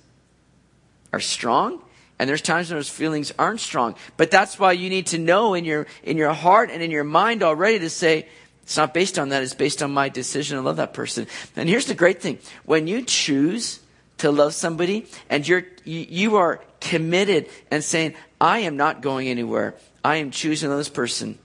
are 1.12 1.20
strong, 1.20 1.84
and 2.18 2.28
there's 2.28 2.42
times 2.42 2.68
when 2.68 2.78
those 2.78 2.88
feelings 2.88 3.32
aren't 3.38 3.60
strong. 3.60 3.94
But 4.16 4.32
that's 4.32 4.58
why 4.58 4.72
you 4.72 4.90
need 4.90 5.06
to 5.08 5.18
know 5.18 5.54
in 5.54 5.64
your, 5.64 5.86
in 6.02 6.16
your 6.16 6.32
heart 6.32 6.68
and 6.72 6.82
in 6.82 6.90
your 6.90 7.04
mind 7.04 7.44
already 7.44 7.78
to 7.78 7.90
say, 7.90 8.26
it's 8.64 8.76
not 8.76 8.92
based 8.92 9.20
on 9.20 9.28
that, 9.28 9.44
it's 9.44 9.54
based 9.54 9.84
on 9.84 9.92
my 9.92 10.08
decision 10.08 10.56
to 10.56 10.62
love 10.62 10.78
that 10.78 10.94
person. 10.94 11.28
And 11.54 11.68
here's 11.68 11.86
the 11.86 11.94
great 11.94 12.20
thing. 12.20 12.40
When 12.64 12.88
you 12.88 13.02
choose 13.02 13.78
to 14.22 14.30
love 14.30 14.54
somebody 14.54 15.06
and 15.28 15.46
you're, 15.46 15.64
you, 15.84 16.36
are 16.36 16.60
committed 16.80 17.48
and 17.72 17.82
saying, 17.82 18.14
I 18.40 18.60
am 18.60 18.76
not 18.76 19.02
going 19.02 19.26
anywhere. 19.26 19.74
I 20.04 20.16
am 20.16 20.30
choosing 20.30 20.70
this 20.70 20.88
person. 20.88 21.38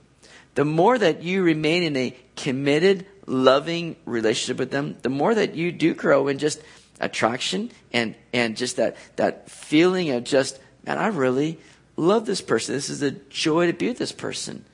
The 0.53 0.63
more 0.63 0.95
that 0.95 1.23
you 1.23 1.41
remain 1.41 1.82
in 1.82 1.97
a 1.97 2.15
committed, 2.36 3.07
loving 3.25 3.95
relationship 4.05 4.59
with 4.59 4.69
them, 4.69 4.95
the 5.01 5.09
more 5.09 5.34
that 5.34 5.55
you 5.55 5.71
do 5.71 5.95
grow 5.95 6.28
in 6.28 6.38
just 6.38 6.61
attraction 6.99 7.71
and, 7.91 8.13
and 8.32 8.55
just 8.55 8.78
that, 8.78 8.95
that 9.15 9.49
feeling 9.49 10.11
of 10.11 10.23
just, 10.23 10.59
man, 10.86 10.99
I 10.99 11.07
really 11.07 11.57
love 11.95 12.28
this 12.28 12.41
person. 12.41 12.75
This 12.75 12.91
is 12.91 13.01
a 13.01 13.09
joy 13.09 13.65
to 13.67 13.73
be 13.73 13.88
with 13.88 13.97
this 13.97 14.11
person. 14.11 14.65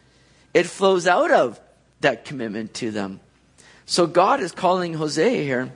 It 0.54 0.66
flows 0.66 1.08
out 1.08 1.32
of 1.32 1.58
that 2.01 2.26
commitment 2.26 2.74
to 2.76 2.91
them. 2.91 3.22
So 3.86 4.08
God 4.08 4.41
is 4.41 4.51
calling 4.51 4.93
Hosea 4.93 5.41
here, 5.41 5.72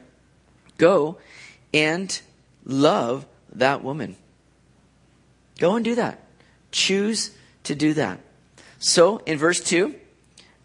go 0.78 1.20
and 1.78 2.20
love 2.66 3.26
that 3.54 3.84
woman. 3.84 4.16
Go 5.60 5.76
and 5.76 5.86
do 5.86 5.96
that. 5.96 6.20
Choose 6.72 7.32
to 7.64 7.76
do 7.76 7.94
that. 7.94 8.20
So 8.80 9.18
in 9.26 9.38
verse 9.38 9.62
2, 9.62 9.94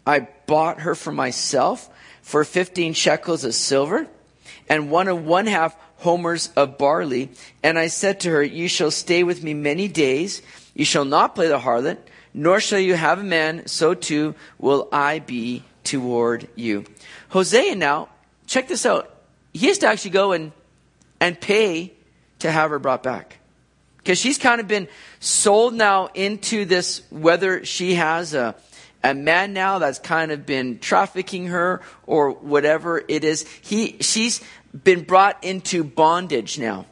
I 0.07 0.27
bought 0.47 0.81
her 0.81 0.95
for 0.95 1.11
myself 1.11 1.87
for 2.21 2.43
15 2.43 2.93
shekels 2.93 3.43
of 3.43 3.53
silver 3.53 4.07
and 4.67 4.89
one 4.89 5.07
and 5.07 5.25
one 5.25 5.45
half 5.45 5.75
homers 5.97 6.49
of 6.55 6.77
barley. 6.79 7.29
And 7.61 7.77
I 7.77 7.87
said 7.87 8.19
to 8.21 8.31
her, 8.31 8.43
You 8.43 8.67
shall 8.67 8.91
stay 8.91 9.23
with 9.23 9.43
me 9.43 9.53
many 9.53 9.87
days. 9.87 10.41
You 10.73 10.85
shall 10.85 11.05
not 11.05 11.35
play 11.35 11.47
the 11.47 11.59
harlot, 11.59 11.99
nor 12.33 12.59
shall 12.59 12.79
you 12.79 12.95
have 12.95 13.19
a 13.19 13.23
man. 13.23 13.67
So 13.67 13.93
too 13.93 14.33
will 14.57 14.89
I 14.91 15.19
be 15.19 15.63
toward 15.83 16.47
you. 16.55 16.85
Hosea 17.29 17.75
now, 17.75 18.09
check 18.47 18.67
this 18.67 18.85
out. 18.85 19.09
He 19.53 19.67
has 19.67 19.77
to 19.79 19.87
actually 19.87 20.11
go 20.11 20.31
and, 20.31 20.51
and 21.23 21.39
pay 21.39 21.93
to 22.39 22.51
have 22.51 22.71
her 22.71 22.79
brought 22.79 23.01
back. 23.01 23.37
Because 23.95 24.19
she's 24.19 24.37
kind 24.37 24.59
of 24.59 24.67
been 24.67 24.89
sold 25.21 25.73
now 25.73 26.07
into 26.07 26.65
this, 26.65 27.01
whether 27.09 27.63
she 27.63 27.93
has 27.93 28.33
a, 28.33 28.55
a 29.01 29.13
man 29.13 29.53
now 29.53 29.79
that's 29.79 29.99
kind 29.99 30.33
of 30.33 30.45
been 30.45 30.79
trafficking 30.79 31.47
her 31.47 31.81
or 32.05 32.31
whatever 32.31 33.01
it 33.07 33.23
is. 33.23 33.47
He, 33.61 33.99
she's 34.01 34.43
been 34.83 35.05
brought 35.05 35.41
into 35.45 35.85
bondage 35.85 36.59
now. 36.59 36.87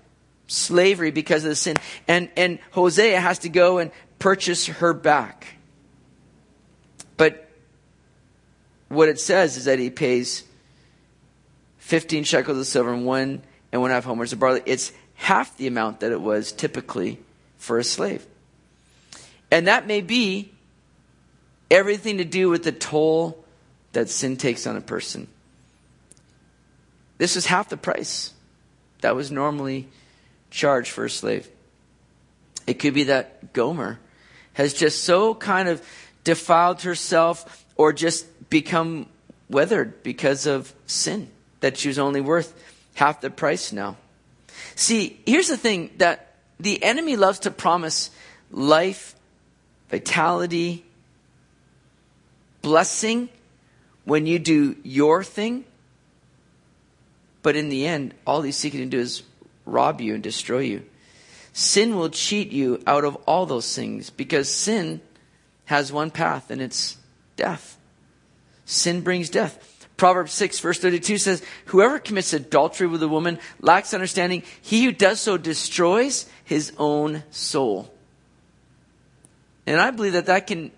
Slavery 0.48 1.12
because 1.12 1.44
of 1.44 1.50
the 1.50 1.56
sin. 1.58 1.76
And, 2.08 2.30
and 2.38 2.60
Hosea 2.72 3.20
has 3.20 3.40
to 3.40 3.50
go 3.50 3.80
and 3.80 3.92
purchase 4.18 4.68
her 4.68 4.94
back. 4.94 5.46
But 7.18 7.50
what 8.88 9.10
it 9.10 9.20
says 9.20 9.58
is 9.58 9.66
that 9.66 9.78
he 9.78 9.90
pays 9.90 10.46
15 11.80 12.24
shekels 12.24 12.58
of 12.58 12.66
silver 12.66 12.94
and 12.94 13.06
one 13.06 13.42
and 13.72 13.82
one 13.82 13.92
half 13.92 14.06
homers 14.06 14.34
of 14.34 14.40
barley. 14.40 14.62
It's 14.66 14.92
half 15.16 15.56
the 15.58 15.68
amount 15.68 16.02
that 16.02 16.12
it 16.12 16.22
was 16.22 16.52
typically 16.52 17.20
for 17.58 17.78
a 17.78 17.84
slave. 17.84 18.26
And 19.50 19.68
that 19.68 19.86
may 19.88 20.02
be 20.02 20.52
everything 21.70 22.18
to 22.18 22.26
do 22.26 22.50
with 22.50 22.64
the 22.64 22.72
toll 22.72 23.44
that 23.94 24.10
sin 24.10 24.38
takes 24.38 24.66
on 24.66 24.78
a 24.78 24.82
person. 24.82 25.28
This 27.18 27.36
is 27.36 27.46
half 27.46 27.70
the 27.70 27.78
price 27.78 28.34
that 29.02 29.16
was 29.16 29.32
normally 29.32 29.88
charged 30.50 30.92
for 30.92 31.06
a 31.06 31.10
slave. 31.10 31.48
It 32.66 32.76
could 32.76 32.94
be 32.94 33.06
that 33.06 33.54
Gomer 33.54 34.00
has 34.54 34.74
just 34.74 35.04
so 35.04 35.34
kind 35.36 35.70
of 35.70 35.86
defiled 36.24 36.82
herself 36.82 37.66
or 37.76 37.94
just 37.94 38.50
become 38.50 39.08
weathered 39.50 40.04
because 40.04 40.46
of 40.46 40.74
sin 40.86 41.30
that 41.60 41.78
she 41.78 41.88
was 41.88 42.00
only 42.00 42.22
worth 42.22 42.54
half 43.02 43.20
the 43.20 43.32
price 43.32 43.72
now. 43.72 43.98
See, 44.76 45.20
here's 45.26 45.48
the 45.48 45.58
thing 45.58 45.90
that 45.98 46.36
the 46.60 46.84
enemy 46.84 47.16
loves 47.16 47.40
to 47.40 47.50
promise 47.50 48.12
life, 48.52 49.16
vitality, 49.90 50.86
blessing 52.62 53.28
when 54.06 54.28
you 54.28 54.38
do 54.38 54.76
your 54.84 55.24
thing. 55.24 55.66
But 57.42 57.56
in 57.56 57.70
the 57.70 57.88
end, 57.88 58.14
all 58.28 58.44
he's 58.44 58.56
seeking 58.56 58.82
to 58.82 58.86
do 58.86 59.00
is 59.00 59.24
rob 59.66 60.00
you 60.00 60.14
and 60.14 60.22
destroy 60.22 60.60
you. 60.60 60.86
Sin 61.54 61.96
will 61.96 62.10
cheat 62.10 62.52
you 62.52 62.84
out 62.86 63.04
of 63.04 63.16
all 63.26 63.48
those 63.48 63.76
things 63.76 64.12
because 64.12 64.48
sin 64.48 65.02
has 65.66 65.92
one 65.92 66.12
path 66.12 66.52
and 66.52 66.62
it's 66.62 66.98
death. 67.36 67.80
Sin 68.66 69.02
brings 69.02 69.32
death. 69.32 69.71
Proverbs 70.02 70.34
6 70.34 70.62
verse 70.62 70.80
32 70.80 71.20
says, 71.20 71.44
Whoever 71.66 72.00
commits 72.00 72.34
adultery 72.34 72.88
with 72.88 73.04
a 73.04 73.08
woman 73.08 73.38
lacks 73.60 73.94
understanding. 73.94 74.42
He 74.60 74.84
who 74.84 74.92
does 74.92 75.20
so 75.20 75.38
destroys 75.38 76.26
his 76.44 76.74
own 76.80 77.22
soul. 77.30 77.94
And 79.68 79.80
I 79.80 79.92
believe 79.92 80.14
that 80.14 80.26
that 80.26 80.48
can 80.48 80.72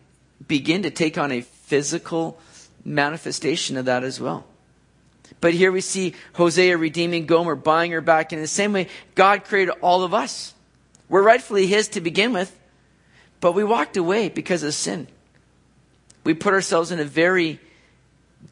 begin 0.45 0.84
to 0.84 0.89
take 0.89 1.17
on 1.17 1.32
a 1.32 1.39
physical 1.39 2.38
manifestation 2.84 3.78
of 3.78 3.86
that 3.86 4.03
as 4.03 4.19
well. 4.19 4.43
But 5.39 5.53
here 5.53 5.71
we 5.71 5.80
see 5.80 6.15
Hosea 6.34 6.78
redeeming 6.78 7.26
Gomer, 7.26 7.55
buying 7.55 7.91
her 7.91 8.01
back. 8.01 8.34
in 8.34 8.41
the 8.41 8.45
same 8.45 8.74
way, 8.74 8.89
God 9.15 9.45
created 9.45 9.76
all 9.82 10.03
of 10.03 10.13
us. 10.13 10.53
We're 11.07 11.24
rightfully 11.24 11.65
His 11.65 11.88
to 11.88 12.01
begin 12.01 12.34
with, 12.34 12.53
but 13.39 13.53
we 13.53 13.63
walked 13.63 13.95
away 13.95 14.28
because 14.28 14.63
of 14.63 14.74
sin. 14.74 15.07
We 16.26 16.34
put 16.34 16.53
ourselves 16.53 16.91
in 16.91 16.99
a 16.99 17.05
very 17.05 17.61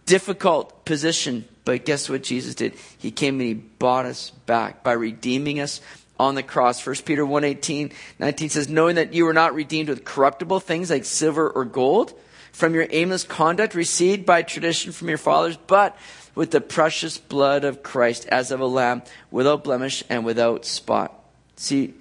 difficult 0.06 0.86
position. 0.86 1.46
But 1.66 1.86
guess 1.86 2.10
what 2.10 2.24
Jesus 2.24 2.56
did? 2.56 2.74
He 2.98 3.12
came 3.12 3.40
and 3.40 3.48
he 3.48 3.54
bought 3.54 4.06
us 4.06 4.32
back 4.46 4.84
by 4.84 4.94
redeeming 4.94 5.60
us 5.60 5.82
on 6.20 6.36
the 6.36 6.44
cross. 6.44 6.86
1 6.86 6.96
Peter 7.06 7.26
1 7.26 7.44
18, 7.44 7.92
19 8.20 8.50
says, 8.50 8.70
Knowing 8.70 8.96
that 8.96 9.14
you 9.14 9.26
were 9.26 9.34
not 9.34 9.56
redeemed 9.56 9.90
with 9.90 10.06
corruptible 10.06 10.60
things 10.60 10.90
like 10.90 11.06
silver 11.06 11.50
or 11.50 11.66
gold 11.66 12.14
from 12.52 12.76
your 12.76 12.88
aimless 12.90 13.24
conduct 13.24 13.76
received 13.76 14.26
by 14.26 14.42
tradition 14.42 14.92
from 14.92 15.10
your 15.10 15.18
fathers, 15.18 15.58
but 15.68 15.98
with 16.36 16.52
the 16.52 16.62
precious 16.62 17.18
blood 17.18 17.64
of 17.64 17.84
Christ 17.84 18.26
as 18.28 18.52
of 18.52 18.60
a 18.60 18.66
lamb 18.66 19.04
without 19.30 19.64
blemish 19.64 20.04
and 20.10 20.26
without 20.26 20.66
spot. 20.66 21.14
See, 21.56 21.94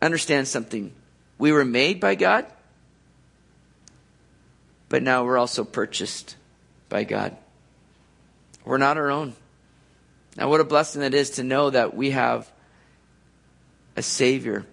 understand 0.00 0.48
something. 0.48 0.92
We 1.38 1.52
were 1.52 1.64
made 1.64 2.00
by 2.00 2.14
God, 2.14 2.46
but 4.88 5.02
now 5.02 5.24
we're 5.24 5.38
also 5.38 5.64
purchased 5.64 6.36
by 6.88 7.04
God. 7.04 7.36
We're 8.64 8.78
not 8.78 8.96
our 8.96 9.10
own. 9.10 9.34
Now, 10.36 10.48
what 10.48 10.60
a 10.60 10.64
blessing 10.64 11.02
that 11.02 11.14
is 11.14 11.30
to 11.30 11.44
know 11.44 11.70
that 11.70 11.94
we 11.94 12.10
have 12.10 12.50
a 13.96 14.02
Savior, 14.02 14.66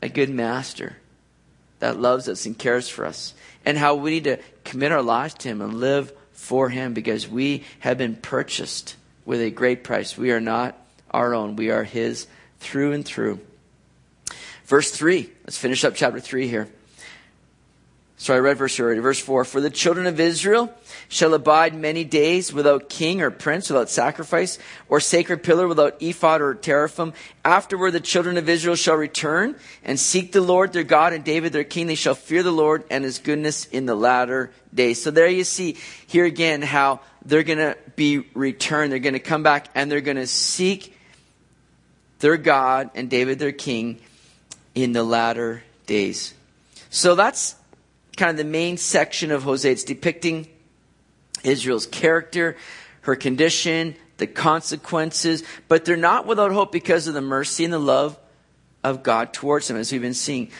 a 0.00 0.08
good 0.08 0.30
Master 0.30 0.96
that 1.80 2.00
loves 2.00 2.28
us 2.28 2.46
and 2.46 2.56
cares 2.56 2.88
for 2.88 3.04
us, 3.04 3.34
and 3.64 3.76
how 3.76 3.96
we 3.96 4.10
need 4.10 4.24
to 4.24 4.38
commit 4.64 4.92
our 4.92 5.02
lives 5.02 5.34
to 5.34 5.48
Him 5.48 5.60
and 5.60 5.74
live 5.74 6.12
for 6.32 6.68
Him 6.68 6.94
because 6.94 7.28
we 7.28 7.64
have 7.80 7.98
been 7.98 8.16
purchased 8.16 8.96
with 9.24 9.40
a 9.40 9.50
great 9.50 9.84
price. 9.84 10.16
We 10.16 10.30
are 10.30 10.40
not 10.40 10.78
our 11.10 11.34
own, 11.34 11.56
we 11.56 11.70
are 11.70 11.84
His 11.84 12.26
through 12.60 12.92
and 12.92 13.04
through. 13.04 13.40
Verse 14.64 14.90
3, 14.90 15.28
let's 15.44 15.58
finish 15.58 15.84
up 15.84 15.94
chapter 15.94 16.20
3 16.20 16.48
here. 16.48 16.68
So 18.16 18.32
I 18.32 18.38
read 18.38 18.56
verse 18.56 18.78
already. 18.78 19.00
Verse 19.00 19.18
4 19.18 19.44
For 19.44 19.60
the 19.60 19.68
children 19.68 20.06
of 20.06 20.20
Israel 20.20 20.72
shall 21.12 21.34
abide 21.34 21.74
many 21.74 22.04
days 22.04 22.54
without 22.54 22.88
king 22.88 23.20
or 23.20 23.30
prince, 23.30 23.68
without 23.68 23.90
sacrifice, 23.90 24.58
or 24.88 24.98
sacred 24.98 25.42
pillar, 25.42 25.68
without 25.68 26.00
ephod 26.00 26.40
or 26.40 26.54
teraphim. 26.54 27.12
Afterward, 27.44 27.90
the 27.90 28.00
children 28.00 28.38
of 28.38 28.48
Israel 28.48 28.76
shall 28.76 28.94
return 28.94 29.54
and 29.84 30.00
seek 30.00 30.32
the 30.32 30.40
Lord 30.40 30.72
their 30.72 30.84
God 30.84 31.12
and 31.12 31.22
David 31.22 31.52
their 31.52 31.64
king. 31.64 31.86
They 31.86 31.96
shall 31.96 32.14
fear 32.14 32.42
the 32.42 32.50
Lord 32.50 32.84
and 32.90 33.04
his 33.04 33.18
goodness 33.18 33.66
in 33.66 33.84
the 33.84 33.94
latter 33.94 34.52
days. 34.72 35.02
So 35.02 35.10
there 35.10 35.28
you 35.28 35.44
see 35.44 35.76
here 36.06 36.24
again 36.24 36.62
how 36.62 37.00
they're 37.26 37.42
going 37.42 37.58
to 37.58 37.76
be 37.94 38.20
returned. 38.32 38.90
They're 38.90 38.98
going 38.98 39.12
to 39.12 39.18
come 39.18 39.42
back 39.42 39.68
and 39.74 39.92
they're 39.92 40.00
going 40.00 40.16
to 40.16 40.26
seek 40.26 40.96
their 42.20 42.38
God 42.38 42.88
and 42.94 43.10
David 43.10 43.38
their 43.38 43.52
king 43.52 44.00
in 44.74 44.92
the 44.92 45.04
latter 45.04 45.62
days. 45.86 46.32
So 46.88 47.14
that's 47.14 47.54
kind 48.16 48.30
of 48.30 48.38
the 48.38 48.50
main 48.50 48.78
section 48.78 49.30
of 49.30 49.42
Hosea. 49.42 49.72
It's 49.72 49.84
depicting 49.84 50.48
Israel's 51.44 51.86
character, 51.86 52.56
her 53.02 53.16
condition, 53.16 53.96
the 54.18 54.26
consequences, 54.26 55.42
but 55.68 55.84
they're 55.84 55.96
not 55.96 56.26
without 56.26 56.52
hope 56.52 56.72
because 56.72 57.08
of 57.08 57.14
the 57.14 57.20
mercy 57.20 57.64
and 57.64 57.72
the 57.72 57.78
love 57.78 58.18
of 58.84 59.02
God 59.02 59.32
towards 59.32 59.68
them, 59.68 59.76
as 59.76 59.92
we've 59.92 60.00
been 60.00 60.14
seeing. 60.14 60.50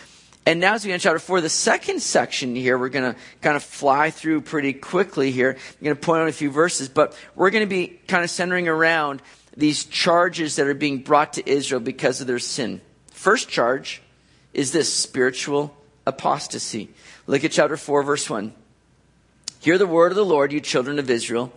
And 0.44 0.58
now, 0.58 0.74
as 0.74 0.84
we 0.84 0.88
get 0.88 0.94
into 0.94 1.04
chapter 1.04 1.20
4, 1.20 1.40
the 1.40 1.48
second 1.48 2.02
section 2.02 2.56
here, 2.56 2.76
we're 2.76 2.88
going 2.88 3.14
to 3.14 3.20
kind 3.42 3.54
of 3.54 3.62
fly 3.62 4.10
through 4.10 4.40
pretty 4.40 4.72
quickly 4.72 5.30
here. 5.30 5.52
I'm 5.52 5.84
going 5.84 5.96
to 5.96 6.00
point 6.00 6.22
out 6.22 6.28
a 6.28 6.32
few 6.32 6.50
verses, 6.50 6.88
but 6.88 7.16
we're 7.36 7.50
going 7.50 7.62
to 7.62 7.70
be 7.70 8.00
kind 8.08 8.24
of 8.24 8.30
centering 8.30 8.66
around 8.66 9.22
these 9.56 9.84
charges 9.84 10.56
that 10.56 10.66
are 10.66 10.74
being 10.74 10.98
brought 10.98 11.34
to 11.34 11.48
Israel 11.48 11.80
because 11.80 12.20
of 12.20 12.26
their 12.26 12.40
sin. 12.40 12.80
First 13.12 13.48
charge 13.48 14.02
is 14.52 14.72
this 14.72 14.92
spiritual 14.92 15.76
apostasy. 16.06 16.90
Look 17.28 17.44
at 17.44 17.52
chapter 17.52 17.76
4, 17.76 18.02
verse 18.02 18.28
1. 18.28 18.52
Hear 19.62 19.78
the 19.78 19.86
word 19.86 20.10
of 20.10 20.16
the 20.16 20.24
Lord, 20.24 20.50
you 20.50 20.60
children 20.60 20.98
of 20.98 21.08
Israel. 21.08 21.52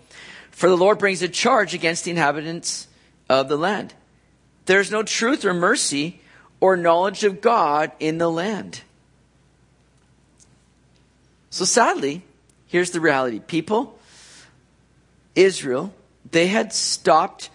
For 0.51 0.69
the 0.69 0.77
Lord 0.77 0.99
brings 0.99 1.23
a 1.23 1.27
charge 1.27 1.73
against 1.73 2.03
the 2.03 2.11
inhabitants 2.11 2.87
of 3.27 3.49
the 3.49 3.57
land. 3.57 3.95
There 4.67 4.79
is 4.79 4.91
no 4.91 5.01
truth 5.01 5.43
or 5.43 5.55
mercy 5.55 6.21
or 6.59 6.77
knowledge 6.77 7.23
of 7.23 7.41
God 7.41 7.91
in 7.99 8.19
the 8.19 8.29
land. 8.29 8.81
So 11.49 11.65
sadly, 11.65 12.21
here's 12.67 12.91
the 12.91 12.99
reality. 12.99 13.39
People, 13.39 13.97
Israel, 15.33 15.91
they 16.29 16.45
had 16.45 16.73
stopped 16.73 17.49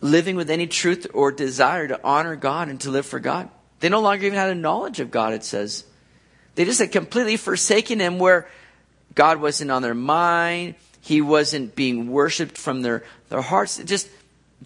living 0.00 0.34
with 0.34 0.50
any 0.50 0.66
truth 0.66 1.06
or 1.14 1.30
desire 1.30 1.86
to 1.86 2.00
honor 2.02 2.34
God 2.34 2.68
and 2.68 2.80
to 2.80 2.90
live 2.90 3.06
for 3.06 3.20
God. 3.20 3.48
They 3.78 3.90
no 3.90 4.00
longer 4.00 4.26
even 4.26 4.36
had 4.36 4.50
a 4.50 4.56
knowledge 4.56 4.98
of 4.98 5.12
God, 5.12 5.34
it 5.34 5.44
says. 5.44 5.84
They 6.56 6.64
just 6.64 6.80
had 6.80 6.90
completely 6.90 7.36
forsaken 7.36 8.00
him 8.00 8.18
where 8.18 8.48
God 9.16 9.40
wasn't 9.40 9.72
on 9.72 9.82
their 9.82 9.94
mind. 9.94 10.76
He 11.00 11.20
wasn't 11.20 11.74
being 11.74 12.08
worshiped 12.12 12.56
from 12.56 12.82
their, 12.82 13.02
their 13.28 13.42
hearts. 13.42 13.80
It 13.80 13.86
just, 13.86 14.08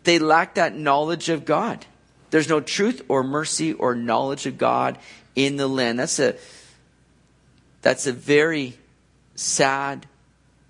they 0.05 0.19
lacked 0.19 0.57
that 0.57 0.77
knowledge 0.77 1.31
of 1.31 1.47
God. 1.47 1.87
There's 2.31 2.49
no 2.49 2.61
truth 2.61 3.03
or 3.09 3.23
mercy 3.23 3.73
or 3.73 3.95
knowledge 3.95 4.47
of 4.47 4.59
God 4.59 4.99
in 5.35 5.57
the 5.57 5.69
land. 5.69 5.99
That's 5.99 6.19
a, 6.19 6.37
that's 7.83 8.07
a 8.07 8.13
very 8.13 8.77
sad 9.35 10.07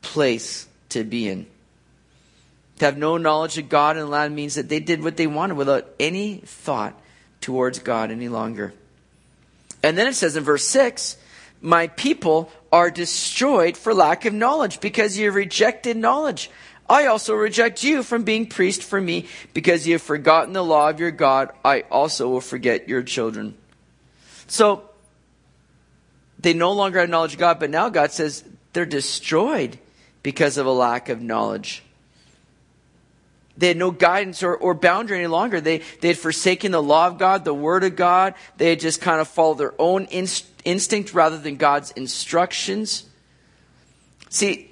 place 0.03 0.69
to 0.91 1.03
be 1.03 1.29
in. 1.29 1.47
To 2.79 2.85
have 2.87 2.97
no 2.97 3.17
knowledge 3.17 3.59
of 3.59 3.69
God 3.69 3.97
in 3.97 4.05
the 4.05 4.09
land 4.09 4.35
means 4.35 4.55
that 4.55 4.69
they 4.69 4.81
did 4.81 5.03
what 5.03 5.17
they 5.17 5.27
wanted 5.27 5.57
without 5.57 5.87
any 5.99 6.37
thought 6.37 6.99
towards 7.41 7.79
God 7.79 8.11
any 8.11 8.29
longer. 8.29 8.73
And 9.83 9.97
then 9.97 10.07
it 10.07 10.15
says 10.15 10.37
in 10.37 10.45
verse 10.45 10.67
6 10.67 11.17
My 11.61 11.89
people 11.89 12.51
are 12.73 12.91
destroyed 12.91 13.77
for 13.77 13.93
lack 13.93 14.25
of 14.25 14.35
knowledge 14.35 14.81
because 14.81 15.19
you 15.19 15.27
have 15.27 15.35
rejected 15.35 15.97
knowledge. 15.97 16.51
I 16.89 17.07
also 17.07 17.35
reject 17.35 17.85
you 17.85 18.03
from 18.03 18.25
being 18.25 18.47
priest 18.47 18.83
for 18.83 19.01
me 19.01 19.29
because 19.55 19.87
you 19.87 19.95
have 19.95 20.03
forgotten 20.03 20.53
the 20.53 20.65
law 20.65 20.91
of 20.91 20.99
your 20.99 21.13
God. 21.13 21.53
I 21.65 21.83
also 21.83 22.29
will 22.29 22.41
forget 22.41 22.89
your 22.89 23.03
children. 23.03 23.57
So 24.49 24.83
they 26.41 26.53
no 26.53 26.73
longer 26.73 26.99
have 26.99 27.09
knowledge 27.09 27.35
of 27.35 27.39
God, 27.39 27.61
but 27.61 27.71
now 27.71 27.89
God 27.91 28.11
says 28.11 28.43
they're 28.73 28.87
destroyed 28.87 29.79
because 30.23 30.59
of 30.59 30.67
a 30.67 30.73
lack 30.73 31.09
of 31.09 31.23
knowledge. 31.23 31.85
They 33.57 33.69
had 33.69 33.77
no 33.77 33.91
guidance 33.91 34.43
or, 34.43 34.55
or 34.55 34.75
boundary 34.75 35.19
any 35.19 35.27
longer. 35.27 35.61
They, 35.61 35.83
they 36.01 36.09
had 36.09 36.19
forsaken 36.19 36.73
the 36.73 36.83
law 36.83 37.07
of 37.07 37.19
God, 37.19 37.45
the 37.45 37.53
word 37.53 37.85
of 37.85 37.95
God. 37.95 38.35
They 38.57 38.71
had 38.71 38.81
just 38.81 39.01
kind 39.01 39.21
of 39.21 39.29
followed 39.29 39.59
their 39.59 39.75
own 39.79 40.07
inst- 40.11 40.47
instinct 40.65 41.15
rather 41.15 41.39
than 41.39 41.57
God's 41.57 41.91
instructions. 41.93 43.05
See, 44.29 44.71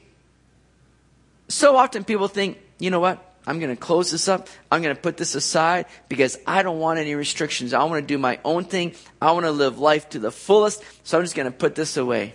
so 1.48 1.76
often 1.76 2.04
people 2.04 2.28
think, 2.28 2.58
you 2.78 2.90
know 2.90 3.00
what? 3.00 3.24
I'm 3.46 3.60
going 3.60 3.74
to 3.74 3.80
close 3.80 4.10
this 4.10 4.28
up. 4.28 4.48
I'm 4.70 4.82
going 4.82 4.94
to 4.94 5.00
put 5.00 5.16
this 5.16 5.34
aside 5.34 5.86
because 6.10 6.38
I 6.46 6.62
don't 6.62 6.78
want 6.78 6.98
any 6.98 7.14
restrictions. 7.14 7.72
I 7.72 7.82
want 7.84 8.02
to 8.02 8.06
do 8.06 8.18
my 8.18 8.38
own 8.44 8.64
thing. 8.64 8.92
I 9.22 9.32
want 9.32 9.46
to 9.46 9.50
live 9.50 9.78
life 9.78 10.10
to 10.10 10.18
the 10.18 10.30
fullest. 10.30 10.82
So 11.02 11.16
I'm 11.16 11.24
just 11.24 11.34
going 11.34 11.50
to 11.50 11.56
put 11.56 11.74
this 11.74 11.96
away. 11.96 12.34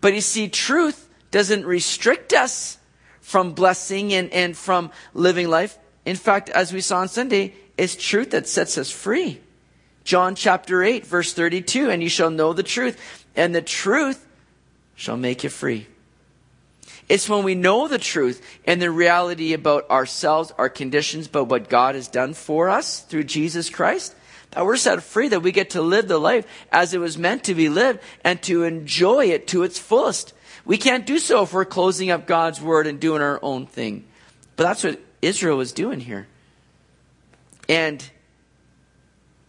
But 0.00 0.14
you 0.14 0.22
see, 0.22 0.48
truth 0.48 1.08
doesn't 1.30 1.66
restrict 1.66 2.32
us 2.32 2.78
from 3.20 3.52
blessing 3.52 4.14
and, 4.14 4.32
and 4.32 4.56
from 4.56 4.90
living 5.12 5.48
life. 5.48 5.78
In 6.06 6.16
fact, 6.16 6.48
as 6.48 6.72
we 6.72 6.80
saw 6.80 7.00
on 7.00 7.08
Sunday, 7.08 7.54
it's 7.76 7.94
truth 7.94 8.30
that 8.30 8.48
sets 8.48 8.78
us 8.78 8.90
free. 8.90 9.40
John 10.08 10.36
chapter 10.36 10.82
8, 10.82 11.04
verse 11.04 11.34
32, 11.34 11.90
and 11.90 12.02
you 12.02 12.08
shall 12.08 12.30
know 12.30 12.54
the 12.54 12.62
truth, 12.62 13.26
and 13.36 13.54
the 13.54 13.60
truth 13.60 14.26
shall 14.94 15.18
make 15.18 15.44
you 15.44 15.50
free. 15.50 15.86
It's 17.10 17.28
when 17.28 17.44
we 17.44 17.54
know 17.54 17.88
the 17.88 17.98
truth 17.98 18.42
and 18.64 18.80
the 18.80 18.90
reality 18.90 19.52
about 19.52 19.90
ourselves, 19.90 20.50
our 20.56 20.70
conditions, 20.70 21.28
but 21.28 21.44
what 21.44 21.68
God 21.68 21.94
has 21.94 22.08
done 22.08 22.32
for 22.32 22.70
us 22.70 23.00
through 23.00 23.24
Jesus 23.24 23.68
Christ, 23.68 24.16
that 24.52 24.64
we're 24.64 24.78
set 24.78 25.02
free, 25.02 25.28
that 25.28 25.42
we 25.42 25.52
get 25.52 25.68
to 25.70 25.82
live 25.82 26.08
the 26.08 26.16
life 26.16 26.46
as 26.72 26.94
it 26.94 27.00
was 27.00 27.18
meant 27.18 27.44
to 27.44 27.54
be 27.54 27.68
lived 27.68 28.00
and 28.24 28.40
to 28.44 28.64
enjoy 28.64 29.26
it 29.26 29.46
to 29.48 29.62
its 29.62 29.78
fullest. 29.78 30.32
We 30.64 30.78
can't 30.78 31.04
do 31.04 31.18
so 31.18 31.42
if 31.42 31.52
we're 31.52 31.66
closing 31.66 32.10
up 32.10 32.26
God's 32.26 32.62
word 32.62 32.86
and 32.86 32.98
doing 32.98 33.20
our 33.20 33.38
own 33.42 33.66
thing. 33.66 34.06
But 34.56 34.62
that's 34.62 34.84
what 34.84 35.02
Israel 35.20 35.58
was 35.58 35.72
doing 35.72 36.00
here. 36.00 36.28
And 37.68 38.02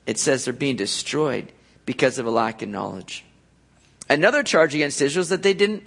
it 0.09 0.17
says 0.17 0.43
they're 0.43 0.55
being 0.55 0.75
destroyed 0.75 1.51
because 1.85 2.17
of 2.17 2.25
a 2.25 2.31
lack 2.31 2.63
of 2.63 2.67
knowledge. 2.67 3.23
Another 4.09 4.41
charge 4.41 4.73
against 4.73 4.99
Israel 5.03 5.21
is 5.21 5.29
that 5.29 5.43
they 5.43 5.53
didn't 5.53 5.83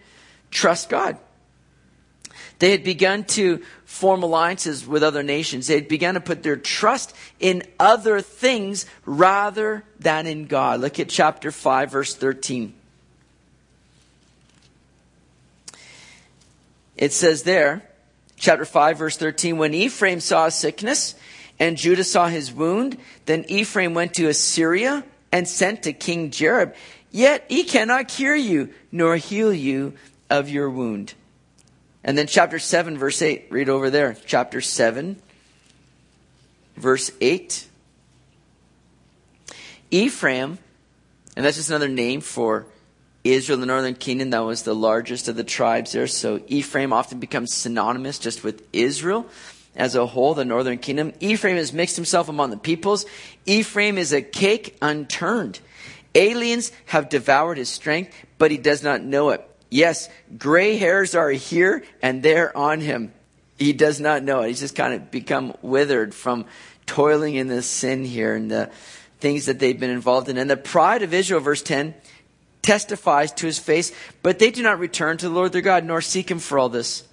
trust 0.53 0.89
God. 0.89 1.19
They 2.61 2.71
had 2.71 2.85
begun 2.85 3.25
to 3.25 3.65
form 3.85 4.23
alliances 4.23 4.87
with 4.87 5.03
other 5.03 5.25
nations. 5.25 5.67
They 5.67 5.75
had 5.75 5.89
begun 5.89 6.15
to 6.15 6.21
put 6.21 6.45
their 6.45 6.55
trust 6.55 7.17
in 7.41 7.65
other 7.81 8.21
things 8.21 8.87
rather 9.05 9.83
than 9.99 10.29
in 10.29 10.47
God. 10.47 10.81
Look 10.81 11.01
at 11.01 11.09
chapter 11.09 11.51
5, 11.51 11.91
verse 11.91 12.15
13. 12.15 12.75
It 16.97 17.13
says 17.13 17.43
there, 17.43 17.83
chapter 18.37 18.65
5, 18.65 18.99
verse 18.99 19.17
13, 19.17 19.59
when 19.59 19.75
Ephraim 19.75 20.21
saw 20.21 20.49
sickness 20.49 21.17
and 21.63 21.77
Judah 21.77 22.03
saw 22.03 22.27
his 22.27 22.53
wound, 22.53 22.99
then 23.27 23.45
Ephraim 23.47 23.95
went 23.95 24.15
to 24.15 24.27
Assyria 24.27 25.05
and 25.31 25.47
sent 25.47 25.85
to 25.85 25.93
King 25.93 26.33
Jareb. 26.33 26.75
Yet 27.13 27.45
he 27.49 27.63
cannot 27.63 28.09
cure 28.09 28.35
you 28.35 28.71
nor 28.91 29.15
heal 29.15 29.55
you 29.55 29.95
of 30.29 30.49
your 30.49 30.69
wound. 30.69 31.15
And 32.03 32.19
then 32.19 32.27
chapter 32.27 32.59
7, 32.59 32.99
verse 32.99 33.23
8, 33.23 33.47
read 33.51 33.69
over 33.69 33.91
there. 33.91 34.17
Chapter 34.27 34.61
7, 34.61 35.23
verse 36.79 37.13
8. 37.21 37.69
Ephraim, 39.93 40.59
and 41.37 41.47
that's 41.47 41.59
just 41.59 41.71
another 41.71 41.87
name 41.87 42.23
for 42.23 42.67
Israel, 43.23 43.61
the 43.61 43.67
northern 43.67 43.95
kingdom, 43.95 44.31
that 44.31 44.41
was 44.41 44.65
the 44.65 44.75
largest 44.75 45.29
of 45.29 45.37
the 45.37 45.45
tribes 45.45 45.93
there. 45.93 46.09
So 46.09 46.43
Ephraim 46.49 46.93
often 46.93 47.21
becomes 47.21 47.55
synonymous 47.55 48.19
just 48.19 48.43
with 48.43 48.67
Israel 48.73 49.29
as 49.75 49.95
a 49.95 50.07
whole, 50.07 50.35
the 50.35 50.45
northern 50.45 50.79
kingdom. 50.79 51.13
Ephraim 51.21 51.57
has 51.57 51.73
mixed 51.73 51.97
himself 51.97 52.29
among 52.29 52.51
the 52.51 52.57
peoples. 52.57 53.07
Ephraim 53.47 53.99
is 53.99 54.13
a 54.13 54.23
cake 54.23 54.77
unturned. 54.83 55.61
Aliens 56.15 56.73
have 56.87 57.09
devoured 57.09 57.57
his 57.57 57.69
strength, 57.69 58.15
but 58.39 58.51
he 58.51 58.59
does 58.59 58.83
not 58.83 59.03
know 59.03 59.31
it. 59.31 59.49
Yes, 59.71 60.11
gray 60.37 60.77
hairs 60.77 61.15
are 61.15 61.31
here 61.31 61.85
and 62.03 62.23
there 62.23 62.55
on 62.57 62.81
him. 62.81 63.13
He 63.59 63.73
does 63.73 64.01
not 64.01 64.23
know 64.23 64.43
it. 64.43 64.49
He's 64.49 64.61
just 64.61 64.77
kind 64.77 64.93
of 64.93 65.11
become 65.11 65.55
withered 65.63 66.15
from 66.15 66.45
toiling 66.85 67.37
in 67.37 67.47
this 67.47 67.67
sin 67.67 68.05
here 68.05 68.35
and 68.35 68.51
the 68.51 68.71
things 69.21 69.47
that 69.47 69.59
they've 69.59 69.79
been 69.79 69.91
involved 69.91 70.29
in. 70.29 70.37
And 70.37 70.51
the 70.51 70.57
pride 70.57 71.03
of 71.03 71.15
Israel, 71.15 71.41
verse 71.41 71.63
10, 71.63 71.95
testifies 72.61 73.33
to 73.33 73.47
his 73.47 73.59
face, 73.59 73.93
but 74.23 74.39
they 74.39 74.51
do 74.51 74.63
not 74.63 74.79
return 74.79 75.17
to 75.19 75.29
the 75.29 75.35
Lord 75.35 75.53
their 75.53 75.63
God, 75.63 75.85
nor 75.85 76.01
seek 76.01 76.31
him 76.31 76.39
for 76.39 76.59
all 76.59 76.69
this. 76.69 77.05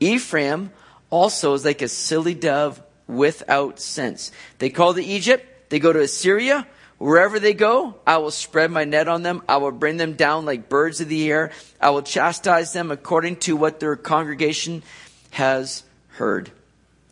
Ephraim 0.00 0.70
also 1.12 1.52
is 1.52 1.64
like 1.64 1.82
a 1.82 1.88
silly 1.88 2.34
dove 2.34 2.82
without 3.06 3.78
sense. 3.78 4.32
They 4.58 4.70
call 4.70 4.94
to 4.94 5.04
Egypt, 5.04 5.46
they 5.68 5.78
go 5.78 5.92
to 5.92 6.00
Assyria. 6.00 6.66
Wherever 6.98 7.40
they 7.40 7.52
go, 7.52 7.96
I 8.06 8.18
will 8.18 8.30
spread 8.30 8.70
my 8.70 8.84
net 8.84 9.08
on 9.08 9.24
them. 9.24 9.42
I 9.48 9.56
will 9.56 9.72
bring 9.72 9.96
them 9.96 10.12
down 10.12 10.44
like 10.44 10.68
birds 10.68 11.00
of 11.00 11.08
the 11.08 11.28
air. 11.32 11.50
I 11.80 11.90
will 11.90 12.02
chastise 12.02 12.72
them 12.72 12.92
according 12.92 13.36
to 13.38 13.56
what 13.56 13.80
their 13.80 13.96
congregation 13.96 14.84
has 15.30 15.82
heard. 16.10 16.52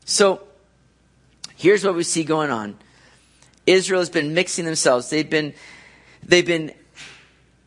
So, 0.05 0.43
here's 1.57 1.85
what 1.85 1.97
we 1.97 2.05
see 2.05 2.23
going 2.23 2.53
on. 2.53 2.79
Israel 3.67 4.01
has 4.01 4.11
been 4.11 4.33
mixing 4.33 4.65
themselves. 4.65 5.11
They've 5.11 5.29
been, 5.29 5.55
they've 6.23 6.47
been 6.47 6.73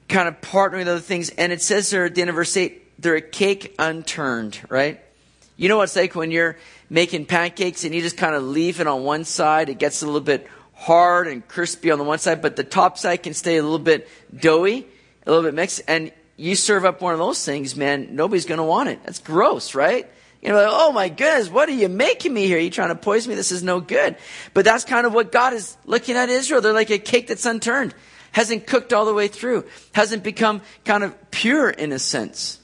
kind 0.07 0.29
of 0.29 0.39
partnering 0.39 0.79
with 0.79 0.87
other 0.87 0.99
things. 1.01 1.29
And 1.31 1.51
it 1.51 1.61
says 1.61 1.89
there 1.89 2.05
at 2.05 2.15
the 2.15 2.21
end 2.21 2.29
of 2.29 2.37
verse 2.37 2.55
8, 2.55 3.01
they're 3.01 3.15
a 3.15 3.21
cake 3.21 3.75
unturned, 3.77 4.61
right? 4.69 5.02
You 5.63 5.69
know 5.69 5.77
what 5.77 5.83
it's 5.83 5.95
like 5.95 6.13
when 6.13 6.29
you're 6.29 6.57
making 6.89 7.25
pancakes 7.25 7.85
and 7.85 7.95
you 7.95 8.01
just 8.01 8.17
kind 8.17 8.35
of 8.35 8.43
leave 8.43 8.81
it 8.81 8.87
on 8.87 9.05
one 9.05 9.23
side. 9.23 9.69
It 9.69 9.79
gets 9.79 10.03
a 10.03 10.05
little 10.05 10.19
bit 10.19 10.45
hard 10.73 11.25
and 11.25 11.47
crispy 11.47 11.89
on 11.89 11.99
the 11.99 12.03
one 12.03 12.19
side, 12.19 12.41
but 12.41 12.57
the 12.57 12.65
top 12.65 12.97
side 12.97 13.23
can 13.23 13.33
stay 13.33 13.55
a 13.55 13.63
little 13.63 13.79
bit 13.79 14.09
doughy, 14.37 14.85
a 15.25 15.29
little 15.31 15.45
bit 15.45 15.53
mixed. 15.53 15.81
And 15.87 16.11
you 16.35 16.57
serve 16.57 16.83
up 16.83 17.01
one 17.01 17.13
of 17.13 17.19
those 17.19 17.45
things, 17.45 17.77
man, 17.77 18.13
nobody's 18.13 18.43
going 18.43 18.57
to 18.57 18.65
want 18.65 18.89
it. 18.89 18.99
That's 19.05 19.19
gross, 19.19 19.73
right? 19.73 20.05
You 20.41 20.49
know, 20.49 20.55
like, 20.55 20.67
oh 20.69 20.91
my 20.91 21.07
goodness, 21.07 21.49
what 21.49 21.69
are 21.69 21.71
you 21.71 21.87
making 21.87 22.33
me 22.33 22.45
here? 22.45 22.57
Are 22.57 22.59
you 22.59 22.69
trying 22.69 22.89
to 22.89 22.95
poison 22.95 23.29
me? 23.29 23.35
This 23.35 23.53
is 23.53 23.63
no 23.63 23.79
good. 23.79 24.17
But 24.53 24.65
that's 24.65 24.83
kind 24.83 25.07
of 25.07 25.13
what 25.13 25.31
God 25.31 25.53
is 25.53 25.77
looking 25.85 26.17
at 26.17 26.27
Israel. 26.27 26.59
They're 26.59 26.73
like 26.73 26.89
a 26.89 26.99
cake 26.99 27.27
that's 27.27 27.45
unturned, 27.45 27.95
hasn't 28.33 28.67
cooked 28.67 28.91
all 28.91 29.05
the 29.05 29.13
way 29.13 29.29
through, 29.29 29.63
hasn't 29.93 30.23
become 30.23 30.59
kind 30.83 31.05
of 31.05 31.31
pure 31.31 31.69
in 31.69 31.93
a 31.93 31.99
sense. 31.99 32.59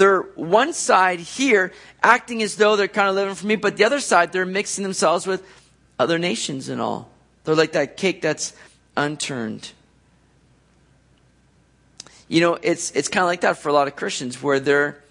They're 0.00 0.22
one 0.34 0.72
side 0.72 1.20
here 1.20 1.74
acting 2.02 2.42
as 2.42 2.56
though 2.56 2.74
they're 2.74 2.88
kind 2.88 3.10
of 3.10 3.16
living 3.16 3.34
for 3.34 3.46
me, 3.46 3.56
but 3.56 3.76
the 3.76 3.84
other 3.84 4.00
side, 4.00 4.32
they're 4.32 4.46
mixing 4.46 4.82
themselves 4.82 5.26
with 5.26 5.46
other 5.98 6.18
nations 6.18 6.70
and 6.70 6.80
all. 6.80 7.10
They're 7.44 7.54
like 7.54 7.72
that 7.72 7.98
cake 7.98 8.22
that's 8.22 8.54
unturned. 8.96 9.72
You 12.28 12.40
know, 12.40 12.58
it's, 12.62 12.92
it's 12.92 13.08
kind 13.08 13.24
of 13.24 13.26
like 13.26 13.42
that 13.42 13.58
for 13.58 13.68
a 13.68 13.74
lot 13.74 13.88
of 13.88 13.96
Christians 13.96 14.42
where 14.42 14.58
they're 14.58 15.04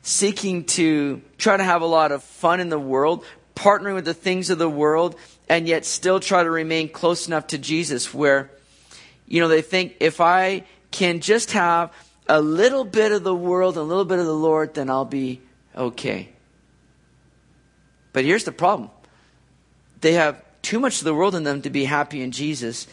seeking 0.00 0.64
to 0.64 1.20
try 1.36 1.58
to 1.58 1.62
have 1.62 1.82
a 1.82 1.86
lot 1.86 2.10
of 2.10 2.24
fun 2.24 2.60
in 2.60 2.70
the 2.70 2.80
world, 2.80 3.26
partnering 3.54 3.94
with 3.94 4.06
the 4.06 4.14
things 4.14 4.48
of 4.48 4.56
the 4.56 4.70
world, 4.70 5.16
and 5.50 5.68
yet 5.68 5.84
still 5.84 6.18
try 6.18 6.42
to 6.42 6.50
remain 6.50 6.88
close 6.88 7.26
enough 7.26 7.48
to 7.48 7.58
Jesus 7.58 8.14
where, 8.14 8.50
you 9.28 9.42
know, 9.42 9.48
they 9.48 9.60
think 9.60 9.96
if 10.00 10.18
I 10.18 10.64
can 10.90 11.20
just 11.20 11.52
have 11.52 11.92
a 12.30 12.40
little 12.40 12.84
bit 12.84 13.10
of 13.10 13.24
the 13.24 13.34
world 13.34 13.76
a 13.76 13.82
little 13.82 14.04
bit 14.04 14.20
of 14.20 14.26
the 14.26 14.32
Lord, 14.32 14.74
then 14.74 14.88
I'll 14.88 15.04
be 15.04 15.40
okay. 15.76 16.28
But 18.12 18.24
here's 18.24 18.44
the 18.44 18.52
problem 18.52 18.90
they 20.00 20.12
have 20.12 20.42
too 20.62 20.78
much 20.78 20.98
of 20.98 21.04
the 21.04 21.14
world 21.14 21.34
in 21.34 21.42
them 21.42 21.62
to 21.62 21.70
be 21.70 21.84
happy 21.84 22.22
in 22.22 22.30
Jesus, 22.30 22.86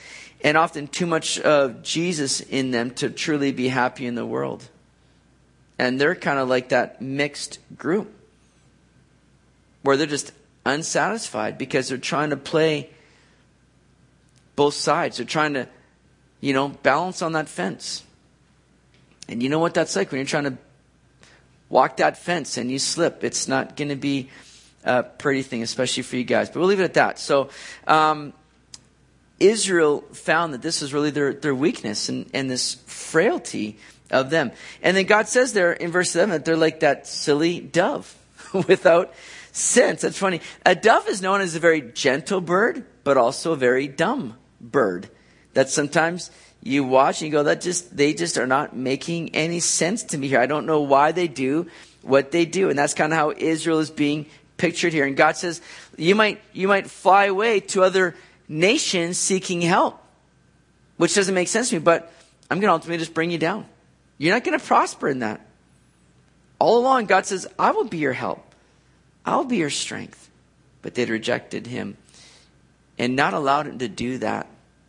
and 0.43 0.57
often 0.57 0.87
too 0.87 1.05
much 1.05 1.39
of 1.39 1.83
Jesus 1.83 2.41
in 2.41 2.71
them 2.71 2.91
to 2.95 3.09
truly 3.11 3.51
be 3.51 3.67
happy 3.67 4.07
in 4.07 4.15
the 4.15 4.25
world. 4.25 4.67
And 5.77 6.01
they're 6.01 6.15
kind 6.15 6.39
of 6.39 6.49
like 6.49 6.69
that 6.69 6.99
mixed 7.01 7.59
group 7.77 8.11
where 9.83 9.97
they're 9.97 10.07
just 10.07 10.31
unsatisfied 10.65 11.59
because 11.59 11.89
they're 11.89 11.99
trying 11.99 12.31
to 12.31 12.37
play 12.37 12.89
both 14.55 14.73
sides. 14.73 15.17
They're 15.17 15.25
trying 15.27 15.53
to, 15.53 15.67
you 16.41 16.53
know, 16.53 16.69
balance 16.69 17.21
on 17.21 17.33
that 17.33 17.47
fence. 17.47 18.03
And 19.27 19.43
you 19.43 19.49
know 19.49 19.59
what 19.59 19.73
that's 19.73 19.95
like 19.95 20.11
when 20.11 20.19
you're 20.19 20.27
trying 20.27 20.45
to 20.45 20.57
walk 21.69 21.97
that 21.97 22.17
fence 22.17 22.57
and 22.57 22.71
you 22.71 22.79
slip. 22.79 23.23
It's 23.23 23.47
not 23.47 23.75
going 23.75 23.89
to 23.89 23.95
be 23.95 24.29
a 24.83 25.03
pretty 25.03 25.41
thing, 25.41 25.63
especially 25.63 26.03
for 26.03 26.15
you 26.15 26.23
guys. 26.23 26.49
But 26.49 26.59
we'll 26.59 26.69
leave 26.69 26.79
it 26.79 26.85
at 26.85 26.93
that. 26.95 27.19
So, 27.19 27.49
um, 27.87 28.33
Israel 29.39 30.01
found 30.13 30.53
that 30.53 30.61
this 30.61 30.81
was 30.81 30.93
really 30.93 31.11
their, 31.11 31.33
their 31.33 31.53
weakness 31.53 32.09
and, 32.09 32.29
and 32.33 32.49
this 32.49 32.75
frailty 32.87 33.77
of 34.09 34.29
them. 34.29 34.51
And 34.81 34.97
then 34.97 35.05
God 35.05 35.27
says 35.27 35.53
there 35.53 35.73
in 35.73 35.91
verse 35.91 36.11
7 36.11 36.29
that 36.29 36.45
they're 36.45 36.57
like 36.57 36.79
that 36.79 37.07
silly 37.07 37.59
dove 37.59 38.15
without 38.67 39.13
sense. 39.51 40.01
That's 40.01 40.17
funny. 40.17 40.41
A 40.65 40.75
dove 40.75 41.07
is 41.07 41.21
known 41.21 41.41
as 41.41 41.55
a 41.55 41.59
very 41.59 41.81
gentle 41.81 42.41
bird, 42.41 42.85
but 43.03 43.17
also 43.17 43.53
a 43.53 43.57
very 43.57 43.87
dumb 43.87 44.37
bird. 44.59 45.09
That 45.53 45.69
sometimes 45.69 46.31
you 46.67 46.83
watch 46.83 47.21
and 47.21 47.27
you 47.27 47.31
go, 47.31 47.43
that 47.43 47.61
just, 47.61 47.95
they 47.95 48.13
just 48.13 48.37
are 48.37 48.45
not 48.45 48.75
making 48.75 49.33
any 49.33 49.61
sense 49.61 50.03
to 50.03 50.17
me 50.17 50.27
here. 50.27 50.39
I 50.39 50.47
don't 50.47 50.65
know 50.65 50.81
why 50.81 51.13
they 51.13 51.27
do 51.27 51.67
what 52.01 52.31
they 52.31 52.45
do. 52.45 52.69
And 52.69 52.77
that's 52.77 52.93
kind 52.93 53.13
of 53.13 53.17
how 53.17 53.31
Israel 53.35 53.79
is 53.79 53.89
being 53.89 54.25
pictured 54.57 54.91
here. 54.91 55.05
And 55.05 55.15
God 55.15 55.37
says, 55.37 55.61
you 55.97 56.13
might, 56.13 56.41
you 56.51 56.67
might 56.67 56.89
fly 56.89 57.25
away 57.25 57.61
to 57.61 57.83
other 57.83 58.15
nations 58.49 59.17
seeking 59.17 59.61
help, 59.61 60.01
which 60.97 61.15
doesn't 61.15 61.33
make 61.33 61.47
sense 61.47 61.69
to 61.69 61.75
me, 61.75 61.79
but 61.79 62.11
I'm 62.51 62.59
going 62.59 62.69
to 62.69 62.73
ultimately 62.73 62.97
just 62.97 63.13
bring 63.13 63.31
you 63.31 63.37
down. 63.37 63.65
You're 64.17 64.33
not 64.33 64.43
going 64.43 64.59
to 64.59 64.65
prosper 64.65 65.07
in 65.07 65.19
that. 65.19 65.41
All 66.59 66.79
along, 66.79 67.05
God 67.05 67.25
says, 67.25 67.47
I 67.57 67.71
will 67.71 67.85
be 67.85 67.99
your 67.99 68.13
help. 68.13 68.43
I'll 69.25 69.45
be 69.45 69.57
your 69.57 69.69
strength. 69.69 70.29
But 70.81 70.95
they'd 70.95 71.09
rejected 71.09 71.67
him 71.67 71.97
and 72.97 73.15
not 73.15 73.33
allowed 73.33 73.67
him 73.67 73.79
to 73.79 73.87
do 73.87 74.17
that 74.17 74.47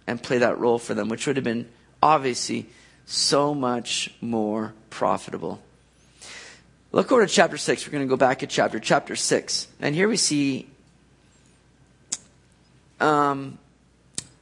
and 0.08 0.22
play 0.22 0.38
that 0.38 0.58
role 0.58 0.78
for 0.78 0.94
them, 0.94 1.10
which 1.10 1.26
would 1.26 1.36
have 1.36 1.44
been 1.44 1.68
obviously 2.02 2.66
so 3.04 3.54
much 3.54 4.10
more 4.22 4.72
profitable. 4.88 5.60
Look 6.92 7.12
over 7.12 7.26
to 7.26 7.30
chapter 7.32 7.58
6. 7.58 7.86
We're 7.86 7.92
going 7.92 8.04
to 8.04 8.08
go 8.08 8.16
back 8.16 8.38
to 8.38 8.46
chapter 8.46 8.80
chapter 8.80 9.14
6. 9.14 9.68
And 9.80 9.94
here 9.94 10.08
we 10.08 10.16
see 10.16 10.66
um, 12.98 13.58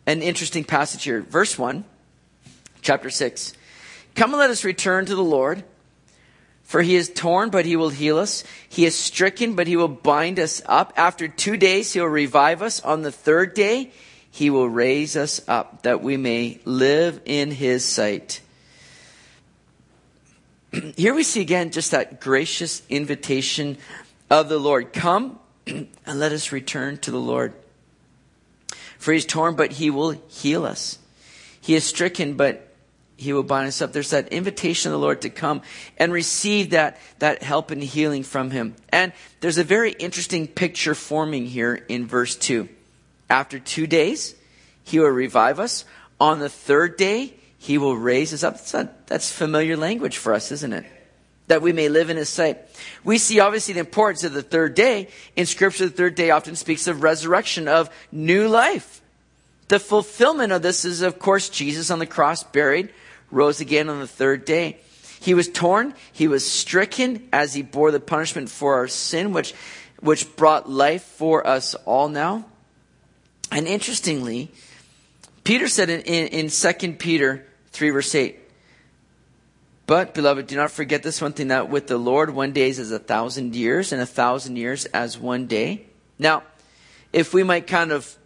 an 0.06 0.22
interesting 0.22 0.62
passage 0.62 1.02
here. 1.02 1.20
Verse 1.20 1.58
1, 1.58 1.84
chapter 2.80 3.10
6. 3.10 3.52
Come 4.14 4.30
and 4.30 4.38
let 4.38 4.50
us 4.50 4.62
return 4.62 5.04
to 5.06 5.16
the 5.16 5.24
Lord. 5.24 5.64
For 6.62 6.82
he 6.82 6.94
is 6.94 7.08
torn, 7.08 7.50
but 7.50 7.64
he 7.64 7.74
will 7.74 7.90
heal 7.90 8.18
us. 8.18 8.44
He 8.68 8.86
is 8.86 8.96
stricken, 8.96 9.54
but 9.54 9.66
he 9.66 9.76
will 9.76 9.88
bind 9.88 10.38
us 10.38 10.62
up. 10.66 10.92
After 10.96 11.26
two 11.26 11.56
days, 11.56 11.92
he 11.92 12.00
will 12.00 12.08
revive 12.08 12.62
us. 12.62 12.80
On 12.80 13.02
the 13.02 13.12
third 13.12 13.54
day, 13.54 13.90
he 14.36 14.50
will 14.50 14.68
raise 14.68 15.16
us 15.16 15.40
up 15.48 15.80
that 15.84 16.02
we 16.02 16.18
may 16.18 16.60
live 16.66 17.22
in 17.24 17.50
his 17.50 17.86
sight. 17.86 18.42
Here 20.94 21.14
we 21.14 21.22
see 21.22 21.40
again 21.40 21.70
just 21.70 21.92
that 21.92 22.20
gracious 22.20 22.82
invitation 22.90 23.78
of 24.28 24.50
the 24.50 24.58
Lord. 24.58 24.92
Come 24.92 25.38
and 25.66 25.88
let 26.06 26.32
us 26.32 26.52
return 26.52 26.98
to 26.98 27.10
the 27.10 27.18
Lord. 27.18 27.54
For 28.98 29.12
he 29.12 29.16
is 29.16 29.24
torn, 29.24 29.56
but 29.56 29.72
he 29.72 29.88
will 29.88 30.20
heal 30.28 30.66
us. 30.66 30.98
He 31.58 31.74
is 31.74 31.84
stricken, 31.84 32.34
but 32.34 32.74
he 33.16 33.32
will 33.32 33.42
bind 33.42 33.68
us 33.68 33.80
up. 33.80 33.94
There's 33.94 34.10
that 34.10 34.28
invitation 34.28 34.92
of 34.92 35.00
the 35.00 35.02
Lord 35.02 35.22
to 35.22 35.30
come 35.30 35.62
and 35.96 36.12
receive 36.12 36.70
that, 36.70 36.98
that 37.20 37.42
help 37.42 37.70
and 37.70 37.82
healing 37.82 38.22
from 38.22 38.50
him. 38.50 38.76
And 38.90 39.14
there's 39.40 39.56
a 39.56 39.64
very 39.64 39.92
interesting 39.92 40.46
picture 40.46 40.94
forming 40.94 41.46
here 41.46 41.86
in 41.88 42.06
verse 42.06 42.36
2. 42.36 42.68
After 43.28 43.58
two 43.58 43.86
days, 43.86 44.34
he 44.84 44.98
will 44.98 45.08
revive 45.08 45.58
us. 45.58 45.84
On 46.20 46.38
the 46.38 46.48
third 46.48 46.96
day, 46.96 47.34
he 47.58 47.78
will 47.78 47.96
raise 47.96 48.32
us 48.32 48.44
up. 48.44 48.64
That's, 49.06 49.32
familiar 49.32 49.76
language 49.76 50.18
for 50.18 50.32
us, 50.32 50.52
isn't 50.52 50.72
it? 50.72 50.86
That 51.48 51.62
we 51.62 51.72
may 51.72 51.88
live 51.88 52.10
in 52.10 52.16
his 52.16 52.28
sight. 52.28 52.58
We 53.04 53.18
see 53.18 53.40
obviously 53.40 53.74
the 53.74 53.80
importance 53.80 54.24
of 54.24 54.32
the 54.32 54.42
third 54.42 54.74
day. 54.74 55.08
In 55.34 55.46
scripture, 55.46 55.86
the 55.86 55.92
third 55.92 56.14
day 56.14 56.30
often 56.30 56.56
speaks 56.56 56.86
of 56.86 57.02
resurrection, 57.02 57.68
of 57.68 57.90
new 58.12 58.48
life. 58.48 59.00
The 59.68 59.78
fulfillment 59.80 60.52
of 60.52 60.62
this 60.62 60.84
is, 60.84 61.02
of 61.02 61.18
course, 61.18 61.48
Jesus 61.48 61.90
on 61.90 61.98
the 61.98 62.06
cross, 62.06 62.44
buried, 62.44 62.90
rose 63.30 63.60
again 63.60 63.88
on 63.88 63.98
the 63.98 64.06
third 64.06 64.44
day. 64.44 64.78
He 65.20 65.34
was 65.34 65.48
torn, 65.48 65.94
he 66.12 66.28
was 66.28 66.48
stricken 66.48 67.28
as 67.32 67.54
he 67.54 67.62
bore 67.62 67.90
the 67.90 67.98
punishment 67.98 68.48
for 68.48 68.74
our 68.74 68.86
sin, 68.86 69.32
which, 69.32 69.54
which 70.00 70.36
brought 70.36 70.70
life 70.70 71.02
for 71.02 71.44
us 71.44 71.74
all 71.84 72.08
now. 72.08 72.44
And 73.50 73.66
interestingly, 73.66 74.50
Peter 75.44 75.68
said 75.68 75.90
in, 75.90 76.00
in, 76.02 76.28
in 76.28 76.48
2 76.50 76.92
Peter 76.94 77.46
3, 77.70 77.90
verse 77.90 78.14
8, 78.14 78.40
but, 79.86 80.14
beloved, 80.14 80.48
do 80.48 80.56
not 80.56 80.72
forget 80.72 81.04
this 81.04 81.22
one 81.22 81.32
thing 81.32 81.48
that 81.48 81.70
with 81.70 81.86
the 81.86 81.96
Lord, 81.96 82.30
one 82.30 82.52
day 82.52 82.68
is 82.68 82.80
as 82.80 82.90
a 82.90 82.98
thousand 82.98 83.54
years, 83.54 83.92
and 83.92 84.02
a 84.02 84.06
thousand 84.06 84.56
years 84.56 84.84
as 84.86 85.16
one 85.16 85.46
day. 85.46 85.86
Now, 86.18 86.42
if 87.12 87.32
we 87.32 87.44
might 87.44 87.68
kind 87.68 87.92
of 87.92 88.16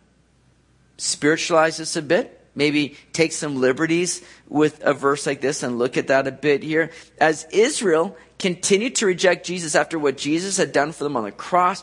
spiritualize 0.96 1.76
this 1.76 1.96
a 1.96 2.02
bit, 2.02 2.40
maybe 2.54 2.96
take 3.12 3.32
some 3.32 3.60
liberties 3.60 4.22
with 4.48 4.82
a 4.82 4.94
verse 4.94 5.26
like 5.26 5.42
this 5.42 5.62
and 5.62 5.78
look 5.78 5.98
at 5.98 6.08
that 6.08 6.26
a 6.26 6.32
bit 6.32 6.62
here. 6.62 6.90
As 7.20 7.46
Israel 7.52 8.16
continued 8.38 8.96
to 8.96 9.06
reject 9.06 9.46
Jesus 9.46 9.74
after 9.74 9.98
what 9.98 10.16
Jesus 10.16 10.56
had 10.56 10.72
done 10.72 10.92
for 10.92 11.04
them 11.04 11.16
on 11.16 11.24
the 11.24 11.30
cross, 11.30 11.82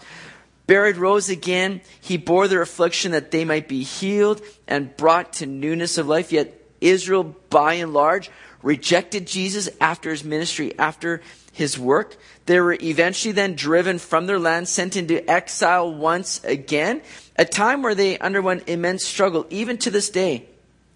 buried, 0.67 0.97
rose 0.97 1.29
again. 1.29 1.81
He 1.99 2.17
bore 2.17 2.47
their 2.47 2.61
affliction 2.61 3.13
that 3.13 3.31
they 3.31 3.45
might 3.45 3.67
be 3.67 3.83
healed 3.83 4.41
and 4.67 4.95
brought 4.95 5.33
to 5.33 5.45
newness 5.45 5.97
of 5.97 6.07
life. 6.07 6.31
Yet 6.31 6.61
Israel, 6.79 7.35
by 7.49 7.75
and 7.75 7.93
large, 7.93 8.29
rejected 8.61 9.25
Jesus 9.25 9.69
after 9.79 10.11
his 10.11 10.23
ministry, 10.23 10.77
after 10.77 11.21
his 11.53 11.79
work. 11.79 12.17
They 12.45 12.59
were 12.59 12.77
eventually 12.79 13.31
then 13.31 13.55
driven 13.55 13.97
from 13.97 14.27
their 14.27 14.39
land, 14.39 14.67
sent 14.67 14.95
into 14.95 15.27
exile 15.29 15.93
once 15.93 16.43
again, 16.43 17.01
a 17.35 17.45
time 17.45 17.81
where 17.81 17.95
they 17.95 18.19
underwent 18.19 18.69
immense 18.69 19.03
struggle, 19.03 19.47
even 19.49 19.77
to 19.79 19.89
this 19.89 20.09
day. 20.09 20.45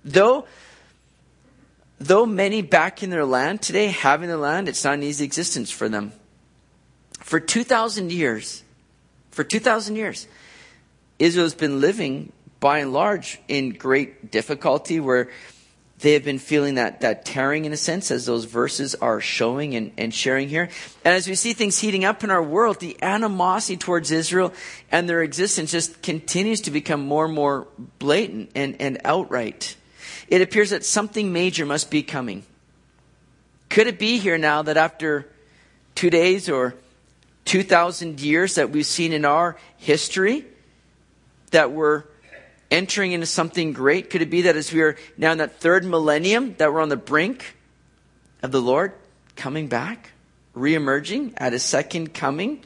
Though, 0.06 0.46
though 2.00 2.26
many 2.26 2.62
back 2.62 3.04
in 3.04 3.10
their 3.10 3.26
land 3.26 3.62
today, 3.62 3.88
having 3.88 4.30
the 4.30 4.38
land, 4.38 4.70
it's 4.70 4.84
not 4.84 4.96
an 4.96 5.04
easy 5.04 5.26
existence 5.26 5.72
for 5.72 5.90
them. 5.90 6.14
For 7.20 7.40
2,000 7.40 8.12
years, 8.12 8.64
for 9.32 9.44
2,000 9.44 9.96
years, 9.96 10.28
Israel's 11.20 11.56
been 11.56 11.82
living 11.82 12.32
by 12.60 12.80
and 12.80 12.94
large 12.94 13.40
in 13.48 13.72
great 13.72 14.32
difficulty 14.32 15.00
where 15.00 15.30
they 16.00 16.14
have 16.14 16.24
been 16.24 16.40
feeling 16.40 16.76
that, 16.76 17.02
that 17.02 17.26
tearing 17.26 17.66
in 17.66 17.74
a 17.74 17.78
sense 17.78 18.10
as 18.12 18.26
those 18.26 18.46
verses 18.46 18.96
are 18.96 19.22
showing 19.22 19.76
and, 19.76 19.92
and 19.98 20.14
sharing 20.14 20.50
here. 20.50 20.70
And 21.06 21.14
as 21.14 21.28
we 21.28 21.36
see 21.36 21.54
things 21.54 21.78
heating 21.78 22.06
up 22.06 22.24
in 22.24 22.32
our 22.32 22.42
world, 22.42 22.80
the 22.80 22.98
animosity 23.02 23.78
towards 23.78 24.12
Israel 24.12 24.52
and 24.92 25.08
their 25.08 25.22
existence 25.22 25.72
just 25.72 26.02
continues 26.02 26.62
to 26.62 26.72
become 26.72 27.06
more 27.06 27.26
and 27.26 27.36
more 27.36 27.68
blatant 28.00 28.52
and, 28.56 28.76
and 28.82 29.00
outright. 29.06 29.76
It 30.28 30.42
appears 30.42 30.72
that 30.72 30.86
something 30.86 31.32
major 31.32 31.66
must 31.66 31.92
be 31.92 32.02
coming. 32.02 32.44
Could 33.70 33.88
it 33.88 34.00
be 34.00 34.18
here 34.18 34.38
now 34.38 34.64
that 34.64 34.78
after 34.78 35.28
two 35.94 36.10
days 36.10 36.50
or 36.50 36.76
2,000 37.46 38.20
years 38.22 38.56
that 38.56 38.70
we've 38.70 38.86
seen 38.86 39.14
in 39.14 39.26
our 39.26 39.58
history 39.78 40.46
that 41.52 41.72
we're 41.72 42.04
entering 42.70 43.12
into 43.12 43.26
something 43.26 43.74
great? 43.74 44.10
Could 44.10 44.22
it 44.22 44.30
be 44.30 44.44
that 44.44 44.56
as 44.56 44.72
we 44.72 44.82
are 44.82 44.96
now 45.18 45.32
in 45.34 45.40
that 45.40 45.60
third 45.60 45.84
millennium, 45.84 46.56
that 46.58 46.74
we're 46.74 46.82
on 46.82 46.90
the 46.90 46.98
brink 46.98 47.56
of 48.42 48.52
the 48.52 48.62
Lord 48.62 48.94
coming 49.36 49.68
back, 49.68 50.12
reemerging 50.56 51.34
at 51.38 51.54
his 51.54 51.64
second 51.64 52.14
coming? 52.14 52.64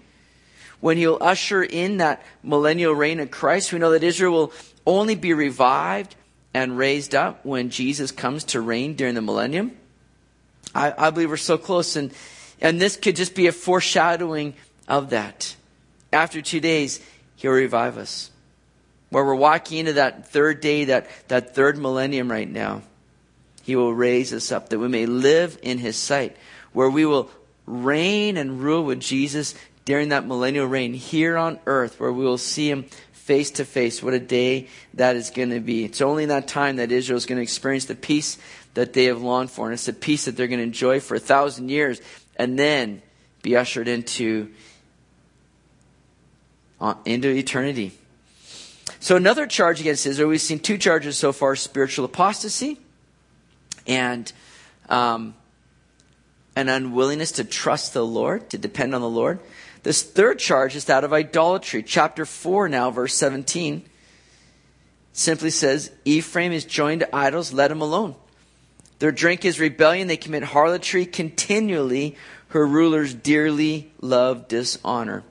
When 0.79 0.97
he'll 0.97 1.17
usher 1.19 1.63
in 1.63 1.97
that 1.97 2.23
millennial 2.43 2.93
reign 2.93 3.19
of 3.19 3.31
Christ, 3.31 3.73
we 3.73 3.79
know 3.79 3.91
that 3.91 4.03
Israel 4.03 4.33
will 4.33 4.53
only 4.85 5.15
be 5.15 5.33
revived 5.33 6.15
and 6.53 6.77
raised 6.77 7.15
up 7.15 7.45
when 7.45 7.69
Jesus 7.69 8.11
comes 8.11 8.43
to 8.45 8.61
reign 8.61 8.93
during 8.93 9.15
the 9.15 9.21
millennium. 9.21 9.75
I, 10.73 10.93
I 10.97 11.09
believe 11.09 11.29
we're 11.29 11.37
so 11.37 11.57
close, 11.57 11.95
and, 11.95 12.13
and 12.61 12.79
this 12.79 12.97
could 12.97 13.15
just 13.15 13.35
be 13.35 13.47
a 13.47 13.51
foreshadowing 13.51 14.53
of 14.87 15.09
that. 15.11 15.55
After 16.13 16.41
two 16.41 16.59
days, 16.59 17.01
he'll 17.35 17.51
revive 17.51 17.97
us. 17.97 18.31
Where 19.09 19.25
we're 19.25 19.35
walking 19.35 19.79
into 19.79 19.93
that 19.93 20.27
third 20.27 20.61
day, 20.61 20.85
that, 20.85 21.07
that 21.27 21.55
third 21.55 21.77
millennium 21.77 22.31
right 22.31 22.49
now, 22.49 22.81
he 23.63 23.75
will 23.75 23.93
raise 23.93 24.33
us 24.33 24.51
up 24.51 24.69
that 24.69 24.79
we 24.79 24.87
may 24.87 25.05
live 25.05 25.57
in 25.61 25.77
his 25.77 25.95
sight, 25.95 26.35
where 26.73 26.89
we 26.89 27.05
will 27.05 27.29
reign 27.65 28.37
and 28.37 28.61
rule 28.61 28.83
with 28.83 28.99
Jesus 28.99 29.55
during 29.85 30.09
that 30.09 30.25
millennial 30.25 30.65
reign 30.65 30.93
here 30.93 31.37
on 31.37 31.59
earth, 31.65 31.99
where 31.99 32.11
we 32.11 32.25
will 32.25 32.37
see 32.37 32.69
him 32.69 32.85
face 33.13 33.51
to 33.51 33.65
face. 33.65 34.03
What 34.03 34.13
a 34.13 34.19
day 34.19 34.67
that 34.93 35.15
is 35.15 35.31
going 35.31 35.49
to 35.49 35.59
be. 35.59 35.83
It's 35.83 36.01
only 36.01 36.23
in 36.23 36.29
that 36.29 36.47
time 36.47 36.75
that 36.75 36.91
Israel 36.91 37.17
is 37.17 37.25
going 37.25 37.37
to 37.37 37.43
experience 37.43 37.85
the 37.85 37.95
peace 37.95 38.37
that 38.75 38.93
they 38.93 39.05
have 39.05 39.21
longed 39.21 39.49
for. 39.49 39.65
And 39.65 39.73
it's 39.73 39.85
the 39.85 39.93
peace 39.93 40.25
that 40.25 40.37
they're 40.37 40.47
going 40.47 40.59
to 40.59 40.63
enjoy 40.63 40.99
for 40.99 41.15
a 41.15 41.19
thousand 41.19 41.69
years 41.69 42.01
and 42.35 42.57
then 42.57 43.01
be 43.41 43.55
ushered 43.55 43.87
into 43.87 44.51
into 47.05 47.29
eternity. 47.29 47.93
So 48.99 49.15
another 49.15 49.47
charge 49.47 49.79
against 49.79 50.05
Israel, 50.05 50.29
we've 50.29 50.41
seen 50.41 50.59
two 50.59 50.77
charges 50.77 51.17
so 51.17 51.31
far, 51.31 51.55
spiritual 51.55 52.05
apostasy 52.05 52.79
and 53.87 54.31
um, 54.89 55.35
an 56.55 56.69
unwillingness 56.69 57.33
to 57.33 57.43
trust 57.43 57.93
the 57.93 58.05
Lord, 58.05 58.49
to 58.49 58.57
depend 58.57 58.95
on 58.95 59.01
the 59.01 59.09
Lord. 59.09 59.39
This 59.83 60.01
third 60.01 60.39
charge 60.39 60.75
is 60.75 60.85
that 60.85 61.03
of 61.03 61.13
idolatry. 61.13 61.83
Chapter 61.83 62.25
4 62.25 62.69
now, 62.69 62.89
verse 62.91 63.13
17, 63.13 63.83
simply 65.13 65.49
says, 65.49 65.91
Ephraim 66.05 66.51
is 66.51 66.65
joined 66.65 67.01
to 67.01 67.15
idols, 67.15 67.53
let 67.53 67.71
him 67.71 67.81
alone. 67.81 68.15
Their 68.99 69.11
drink 69.11 69.45
is 69.45 69.59
rebellion, 69.59 70.07
they 70.07 70.17
commit 70.17 70.43
harlotry 70.43 71.05
continually. 71.05 72.15
Her 72.49 72.65
rulers 72.65 73.13
dearly 73.13 73.91
love 74.01 74.47
dishonor. 74.47 75.23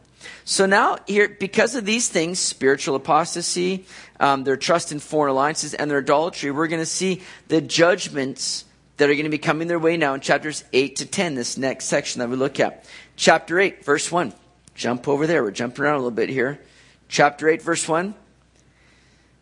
So 0.45 0.67
now, 0.67 0.99
here, 1.07 1.29
because 1.29 1.75
of 1.75 1.87
these 1.87 2.09
things, 2.09 2.39
spiritual 2.39 2.97
apostasy, 2.97 3.87
um, 4.21 4.45
their 4.45 4.57
trust 4.57 4.93
in 4.93 4.99
foreign 4.99 5.33
alliances, 5.33 5.73
and 5.75 5.91
their 5.91 6.01
idolatry, 6.01 6.51
we're 6.51 6.69
going 6.69 6.83
to 6.83 6.87
see 6.87 7.23
the 7.49 7.61
judgments 7.61 8.65
that 8.97 9.09
are 9.09 9.15
going 9.15 9.25
to 9.25 9.31
be 9.31 9.39
coming 9.39 9.69
their 9.69 9.79
way 9.79 9.97
now 9.97 10.15
in 10.15 10.21
chapters 10.21 10.65
8 10.73 10.97
to 10.97 11.07
10, 11.07 11.35
this 11.35 11.57
next 11.57 11.87
section 11.87 12.21
that 12.21 12.29
we 12.29 12.37
look 12.37 12.61
at. 12.61 12.85
Chapter 13.17 13.59
8, 13.59 13.85
verse 13.85 14.11
1. 14.13 14.33
Jump 14.75 15.09
over 15.09 15.27
there. 15.27 15.43
We're 15.43 15.51
jumping 15.51 15.85
around 15.85 15.95
a 15.95 15.99
little 15.99 16.11
bit 16.11 16.29
here. 16.29 16.61
Chapter 17.09 17.49
8, 17.49 17.63
verse 17.63 17.89
1. 17.89 18.15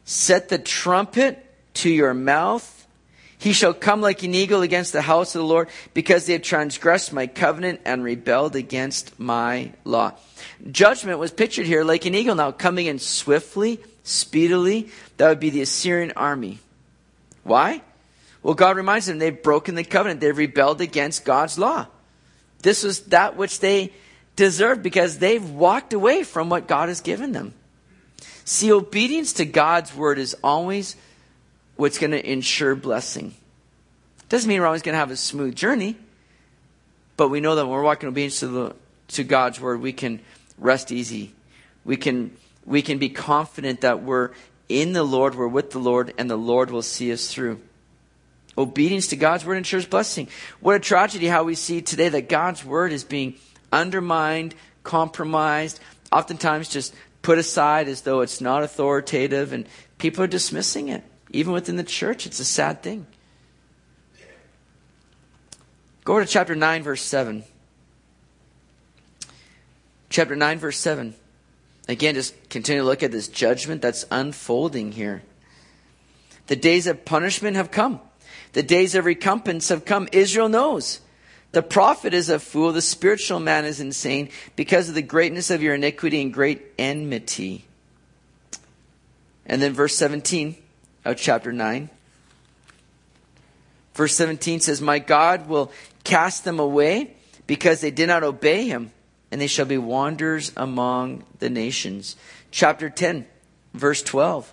Set 0.05 0.49
the 0.49 0.59
trumpet 0.59 1.45
to 1.75 1.91
your 1.91 2.15
mouth 2.15 2.82
he 3.43 3.53
shall 3.53 3.75
come 3.75 4.01
like 4.01 4.23
an 4.23 4.37
eagle 4.37 4.63
against 4.63 4.93
the 4.93 5.03
house 5.03 5.35
of 5.35 5.41
the 5.41 5.47
Lord 5.49 5.69
because 5.95 6.27
they 6.27 6.35
have 6.35 6.43
transgressed 6.43 7.13
my 7.13 7.27
covenant 7.27 7.81
and 7.85 8.05
rebelled 8.05 8.55
against 8.55 9.19
my 9.19 9.73
law. 9.85 10.13
Judgment 10.71 11.19
was 11.19 11.33
pictured 11.33 11.67
here 11.67 11.83
like 11.83 12.07
an 12.07 12.15
eagle 12.15 12.37
now 12.37 12.53
coming 12.53 12.87
in 12.87 13.01
swiftly, 13.01 13.81
speedily. 14.05 14.91
That 15.17 15.29
would 15.29 15.41
be 15.41 15.51
the 15.51 15.63
Assyrian 15.63 16.13
army. 16.15 16.61
Why? 17.43 17.83
Well, 18.45 18.55
God 18.55 18.77
reminds 18.77 19.07
them 19.07 19.19
they've 19.19 19.43
broken 19.43 19.75
the 19.75 19.83
covenant. 19.83 20.21
They've 20.21 20.39
rebelled 20.39 20.81
against 20.81 21.25
God's 21.25 21.59
law. 21.59 21.89
This 22.63 22.85
was 22.85 23.01
that 23.07 23.37
which 23.37 23.59
they 23.59 23.93
deserved 24.37 24.85
because 24.85 25.19
they've 25.19 25.51
walked 25.51 25.93
away 25.93 26.23
from 26.23 26.49
what 26.49 26.69
God 26.69 26.91
has 26.91 27.01
given 27.01 27.33
them. 27.33 27.55
See, 28.45 28.71
obedience 28.71 29.33
to 29.35 29.45
God's 29.45 29.93
word 29.97 30.21
is 30.21 30.37
always 30.45 30.95
what's 31.83 31.99
going 31.99 32.13
to 32.13 32.31
ensure 32.31 32.77
blessing. 32.77 33.35
Doesn't 34.29 34.49
mean 34.49 34.61
we're 34.61 34.67
always 34.67 34.83
going 34.83 34.93
to 34.93 35.01
have 35.01 35.11
a 35.11 35.17
smooth 35.17 35.57
journey, 35.57 35.97
but 37.17 37.29
we 37.29 37.41
know 37.41 37.57
that 37.57 37.67
when 37.67 37.75
we're 37.75 37.83
walking 37.83 38.09
obedience 38.09 38.39
to, 38.39 38.47
the, 38.47 38.77
to 39.09 39.25
God's 39.25 39.61
word, 39.61 39.81
we 39.81 39.93
can 39.93 40.21
rest 40.59 40.93
easy. 40.93 41.35
We 41.85 41.97
can, 41.97 42.37
we 42.65 42.83
can 42.83 42.99
be 42.99 43.09
confident 43.09 43.81
that 43.81 44.01
we're 44.01 44.31
in 44.69 44.93
the 44.93 45.03
Lord, 45.03 45.35
we're 45.35 45.49
with 45.49 45.73
the 45.73 45.81
Lord, 45.81 46.15
and 46.19 46.31
the 46.31 46.37
Lord 46.37 46.71
will 46.71 46.83
see 46.83 47.13
us 47.13 47.27
through. 47.27 47.61
Obedience 48.57 49.09
to 49.09 49.17
God's 49.17 49.45
word 49.45 49.57
ensures 49.57 49.85
blessing. 49.85 50.29
What 50.61 50.77
a 50.77 50.81
tragedy 50.81 51.27
how 51.27 51.43
we 51.43 51.57
see 51.57 51.83
today 51.83 52.11
that 52.11 52.29
God's 52.29 52.65
word 52.65 52.93
is 52.93 53.03
being 53.03 53.35
undermined, 53.73 54.55
compromised, 54.85 55.81
oftentimes 56.13 56.69
just 56.69 56.95
put 57.23 57.39
aside 57.39 57.89
as 57.89 58.03
though 58.03 58.21
it's 58.21 58.41
not 58.41 58.63
authoritative, 58.63 59.53
and 59.53 59.67
people 59.99 60.23
are 60.23 60.29
dismissing 60.29 60.89
it. 60.89 61.03
Even 61.33 61.53
within 61.55 61.77
the 61.77 61.85
church, 61.85 62.27
it's 62.27 62.39
a 62.41 62.45
sad 62.45 62.83
thing. 62.83 63.07
Go 66.05 66.21
to 66.21 66.27
chapter 66.27 66.55
9, 66.55 66.83
verse 66.83 67.01
7. 67.03 67.45
Chapter 70.11 70.37
9, 70.37 70.59
verse 70.59 70.77
7. 70.79 71.15
Again, 71.89 72.15
just 72.15 72.51
continue 72.51 72.83
to 72.83 72.87
look 72.87 73.03
at 73.03 73.13
this 73.13 73.29
judgment 73.29 73.81
that's 73.81 74.05
unfolding 74.11 74.93
here. 74.93 75.23
The 76.49 76.57
days 76.57 76.87
of 76.87 77.05
punishment 77.05 77.57
have 77.57 77.71
come. 77.71 78.01
The 78.53 78.63
days 78.63 78.95
of 78.95 79.07
recompense 79.07 79.71
have 79.71 79.85
come. 79.85 80.09
Israel 80.13 80.49
knows. 80.49 81.01
The 81.53 81.63
prophet 81.63 82.13
is 82.13 82.29
a 82.29 82.39
fool. 82.39 82.73
The 82.73 82.83
spiritual 82.83 83.41
man 83.41 83.65
is 83.65 83.81
insane 83.81 84.29
because 84.55 84.89
of 84.89 84.95
the 84.95 85.03
greatness 85.03 85.51
of 85.51 85.63
your 85.63 85.75
iniquity 85.75 86.21
and 86.21 86.33
great 86.33 86.63
enmity. 86.79 87.65
And 89.47 89.63
then 89.63 89.73
verse 89.73 89.97
17 89.97 90.57
of 91.05 91.17
chapter 91.17 91.53
9. 91.53 91.89
Verse 93.95 94.15
17 94.15 94.61
says, 94.61 94.81
My 94.81 94.99
God 94.99 95.49
will 95.49 95.71
cast 96.05 96.45
them 96.45 96.59
away 96.59 97.15
because 97.47 97.81
they 97.81 97.91
did 97.91 98.07
not 98.07 98.25
obey 98.25 98.67
him, 98.67 98.93
and 99.31 99.41
they 99.41 99.47
shall 99.47 99.67
be 99.67 99.79
wanderers 99.79 100.53
among 100.57 101.25
the 101.39 101.51
nations. 101.51 102.17
Chapter 102.51 102.89
10, 102.89 103.27
verse 103.75 104.03
12. 104.03 104.53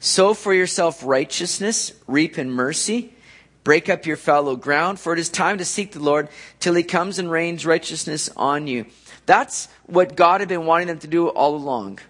Sow 0.00 0.34
for 0.34 0.52
yourself 0.52 1.04
righteousness, 1.04 1.92
reap 2.06 2.38
in 2.38 2.50
mercy. 2.50 3.14
Break 3.62 3.88
up 3.88 4.04
your 4.04 4.18
fallow 4.18 4.56
ground, 4.56 5.00
for 5.00 5.14
it 5.14 5.18
is 5.18 5.30
time 5.30 5.56
to 5.56 5.64
seek 5.64 5.92
the 5.92 6.00
Lord 6.00 6.28
till 6.60 6.74
he 6.74 6.82
comes 6.82 7.18
and 7.18 7.30
rains 7.30 7.64
righteousness 7.64 8.28
on 8.36 8.66
you. 8.66 8.84
That's 9.24 9.68
what 9.86 10.16
God 10.16 10.40
had 10.40 10.50
been 10.50 10.66
wanting 10.66 10.88
them 10.88 10.98
to 10.98 11.06
do 11.06 11.28
all 11.28 11.56
along. 11.56 12.00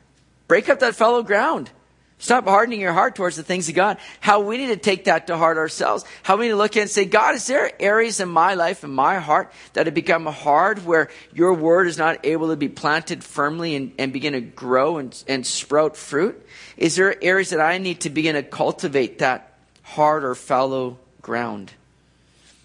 Break 0.49 0.69
up 0.69 0.81
that 0.81 0.97
fallow 0.97 1.23
ground. 1.23 1.71
Stop 2.19 2.45
hardening 2.45 2.81
your 2.81 2.93
heart 2.93 3.17
towards 3.17 3.37
the 3.37 3.43
things 3.43 3.69
of 3.69 3.75
God. 3.75 3.99
How 4.21 4.41
we 4.41 4.57
need 4.57 4.69
to 4.69 4.77
take 4.77 5.05
that 5.05 5.27
to 5.27 5.37
heart 5.37 5.59
ourselves. 5.59 6.05
How 6.23 6.37
we 6.37 6.47
need 6.47 6.53
to 6.53 6.57
look 6.57 6.77
at 6.77 6.83
and 6.83 6.91
say, 6.91 7.05
God, 7.05 7.35
is 7.35 7.47
there 7.47 7.71
areas 7.83 8.21
in 8.21 8.29
my 8.29 8.55
life, 8.55 8.85
in 8.85 8.91
my 8.91 9.19
heart, 9.19 9.53
that 9.75 9.87
have 9.87 9.95
become 9.95 10.25
hard 10.27 10.87
where 10.87 11.11
your 11.35 11.53
word 11.53 11.87
is 11.87 11.99
not 11.99 12.25
able 12.25 12.49
to 12.49 12.57
be 12.57 12.69
planted 12.69 13.25
firmly 13.25 13.75
and, 13.75 13.93
and 13.99 14.13
begin 14.13 14.33
to 14.33 14.41
grow 14.41 14.99
and, 14.99 15.23
and 15.29 15.47
sprout 15.47 15.97
fruit? 15.97 16.41
Is 16.77 16.97
there 16.97 17.23
areas 17.23 17.51
that 17.51 17.61
I 17.61 17.79
need 17.79 18.01
to 18.01 18.11
begin 18.11 18.37
to 18.37 18.43
cultivate 18.43 19.19
that 19.19 19.53
hard 19.83 20.25
or 20.25 20.35
fallow 20.35 20.99
ground? 21.21 21.73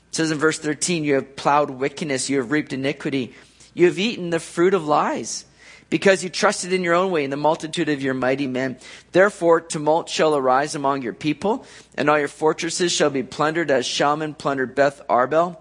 It 0.09 0.15
says 0.15 0.31
in 0.31 0.37
verse 0.37 0.59
13, 0.59 1.03
you 1.03 1.15
have 1.15 1.35
plowed 1.35 1.69
wickedness, 1.69 2.29
you 2.29 2.37
have 2.37 2.51
reaped 2.51 2.71
iniquity, 2.71 3.33
you 3.73 3.87
have 3.87 3.99
eaten 3.99 4.29
the 4.29 4.39
fruit 4.39 4.73
of 4.73 4.87
lies 4.87 5.45
because 5.89 6.23
you 6.23 6.29
trusted 6.29 6.73
in 6.73 6.83
your 6.83 6.93
own 6.93 7.11
way 7.11 7.23
in 7.23 7.29
the 7.29 7.37
multitude 7.37 7.89
of 7.89 8.01
your 8.01 8.13
mighty 8.13 8.47
men. 8.47 8.77
Therefore, 9.11 9.61
tumult 9.61 10.09
shall 10.09 10.35
arise 10.35 10.75
among 10.75 11.01
your 11.01 11.13
people, 11.13 11.65
and 11.95 12.09
all 12.09 12.19
your 12.19 12.27
fortresses 12.27 12.91
shall 12.91 13.09
be 13.09 13.23
plundered 13.23 13.71
as 13.71 13.85
Shalman 13.87 14.37
plundered 14.37 14.75
Beth 14.75 15.01
Arbel 15.09 15.57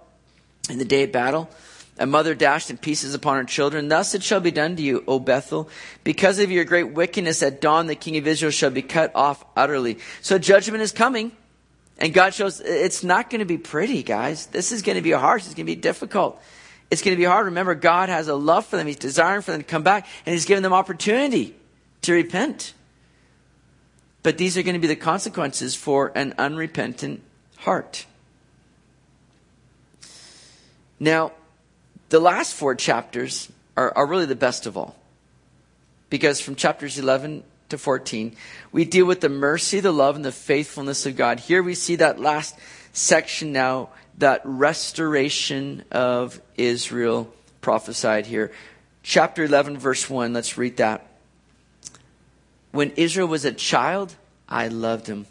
in 0.71 0.79
the 0.79 0.85
day 0.85 1.05
of 1.05 1.13
battle. 1.13 1.49
A 2.01 2.07
mother 2.07 2.35
dashed 2.35 2.71
in 2.71 2.79
pieces 2.79 3.13
upon 3.13 3.39
her 3.39 3.45
children. 3.45 3.89
Thus 3.89 4.15
it 4.15 4.23
shall 4.23 4.39
be 4.39 4.53
done 4.53 4.77
to 4.77 4.83
you, 4.83 5.03
O 5.09 5.19
Bethel. 5.19 5.69
Because 6.05 6.39
of 6.39 6.51
your 6.51 6.65
great 6.65 6.93
wickedness 6.93 7.43
at 7.43 7.61
dawn, 7.61 7.89
the 7.89 7.97
king 7.97 8.17
of 8.17 8.27
Israel 8.27 8.53
shall 8.53 8.71
be 8.71 8.83
cut 8.83 9.11
off 9.17 9.45
utterly. 9.57 9.99
So 10.23 10.39
judgment 10.39 10.83
is 10.83 10.93
coming. 10.93 11.33
And 11.99 12.15
God 12.15 12.33
shows 12.33 12.61
it's 12.61 13.03
not 13.03 13.29
going 13.29 13.41
to 13.41 13.45
be 13.45 13.59
pretty, 13.59 14.05
guys. 14.05 14.47
This 14.47 14.71
is 14.71 14.83
going 14.83 14.95
to 14.95 15.03
be 15.03 15.11
harsh. 15.11 15.47
It's 15.47 15.55
going 15.55 15.67
to 15.67 15.73
be 15.73 15.75
difficult. 15.75 16.41
It's 16.91 17.03
going 17.03 17.17
to 17.17 17.21
be 17.21 17.25
hard. 17.25 17.47
Remember, 17.47 17.75
God 17.75 18.09
has 18.09 18.29
a 18.29 18.35
love 18.35 18.67
for 18.67 18.77
them. 18.77 18.87
He's 18.87 18.97
desiring 18.97 19.43
for 19.43 19.53
them 19.53 19.61
to 19.61 19.67
come 19.67 19.83
back, 19.83 20.07
and 20.25 20.33
He's 20.33 20.47
given 20.47 20.63
them 20.63 20.73
opportunity 20.73 21.55
to 22.03 22.13
repent. 22.13 22.73
But 24.23 24.39
these 24.39 24.57
are 24.57 24.63
going 24.63 24.75
to 24.75 24.81
be 24.81 24.87
the 24.89 24.97
consequences 24.97 25.75
for 25.75 26.13
an 26.15 26.35
unrepentant 26.39 27.23
heart. 27.59 28.07
Now, 30.99 31.33
the 32.09 32.21
last 32.21 32.55
four 32.55 32.75
chapters 32.75 33.51
are, 33.77 33.93
are 33.97 34.07
really 34.07 34.27
the 34.27 34.35
best 34.35 34.67
of 34.67 34.77
all. 34.77 34.97
Because 36.11 36.41
from 36.41 36.55
chapters 36.55 36.99
11 36.99 37.45
to 37.69 37.79
14, 37.79 38.35
we 38.73 38.85
deal 38.85 39.05
with 39.05 39.21
the 39.21 39.29
mercy, 39.29 39.81
the 39.81 39.93
love, 39.93 40.17
and 40.17 40.25
the 40.25 40.33
faithfulness 40.33 41.05
of 41.05 41.17
God. 41.17 41.41
Here 41.41 41.63
we 41.63 41.75
see 41.75 41.97
that 41.97 42.19
last 42.19 42.57
section 42.93 43.53
now 43.53 43.91
that 44.19 44.43
restoration 44.45 45.85
of 45.91 46.41
Israel 46.57 47.33
prophesied 47.61 48.27
here. 48.27 48.53
Chapter 49.03 49.45
11, 49.45 49.79
verse 49.79 50.09
1, 50.09 50.33
let's 50.33 50.59
read 50.59 50.77
that. 50.79 51.07
When 52.73 52.91
Israel 52.93 53.29
was 53.29 53.45
a 53.45 53.53
child, 53.53 54.15
I 54.49 54.69
loved 54.69 55.07
him. 55.07 55.27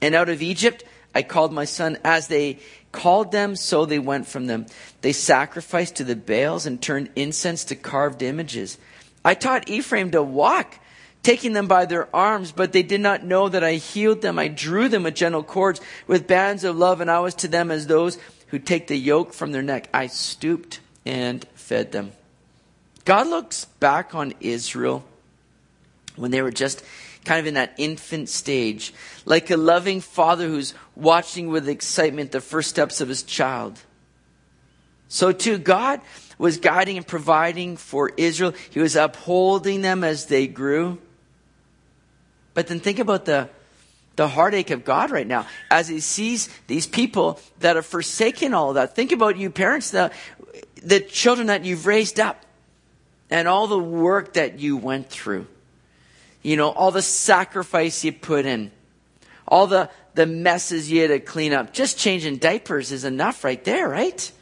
And 0.00 0.14
out 0.14 0.28
of 0.28 0.42
Egypt, 0.42 0.84
I 1.14 1.22
called 1.22 1.52
my 1.52 1.64
son. 1.64 1.98
As 2.04 2.28
they 2.28 2.58
called 2.92 3.32
them, 3.32 3.56
so 3.56 3.84
they 3.84 3.98
went 3.98 4.26
from 4.26 4.46
them. 4.46 4.66
They 5.00 5.12
sacrificed 5.12 5.96
to 5.96 6.04
the 6.04 6.16
Baals 6.16 6.66
and 6.66 6.80
turned 6.80 7.10
incense 7.16 7.64
to 7.64 7.76
carved 7.76 8.22
images. 8.22 8.78
I 9.24 9.34
taught 9.34 9.68
Ephraim 9.68 10.12
to 10.12 10.22
walk 10.22 10.78
taking 11.22 11.52
them 11.52 11.66
by 11.66 11.86
their 11.86 12.14
arms, 12.14 12.52
but 12.52 12.72
they 12.72 12.82
did 12.82 13.00
not 13.00 13.24
know 13.24 13.48
that 13.48 13.64
I 13.64 13.74
healed 13.74 14.22
them. 14.22 14.38
I 14.38 14.48
drew 14.48 14.88
them 14.88 15.02
with 15.02 15.14
gentle 15.14 15.42
cords, 15.42 15.80
with 16.06 16.26
bands 16.26 16.64
of 16.64 16.76
love, 16.76 17.00
and 17.00 17.10
I 17.10 17.20
was 17.20 17.34
to 17.36 17.48
them 17.48 17.70
as 17.70 17.86
those 17.86 18.18
who 18.48 18.58
take 18.58 18.86
the 18.86 18.96
yoke 18.96 19.32
from 19.32 19.52
their 19.52 19.62
neck. 19.62 19.88
I 19.92 20.06
stooped 20.06 20.80
and 21.04 21.44
fed 21.54 21.92
them. 21.92 22.12
God 23.04 23.26
looks 23.28 23.64
back 23.64 24.14
on 24.14 24.34
Israel 24.40 25.04
when 26.16 26.30
they 26.30 26.42
were 26.42 26.50
just 26.50 26.84
kind 27.24 27.40
of 27.40 27.46
in 27.46 27.54
that 27.54 27.74
infant 27.76 28.28
stage, 28.28 28.94
like 29.24 29.50
a 29.50 29.56
loving 29.56 30.00
father 30.00 30.46
who's 30.48 30.74
watching 30.94 31.48
with 31.48 31.68
excitement 31.68 32.32
the 32.32 32.40
first 32.40 32.70
steps 32.70 33.00
of 33.00 33.08
his 33.08 33.22
child. 33.22 33.78
So 35.08 35.32
too, 35.32 35.58
God 35.58 36.00
was 36.38 36.56
guiding 36.58 36.96
and 36.96 37.06
providing 37.06 37.76
for 37.76 38.10
Israel. 38.16 38.54
He 38.70 38.80
was 38.80 38.96
upholding 38.96 39.82
them 39.82 40.04
as 40.04 40.26
they 40.26 40.46
grew. 40.46 40.98
But 42.56 42.68
then 42.68 42.80
think 42.80 42.98
about 42.98 43.26
the, 43.26 43.50
the 44.16 44.28
heartache 44.28 44.70
of 44.70 44.82
God 44.82 45.10
right 45.10 45.26
now 45.26 45.46
as 45.70 45.88
he 45.88 46.00
sees 46.00 46.48
these 46.68 46.86
people 46.86 47.38
that 47.60 47.76
have 47.76 47.84
forsaken 47.84 48.54
all 48.54 48.72
that. 48.72 48.96
Think 48.96 49.12
about 49.12 49.36
you 49.36 49.50
parents, 49.50 49.90
the, 49.90 50.10
the 50.82 51.00
children 51.00 51.48
that 51.48 51.66
you've 51.66 51.84
raised 51.84 52.18
up 52.18 52.46
and 53.28 53.46
all 53.46 53.66
the 53.66 53.78
work 53.78 54.32
that 54.32 54.58
you 54.58 54.78
went 54.78 55.10
through. 55.10 55.46
You 56.42 56.56
know, 56.56 56.70
all 56.70 56.90
the 56.90 57.02
sacrifice 57.02 58.02
you 58.04 58.12
put 58.14 58.46
in, 58.46 58.70
all 59.46 59.66
the, 59.66 59.90
the 60.14 60.24
messes 60.24 60.90
you 60.90 61.02
had 61.02 61.08
to 61.08 61.20
clean 61.20 61.52
up. 61.52 61.74
Just 61.74 61.98
changing 61.98 62.38
diapers 62.38 62.90
is 62.90 63.04
enough 63.04 63.44
right 63.44 63.62
there, 63.64 63.86
right? 63.86 64.32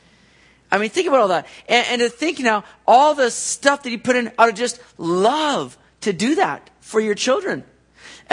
I 0.70 0.78
mean, 0.78 0.90
think 0.90 1.08
about 1.08 1.18
all 1.18 1.28
that. 1.28 1.48
And, 1.68 1.84
and 1.90 2.00
to 2.00 2.08
think 2.10 2.38
now, 2.38 2.62
all 2.86 3.16
the 3.16 3.32
stuff 3.32 3.82
that 3.82 3.90
you 3.90 3.98
put 3.98 4.14
in 4.14 4.30
out 4.38 4.50
of 4.50 4.54
just 4.54 4.80
love 4.98 5.76
to 6.02 6.12
do 6.12 6.36
that 6.36 6.70
for 6.78 7.00
your 7.00 7.16
children. 7.16 7.64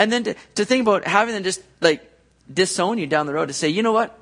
And 0.02 0.10
then 0.10 0.24
to, 0.24 0.34
to 0.56 0.64
think 0.64 0.82
about 0.82 1.06
having 1.06 1.32
them 1.32 1.44
just 1.44 1.62
like 1.80 2.02
disown 2.52 2.98
you 2.98 3.06
down 3.06 3.26
the 3.26 3.32
road 3.32 3.46
to 3.46 3.54
say, 3.54 3.68
you 3.68 3.84
know 3.84 3.92
what? 3.92 4.18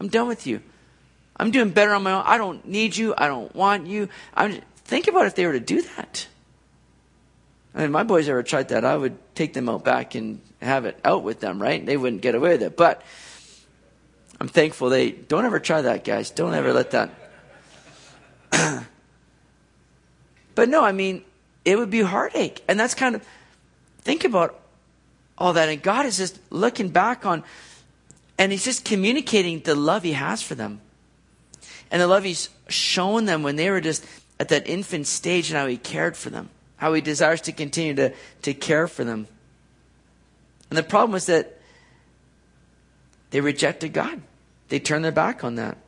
I'm 0.00 0.08
done 0.08 0.26
with 0.26 0.46
you. 0.46 0.62
I'm 1.36 1.50
doing 1.50 1.68
better 1.68 1.92
on 1.92 2.02
my 2.02 2.12
own. 2.12 2.22
I 2.24 2.38
don't 2.38 2.66
need 2.66 2.96
you. 2.96 3.12
I 3.14 3.26
don't 3.26 3.54
want 3.54 3.86
you. 3.86 4.08
I'm 4.32 4.52
just, 4.52 4.62
think 4.86 5.06
about 5.06 5.26
if 5.26 5.34
they 5.34 5.44
were 5.44 5.52
to 5.52 5.60
do 5.60 5.82
that. 5.82 6.26
I 7.74 7.82
mean, 7.82 7.92
my 7.92 8.04
boys 8.04 8.26
ever 8.26 8.42
tried 8.42 8.68
that, 8.70 8.86
I 8.86 8.96
would 8.96 9.18
take 9.34 9.52
them 9.52 9.68
out 9.68 9.84
back 9.84 10.14
and 10.14 10.40
have 10.62 10.86
it 10.86 10.98
out 11.04 11.24
with 11.24 11.40
them, 11.40 11.60
right? 11.60 11.84
They 11.84 11.98
wouldn't 11.98 12.22
get 12.22 12.34
away 12.34 12.52
with 12.52 12.62
it. 12.62 12.74
But 12.74 13.02
I'm 14.40 14.48
thankful 14.48 14.88
they 14.88 15.10
don't 15.10 15.44
ever 15.44 15.60
try 15.60 15.82
that, 15.82 16.04
guys. 16.04 16.30
Don't 16.30 16.54
ever 16.54 16.72
let 16.72 16.92
that. 16.92 17.10
but 20.54 20.70
no, 20.70 20.82
I 20.82 20.92
mean, 20.92 21.22
it 21.66 21.76
would 21.76 21.90
be 21.90 22.00
heartache. 22.00 22.64
And 22.66 22.80
that's 22.80 22.94
kind 22.94 23.14
of, 23.14 23.22
think 24.00 24.24
about 24.24 24.58
all 25.38 25.54
that. 25.54 25.68
And 25.68 25.82
God 25.82 26.04
is 26.04 26.18
just 26.18 26.38
looking 26.50 26.88
back 26.88 27.24
on, 27.24 27.42
and 28.36 28.52
He's 28.52 28.64
just 28.64 28.84
communicating 28.84 29.60
the 29.60 29.74
love 29.74 30.02
He 30.02 30.12
has 30.12 30.42
for 30.42 30.54
them. 30.54 30.80
And 31.90 32.02
the 32.02 32.06
love 32.06 32.24
He's 32.24 32.50
shown 32.68 33.24
them 33.24 33.42
when 33.42 33.56
they 33.56 33.70
were 33.70 33.80
just 33.80 34.04
at 34.38 34.50
that 34.50 34.68
infant 34.68 35.06
stage 35.06 35.50
and 35.50 35.58
how 35.58 35.66
He 35.66 35.76
cared 35.76 36.16
for 36.16 36.30
them, 36.30 36.50
how 36.76 36.92
He 36.92 37.00
desires 37.00 37.40
to 37.42 37.52
continue 37.52 37.94
to, 37.94 38.12
to 38.42 38.52
care 38.52 38.86
for 38.86 39.04
them. 39.04 39.26
And 40.70 40.76
the 40.76 40.82
problem 40.82 41.12
was 41.12 41.26
that 41.26 41.58
they 43.30 43.40
rejected 43.40 43.92
God, 43.92 44.20
they 44.68 44.78
turned 44.78 45.04
their 45.04 45.12
back 45.12 45.44
on 45.44 45.54
that. 45.54 45.78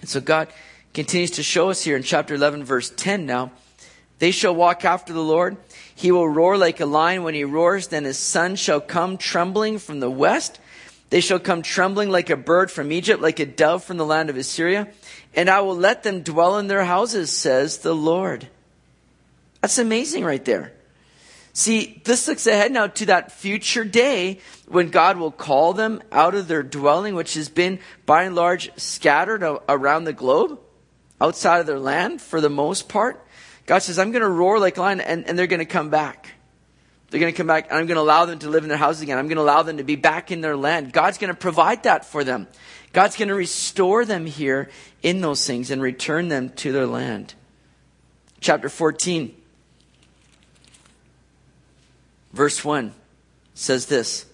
And 0.00 0.08
so 0.08 0.20
God 0.20 0.48
continues 0.94 1.32
to 1.32 1.42
show 1.42 1.70
us 1.70 1.82
here 1.82 1.96
in 1.96 2.02
chapter 2.02 2.34
11, 2.34 2.64
verse 2.64 2.90
10 2.90 3.26
now. 3.26 3.52
They 4.18 4.30
shall 4.30 4.54
walk 4.54 4.84
after 4.84 5.12
the 5.12 5.22
Lord 5.22 5.56
he 6.00 6.12
will 6.12 6.26
roar 6.26 6.56
like 6.56 6.80
a 6.80 6.86
lion 6.86 7.24
when 7.24 7.34
he 7.34 7.44
roars. 7.44 7.88
Then 7.88 8.04
his 8.04 8.16
son 8.16 8.56
shall 8.56 8.80
come 8.80 9.18
trembling 9.18 9.78
from 9.78 10.00
the 10.00 10.08
west. 10.08 10.58
They 11.10 11.20
shall 11.20 11.38
come 11.38 11.60
trembling 11.60 12.08
like 12.08 12.30
a 12.30 12.38
bird 12.38 12.70
from 12.70 12.90
Egypt, 12.90 13.20
like 13.20 13.38
a 13.38 13.44
dove 13.44 13.84
from 13.84 13.98
the 13.98 14.06
land 14.06 14.30
of 14.30 14.36
Assyria. 14.38 14.88
And 15.34 15.50
I 15.50 15.60
will 15.60 15.76
let 15.76 16.02
them 16.02 16.22
dwell 16.22 16.56
in 16.56 16.68
their 16.68 16.84
houses, 16.84 17.30
says 17.30 17.78
the 17.78 17.94
Lord. 17.94 18.48
That's 19.60 19.76
amazing 19.76 20.24
right 20.24 20.42
there. 20.42 20.72
See, 21.52 22.00
this 22.04 22.26
looks 22.26 22.46
ahead 22.46 22.72
now 22.72 22.86
to 22.86 23.06
that 23.06 23.32
future 23.32 23.84
day 23.84 24.40
when 24.68 24.88
God 24.88 25.18
will 25.18 25.30
call 25.30 25.74
them 25.74 26.00
out 26.10 26.34
of 26.34 26.48
their 26.48 26.62
dwelling, 26.62 27.14
which 27.14 27.34
has 27.34 27.50
been 27.50 27.78
by 28.06 28.22
and 28.22 28.34
large 28.34 28.72
scattered 28.78 29.42
around 29.68 30.04
the 30.04 30.14
globe, 30.14 30.58
outside 31.20 31.60
of 31.60 31.66
their 31.66 31.78
land 31.78 32.22
for 32.22 32.40
the 32.40 32.48
most 32.48 32.88
part. 32.88 33.22
God 33.66 33.78
says, 33.80 33.98
I'm 33.98 34.10
going 34.10 34.22
to 34.22 34.28
roar 34.28 34.58
like 34.58 34.76
a 34.76 34.80
lion, 34.80 35.00
and, 35.00 35.26
and 35.28 35.38
they're 35.38 35.46
going 35.46 35.60
to 35.60 35.64
come 35.64 35.90
back. 35.90 36.32
They're 37.10 37.20
going 37.20 37.32
to 37.32 37.36
come 37.36 37.46
back, 37.46 37.66
and 37.70 37.78
I'm 37.78 37.86
going 37.86 37.96
to 37.96 38.02
allow 38.02 38.24
them 38.24 38.38
to 38.40 38.48
live 38.48 38.62
in 38.62 38.68
their 38.68 38.78
houses 38.78 39.02
again. 39.02 39.18
I'm 39.18 39.26
going 39.26 39.36
to 39.36 39.42
allow 39.42 39.62
them 39.62 39.78
to 39.78 39.84
be 39.84 39.96
back 39.96 40.30
in 40.30 40.40
their 40.40 40.56
land. 40.56 40.92
God's 40.92 41.18
going 41.18 41.32
to 41.32 41.38
provide 41.38 41.82
that 41.82 42.04
for 42.04 42.22
them. 42.24 42.46
God's 42.92 43.16
going 43.16 43.28
to 43.28 43.34
restore 43.34 44.04
them 44.04 44.26
here 44.26 44.70
in 45.02 45.20
those 45.20 45.46
things 45.46 45.70
and 45.70 45.82
return 45.82 46.28
them 46.28 46.50
to 46.50 46.72
their 46.72 46.86
land. 46.86 47.34
Chapter 48.40 48.68
14, 48.68 49.34
verse 52.32 52.64
1 52.64 52.94
says 53.54 53.86
this 53.86 54.26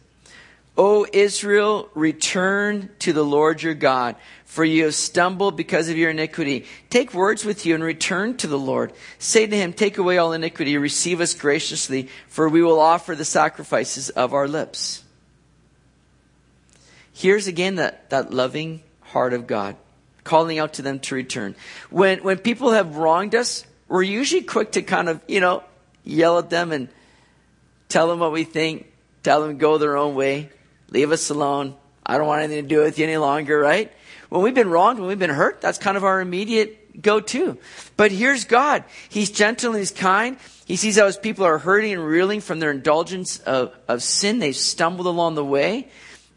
O 0.76 1.06
Israel, 1.12 1.88
return 1.94 2.90
to 3.00 3.12
the 3.12 3.24
Lord 3.24 3.62
your 3.62 3.74
God 3.74 4.16
for 4.56 4.64
you 4.64 4.84
have 4.84 4.94
stumbled 4.94 5.54
because 5.54 5.90
of 5.90 5.98
your 5.98 6.08
iniquity. 6.08 6.64
Take 6.88 7.12
words 7.12 7.44
with 7.44 7.66
you 7.66 7.74
and 7.74 7.84
return 7.84 8.38
to 8.38 8.46
the 8.46 8.58
Lord. 8.58 8.90
Say 9.18 9.46
to 9.46 9.54
him, 9.54 9.74
Take 9.74 9.98
away 9.98 10.16
all 10.16 10.32
iniquity, 10.32 10.78
receive 10.78 11.20
us 11.20 11.34
graciously, 11.34 12.08
for 12.26 12.48
we 12.48 12.62
will 12.62 12.80
offer 12.80 13.14
the 13.14 13.26
sacrifices 13.26 14.08
of 14.08 14.32
our 14.32 14.48
lips. 14.48 15.04
Here's 17.12 17.48
again 17.48 17.74
that, 17.74 18.08
that 18.08 18.32
loving 18.32 18.82
heart 19.02 19.34
of 19.34 19.46
God, 19.46 19.76
calling 20.24 20.58
out 20.58 20.72
to 20.74 20.82
them 20.82 21.00
to 21.00 21.14
return. 21.14 21.54
When, 21.90 22.20
when 22.20 22.38
people 22.38 22.72
have 22.72 22.96
wronged 22.96 23.34
us, 23.34 23.62
we're 23.88 24.04
usually 24.04 24.40
quick 24.40 24.72
to 24.72 24.80
kind 24.80 25.10
of, 25.10 25.20
you 25.28 25.40
know, 25.40 25.64
yell 26.02 26.38
at 26.38 26.48
them 26.48 26.72
and 26.72 26.88
tell 27.90 28.08
them 28.08 28.20
what 28.20 28.32
we 28.32 28.44
think, 28.44 28.90
tell 29.22 29.42
them 29.42 29.58
go 29.58 29.76
their 29.76 29.98
own 29.98 30.14
way, 30.14 30.48
leave 30.88 31.12
us 31.12 31.28
alone. 31.28 31.74
I 32.06 32.16
don't 32.16 32.26
want 32.26 32.40
anything 32.40 32.64
to 32.64 32.74
do 32.74 32.82
with 32.82 32.98
you 32.98 33.04
any 33.04 33.18
longer, 33.18 33.58
right? 33.58 33.92
When 34.36 34.44
we've 34.44 34.54
been 34.54 34.68
wronged, 34.68 34.98
when 34.98 35.08
we've 35.08 35.18
been 35.18 35.30
hurt, 35.30 35.62
that's 35.62 35.78
kind 35.78 35.96
of 35.96 36.04
our 36.04 36.20
immediate 36.20 37.00
go 37.00 37.20
to. 37.20 37.56
But 37.96 38.12
here's 38.12 38.44
God. 38.44 38.84
He's 39.08 39.30
gentle 39.30 39.70
and 39.70 39.78
He's 39.78 39.90
kind. 39.90 40.36
He 40.66 40.76
sees 40.76 40.98
how 40.98 41.06
His 41.06 41.16
people 41.16 41.46
are 41.46 41.56
hurting 41.56 41.94
and 41.94 42.04
reeling 42.04 42.42
from 42.42 42.58
their 42.58 42.70
indulgence 42.70 43.38
of, 43.38 43.74
of 43.88 44.02
sin. 44.02 44.38
They've 44.38 44.54
stumbled 44.54 45.06
along 45.06 45.36
the 45.36 45.44
way. 45.44 45.88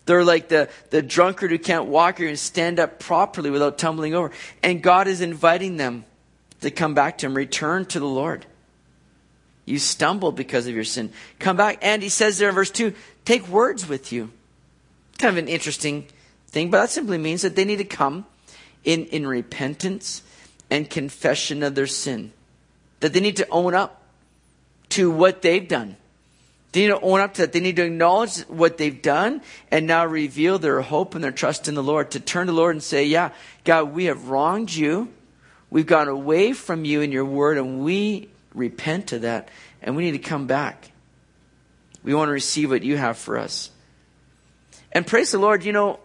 They're 0.06 0.24
like 0.24 0.48
the, 0.48 0.70
the 0.92 1.02
drunkard 1.02 1.52
who 1.52 1.60
can't 1.60 1.88
walk 1.88 2.22
or 2.22 2.24
even 2.24 2.38
stand 2.38 2.80
up 2.80 3.00
properly 3.00 3.50
without 3.50 3.78
tumbling 3.78 4.14
over. 4.14 4.32
And 4.64 4.82
God 4.82 5.10
is 5.10 5.20
inviting 5.20 5.76
them 5.76 6.06
to 6.62 6.72
come 6.72 6.94
back 6.94 7.18
to 7.18 7.26
Him, 7.26 7.34
return 7.34 7.84
to 7.88 8.00
the 8.00 8.08
Lord. 8.08 8.46
You 9.66 9.78
stumbled 9.78 10.38
because 10.38 10.68
of 10.68 10.74
your 10.74 10.86
sin. 10.86 11.12
Come 11.38 11.58
back. 11.58 11.80
And 11.82 12.02
He 12.02 12.08
says 12.08 12.38
there 12.38 12.48
in 12.48 12.56
verse 12.56 12.72
2 12.72 12.94
take 13.26 13.46
words 13.50 13.90
with 13.90 14.14
you. 14.14 14.32
Kind 15.18 15.38
of 15.38 15.44
an 15.44 15.50
interesting 15.50 16.08
thing, 16.50 16.70
but 16.70 16.82
that 16.82 16.90
simply 16.90 17.18
means 17.18 17.42
that 17.44 17.56
they 17.56 17.66
need 17.66 17.78
to 17.78 17.84
come 17.84 18.26
in, 18.84 19.06
in 19.06 19.26
repentance 19.28 20.24
and 20.70 20.90
confession 20.90 21.64
of 21.64 21.76
their 21.76 21.88
sin. 21.88 22.32
That 23.00 23.14
they 23.14 23.20
need 23.20 23.38
to 23.38 23.48
own 23.50 23.74
up 23.74 24.02
to 24.90 25.12
what 25.12 25.42
they've 25.42 25.68
done. 25.68 25.96
They 26.72 26.82
need 26.82 26.88
to 26.88 27.02
own 27.02 27.20
up 27.20 27.34
to 27.36 27.42
that. 27.42 27.54
They 27.54 27.60
need 27.60 27.78
to 27.78 27.86
acknowledge 27.86 28.40
what 28.42 28.78
they've 28.78 29.02
done 29.02 29.42
and 29.72 29.88
now 29.88 30.06
reveal 30.06 30.60
their 30.60 30.82
hope 30.82 31.16
and 31.16 31.24
their 31.24 31.32
trust 31.32 31.68
in 31.68 31.74
the 31.74 31.84
Lord. 31.84 32.12
To 32.12 32.20
turn 32.20 32.48
to 32.48 32.54
the 32.54 32.58
Lord 32.58 32.76
and 32.76 32.84
say, 32.84 33.06
Yeah, 33.06 33.32
God, 33.64 33.94
we 33.94 34.06
have 34.06 34.30
wronged 34.30 34.72
you. 34.72 35.10
We've 35.72 35.86
gone 35.86 36.08
away 36.08 36.54
from 36.54 36.86
you 36.86 37.02
and 37.02 37.14
your 37.14 37.26
word, 37.26 37.58
and 37.58 37.84
we 37.84 38.30
repent 38.54 39.14
of 39.14 39.22
that. 39.22 39.50
And 39.82 39.96
we 39.96 40.04
need 40.04 40.24
to 40.24 40.30
come 40.30 40.48
back. 40.48 40.92
We 42.04 42.14
want 42.14 42.30
to 42.30 42.34
receive 42.34 42.70
what 42.70 42.84
you 42.84 42.98
have 42.98 43.18
for 43.18 43.38
us. 43.38 43.72
And 44.92 45.06
praise 45.06 45.32
the 45.32 45.38
Lord, 45.38 45.64
you 45.64 45.74
know, 45.74 46.00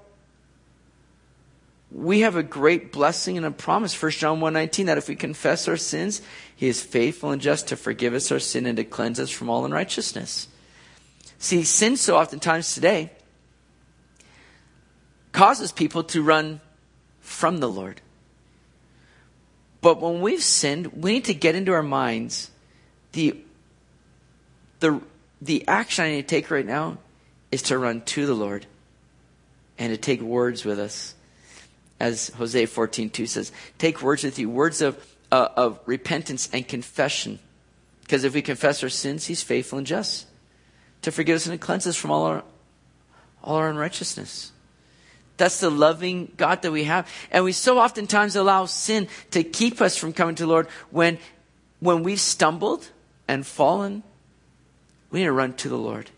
we 1.94 2.20
have 2.20 2.34
a 2.34 2.42
great 2.42 2.90
blessing 2.90 3.36
and 3.36 3.46
a 3.46 3.52
promise, 3.52 4.00
1 4.00 4.10
John 4.12 4.40
1.19, 4.40 4.86
that 4.86 4.98
if 4.98 5.08
we 5.08 5.14
confess 5.14 5.68
our 5.68 5.76
sins, 5.76 6.20
he 6.56 6.66
is 6.66 6.82
faithful 6.82 7.30
and 7.30 7.40
just 7.40 7.68
to 7.68 7.76
forgive 7.76 8.14
us 8.14 8.32
our 8.32 8.40
sin 8.40 8.66
and 8.66 8.76
to 8.78 8.84
cleanse 8.84 9.20
us 9.20 9.30
from 9.30 9.48
all 9.48 9.64
unrighteousness. 9.64 10.48
See, 11.38 11.62
sin 11.62 11.96
so 11.96 12.16
oftentimes 12.16 12.74
today 12.74 13.12
causes 15.30 15.70
people 15.70 16.02
to 16.04 16.20
run 16.20 16.60
from 17.20 17.58
the 17.58 17.68
Lord. 17.68 18.00
But 19.80 20.00
when 20.00 20.20
we've 20.20 20.42
sinned, 20.42 21.00
we 21.00 21.12
need 21.12 21.26
to 21.26 21.34
get 21.34 21.54
into 21.54 21.72
our 21.72 21.82
minds 21.82 22.50
the, 23.12 23.36
the, 24.80 25.00
the 25.40 25.68
action 25.68 26.06
I 26.06 26.10
need 26.10 26.22
to 26.22 26.28
take 26.28 26.50
right 26.50 26.66
now 26.66 26.98
is 27.52 27.62
to 27.62 27.78
run 27.78 28.00
to 28.00 28.26
the 28.26 28.34
Lord 28.34 28.66
and 29.78 29.92
to 29.92 29.96
take 29.96 30.20
words 30.20 30.64
with 30.64 30.80
us 30.80 31.14
as 32.00 32.28
Hosea 32.30 32.66
14:2 32.66 33.28
says, 33.28 33.52
take 33.78 34.02
words 34.02 34.24
with 34.24 34.38
you, 34.38 34.50
words 34.50 34.80
of, 34.80 34.96
uh, 35.30 35.48
of 35.56 35.80
repentance 35.86 36.48
and 36.52 36.66
confession. 36.66 37.38
Because 38.02 38.24
if 38.24 38.34
we 38.34 38.42
confess 38.42 38.82
our 38.82 38.88
sins, 38.88 39.26
he's 39.26 39.42
faithful 39.42 39.78
and 39.78 39.86
just 39.86 40.26
to 41.02 41.10
forgive 41.10 41.36
us 41.36 41.46
and 41.46 41.58
to 41.58 41.64
cleanse 41.64 41.86
us 41.86 41.96
from 41.96 42.10
all 42.10 42.24
our, 42.24 42.42
all 43.42 43.56
our 43.56 43.68
unrighteousness. 43.68 44.52
That's 45.36 45.60
the 45.60 45.70
loving 45.70 46.32
God 46.36 46.62
that 46.62 46.70
we 46.70 46.84
have. 46.84 47.10
And 47.30 47.44
we 47.44 47.52
so 47.52 47.78
oftentimes 47.78 48.36
allow 48.36 48.66
sin 48.66 49.08
to 49.32 49.42
keep 49.42 49.80
us 49.80 49.96
from 49.96 50.12
coming 50.12 50.34
to 50.36 50.44
the 50.44 50.48
Lord 50.48 50.68
when, 50.90 51.18
when 51.80 52.02
we've 52.02 52.20
stumbled 52.20 52.88
and 53.26 53.46
fallen. 53.46 54.02
We 55.10 55.20
need 55.20 55.26
to 55.26 55.32
run 55.32 55.54
to 55.54 55.68
the 55.68 55.78
Lord 55.78 56.10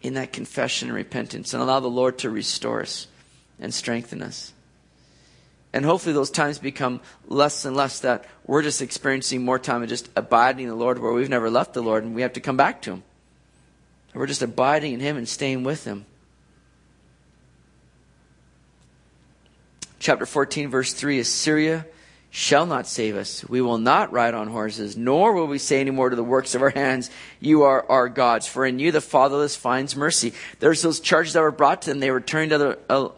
in 0.00 0.14
that 0.14 0.32
confession 0.32 0.88
and 0.88 0.96
repentance 0.96 1.52
and 1.52 1.62
allow 1.62 1.80
the 1.80 1.88
Lord 1.88 2.18
to 2.18 2.30
restore 2.30 2.80
us 2.80 3.06
and 3.60 3.72
strengthen 3.72 4.22
us. 4.22 4.52
And 5.72 5.84
hopefully 5.84 6.14
those 6.14 6.30
times 6.30 6.58
become 6.58 7.00
less 7.26 7.64
and 7.64 7.76
less 7.76 8.00
that 8.00 8.24
we're 8.46 8.62
just 8.62 8.80
experiencing 8.80 9.44
more 9.44 9.58
time 9.58 9.82
of 9.82 9.88
just 9.88 10.08
abiding 10.16 10.64
in 10.64 10.70
the 10.70 10.74
Lord 10.74 10.98
where 10.98 11.12
we've 11.12 11.28
never 11.28 11.50
left 11.50 11.74
the 11.74 11.82
Lord 11.82 12.04
and 12.04 12.14
we 12.14 12.22
have 12.22 12.32
to 12.34 12.40
come 12.40 12.56
back 12.56 12.82
to 12.82 12.92
Him. 12.92 13.02
We're 14.14 14.26
just 14.26 14.42
abiding 14.42 14.94
in 14.94 15.00
Him 15.00 15.16
and 15.16 15.28
staying 15.28 15.64
with 15.64 15.84
Him. 15.84 16.06
Chapter 20.00 20.26
14, 20.26 20.70
verse 20.70 20.92
3 20.94 21.18
Assyria 21.18 21.86
shall 22.30 22.66
not 22.66 22.86
save 22.86 23.16
us. 23.16 23.46
We 23.48 23.60
will 23.60 23.78
not 23.78 24.12
ride 24.12 24.34
on 24.34 24.48
horses, 24.48 24.96
nor 24.96 25.32
will 25.32 25.46
we 25.46 25.58
say 25.58 25.80
any 25.80 25.90
more 25.90 26.10
to 26.10 26.16
the 26.16 26.24
works 26.24 26.54
of 26.54 26.62
our 26.62 26.70
hands, 26.70 27.10
You 27.40 27.62
are 27.62 27.84
our 27.88 28.08
gods. 28.08 28.46
For 28.46 28.64
in 28.64 28.78
you 28.78 28.92
the 28.92 29.00
fatherless 29.00 29.56
finds 29.56 29.96
mercy. 29.96 30.32
There's 30.60 30.82
those 30.82 31.00
charges 31.00 31.34
that 31.34 31.42
were 31.42 31.50
brought 31.50 31.82
to 31.82 31.90
them. 31.90 32.00
They 32.00 32.10
were 32.10 32.20
turning 32.20 32.50
to 32.50 32.58
the. 32.58 32.78
Uh, 32.88 33.08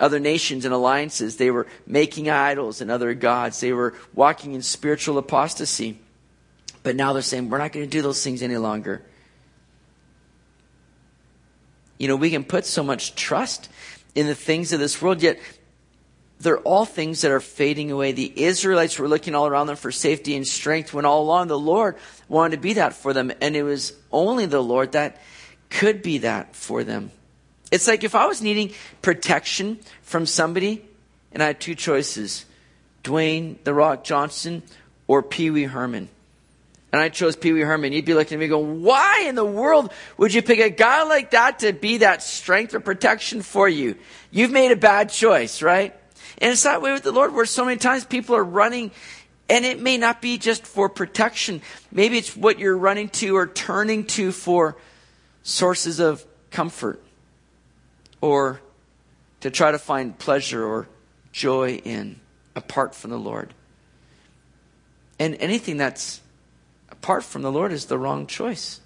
other 0.00 0.18
nations 0.18 0.64
and 0.64 0.74
alliances. 0.74 1.36
They 1.36 1.50
were 1.50 1.66
making 1.86 2.28
idols 2.28 2.80
and 2.80 2.90
other 2.90 3.14
gods. 3.14 3.60
They 3.60 3.72
were 3.72 3.94
walking 4.14 4.54
in 4.54 4.62
spiritual 4.62 5.18
apostasy. 5.18 5.98
But 6.82 6.96
now 6.96 7.12
they're 7.12 7.22
saying, 7.22 7.50
we're 7.50 7.58
not 7.58 7.72
going 7.72 7.84
to 7.84 7.90
do 7.90 8.02
those 8.02 8.24
things 8.24 8.42
any 8.42 8.56
longer. 8.56 9.02
You 11.98 12.08
know, 12.08 12.16
we 12.16 12.30
can 12.30 12.44
put 12.44 12.64
so 12.64 12.82
much 12.82 13.14
trust 13.14 13.68
in 14.14 14.26
the 14.26 14.34
things 14.34 14.72
of 14.72 14.80
this 14.80 15.00
world, 15.00 15.22
yet 15.22 15.38
they're 16.40 16.58
all 16.60 16.86
things 16.86 17.20
that 17.20 17.30
are 17.30 17.40
fading 17.40 17.90
away. 17.90 18.12
The 18.12 18.32
Israelites 18.42 18.98
were 18.98 19.06
looking 19.06 19.34
all 19.34 19.46
around 19.46 19.66
them 19.66 19.76
for 19.76 19.92
safety 19.92 20.34
and 20.34 20.46
strength 20.46 20.94
when 20.94 21.04
all 21.04 21.22
along 21.22 21.48
the 21.48 21.58
Lord 21.58 21.96
wanted 22.28 22.56
to 22.56 22.62
be 22.62 22.72
that 22.74 22.94
for 22.94 23.12
them. 23.12 23.30
And 23.42 23.54
it 23.54 23.62
was 23.62 23.92
only 24.10 24.46
the 24.46 24.62
Lord 24.62 24.92
that 24.92 25.20
could 25.68 26.00
be 26.00 26.18
that 26.18 26.56
for 26.56 26.82
them. 26.82 27.10
It's 27.70 27.86
like 27.86 28.04
if 28.04 28.14
I 28.14 28.26
was 28.26 28.42
needing 28.42 28.72
protection 29.00 29.78
from 30.02 30.26
somebody 30.26 30.84
and 31.32 31.42
I 31.42 31.46
had 31.46 31.60
two 31.60 31.74
choices 31.74 32.44
Dwayne 33.04 33.56
The 33.64 33.72
Rock 33.72 34.04
Johnson 34.04 34.62
or 35.06 35.22
Pee 35.22 35.50
Wee 35.50 35.64
Herman. 35.64 36.08
And 36.92 37.00
I 37.00 37.08
chose 37.08 37.36
Pee 37.36 37.52
Wee 37.52 37.60
Herman. 37.60 37.92
You'd 37.92 38.04
be 38.04 38.14
looking 38.14 38.36
at 38.36 38.40
me 38.40 38.48
going, 38.48 38.82
why 38.82 39.24
in 39.26 39.36
the 39.36 39.44
world 39.44 39.92
would 40.16 40.34
you 40.34 40.42
pick 40.42 40.58
a 40.58 40.70
guy 40.70 41.04
like 41.04 41.30
that 41.30 41.60
to 41.60 41.72
be 41.72 41.98
that 41.98 42.22
strength 42.22 42.74
or 42.74 42.80
protection 42.80 43.42
for 43.42 43.68
you? 43.68 43.96
You've 44.32 44.50
made 44.50 44.72
a 44.72 44.76
bad 44.76 45.08
choice, 45.08 45.62
right? 45.62 45.94
And 46.38 46.50
it's 46.50 46.64
that 46.64 46.82
way 46.82 46.92
with 46.92 47.04
the 47.04 47.12
Lord 47.12 47.32
where 47.32 47.46
so 47.46 47.64
many 47.64 47.76
times 47.76 48.04
people 48.04 48.34
are 48.34 48.44
running 48.44 48.90
and 49.48 49.64
it 49.64 49.80
may 49.80 49.98
not 49.98 50.20
be 50.20 50.38
just 50.38 50.66
for 50.66 50.88
protection. 50.88 51.62
Maybe 51.92 52.18
it's 52.18 52.36
what 52.36 52.58
you're 52.58 52.76
running 52.76 53.08
to 53.10 53.36
or 53.36 53.46
turning 53.46 54.04
to 54.06 54.32
for 54.32 54.76
sources 55.42 56.00
of 56.00 56.24
comfort 56.50 57.02
or 58.20 58.60
to 59.40 59.50
try 59.50 59.70
to 59.70 59.78
find 59.78 60.18
pleasure 60.18 60.64
or 60.64 60.88
joy 61.32 61.80
in 61.84 62.20
apart 62.54 62.94
from 62.94 63.10
the 63.10 63.18
Lord. 63.18 63.54
And 65.18 65.36
anything 65.36 65.76
that's 65.76 66.20
apart 66.90 67.24
from 67.24 67.42
the 67.42 67.52
Lord 67.52 67.72
is 67.72 67.86
the 67.86 67.98
wrong 67.98 68.26
choice. 68.26 68.80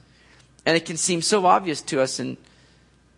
And 0.66 0.76
it 0.76 0.84
can 0.84 0.96
seem 0.96 1.22
so 1.22 1.46
obvious 1.46 1.82
to 1.82 2.00
us 2.00 2.18
in 2.18 2.36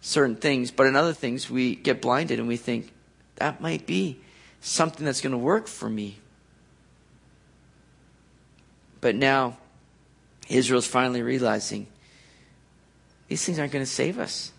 certain 0.01 0.37
things, 0.37 0.71
but 0.71 0.87
in 0.87 0.97
other 0.97 1.13
things 1.13 1.51
we 1.51 1.75
get 1.75 2.01
blinded 2.01 2.39
and 2.39 2.49
we 2.49 2.57
think, 2.57 2.93
that 3.37 3.61
might 3.61 3.87
be 3.87 4.19
something 4.61 5.05
that's 5.05 5.21
going 5.21 5.33
to 5.33 5.39
work 5.39 5.67
for 5.67 5.89
me. 5.89 6.19
But 9.01 9.15
now, 9.15 9.59
Israel's 10.49 10.87
finally 10.87 11.23
realizing 11.23 11.87
these 13.29 13.45
things 13.45 13.59
aren't 13.59 13.73
going 13.73 13.85
to 13.85 13.91
save 13.91 14.19
us. 14.19 14.53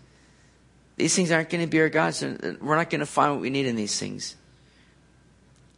These 0.98 1.14
things 1.14 1.30
aren't 1.30 1.48
going 1.48 1.64
to 1.64 1.70
be 1.70 1.80
our 1.80 1.88
gods. 1.88 2.22
We're 2.22 2.76
not 2.76 2.90
going 2.90 3.00
to 3.00 3.06
find 3.06 3.32
what 3.32 3.40
we 3.40 3.50
need 3.50 3.66
in 3.66 3.76
these 3.76 3.98
things. 3.98 4.34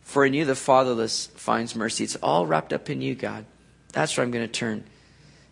For 0.02 0.24
in 0.24 0.34
you 0.34 0.46
the 0.46 0.56
fatherless 0.56 1.26
finds 1.26 1.76
mercy. 1.76 2.04
It's 2.04 2.16
all 2.16 2.46
wrapped 2.46 2.72
up 2.72 2.88
in 2.88 3.02
you, 3.02 3.14
God. 3.14 3.44
That's 3.92 4.16
where 4.16 4.24
I'm 4.24 4.30
going 4.30 4.46
to 4.46 4.52
turn. 4.52 4.84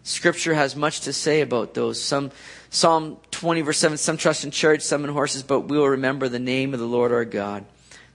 Scripture 0.04 0.54
has 0.54 0.74
much 0.74 1.02
to 1.02 1.12
say 1.12 1.42
about 1.42 1.74
those. 1.74 2.02
Some 2.02 2.30
Psalm 2.70 3.18
20 3.30 3.60
verse 3.60 3.78
7, 3.78 3.98
some 3.98 4.16
trust 4.16 4.44
in 4.44 4.50
chariots, 4.50 4.86
some 4.86 5.04
in 5.04 5.10
horses, 5.10 5.42
but 5.42 5.60
we 5.60 5.76
will 5.76 5.90
remember 5.90 6.28
the 6.28 6.38
name 6.38 6.72
of 6.72 6.80
the 6.80 6.86
Lord 6.86 7.12
our 7.12 7.26
God. 7.26 7.66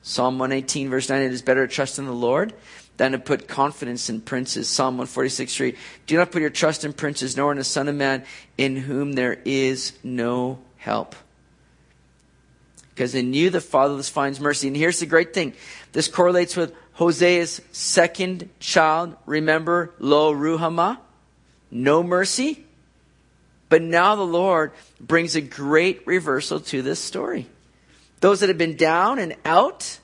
Psalm 0.02 0.40
118 0.40 0.90
verse 0.90 1.08
9, 1.08 1.22
it 1.22 1.32
is 1.32 1.44
better 1.44 1.68
to 1.68 1.74
trust 1.74 2.00
in 2.00 2.06
the 2.06 2.12
Lord 2.12 2.54
than 2.98 3.12
to 3.12 3.20
put 3.20 3.48
confidence 3.48 4.10
in 4.10 4.22
princes. 4.22 4.68
Psalm 4.68 4.96
146 4.96 5.56
3, 5.56 5.76
do 6.08 6.18
not 6.18 6.32
put 6.32 6.42
your 6.42 6.50
trust 6.50 6.84
in 6.84 6.94
princes, 6.94 7.38
nor 7.38 7.52
in 7.52 7.58
the 7.60 7.64
Son 7.64 7.88
of 7.88 7.96
Man, 7.96 8.24
in 8.58 8.76
whom 8.76 9.14
there 9.14 9.38
is 9.46 9.94
no 10.04 10.60
help. 10.78 11.16
Because 12.94 13.16
in 13.16 13.34
you 13.34 13.50
the 13.50 13.62
fatherless 13.62 14.10
finds 14.10 14.40
mercy. 14.40 14.68
And 14.68 14.78
here's 14.78 15.00
the 15.00 15.06
great 15.06 15.34
thing. 15.34 15.54
This 15.94 16.08
correlates 16.08 16.56
with 16.56 16.74
Hosea's 16.94 17.62
second 17.72 18.50
child. 18.60 19.16
Remember, 19.26 19.94
Lo 20.00 20.34
Ruhamah? 20.34 21.00
No 21.72 22.04
mercy. 22.04 22.64
But 23.70 23.82
now 23.82 24.16
the 24.16 24.26
Lord 24.26 24.74
brings 25.00 25.36
a 25.36 25.42
great 25.42 26.06
reversal 26.06 26.60
to 26.60 26.84
this 26.84 27.00
story. 27.00 27.48
Those 28.20 28.42
that 28.42 28.50
have 28.50 28.58
been 28.58 28.78
down 28.78 29.18
and 29.18 29.36
out 29.44 30.00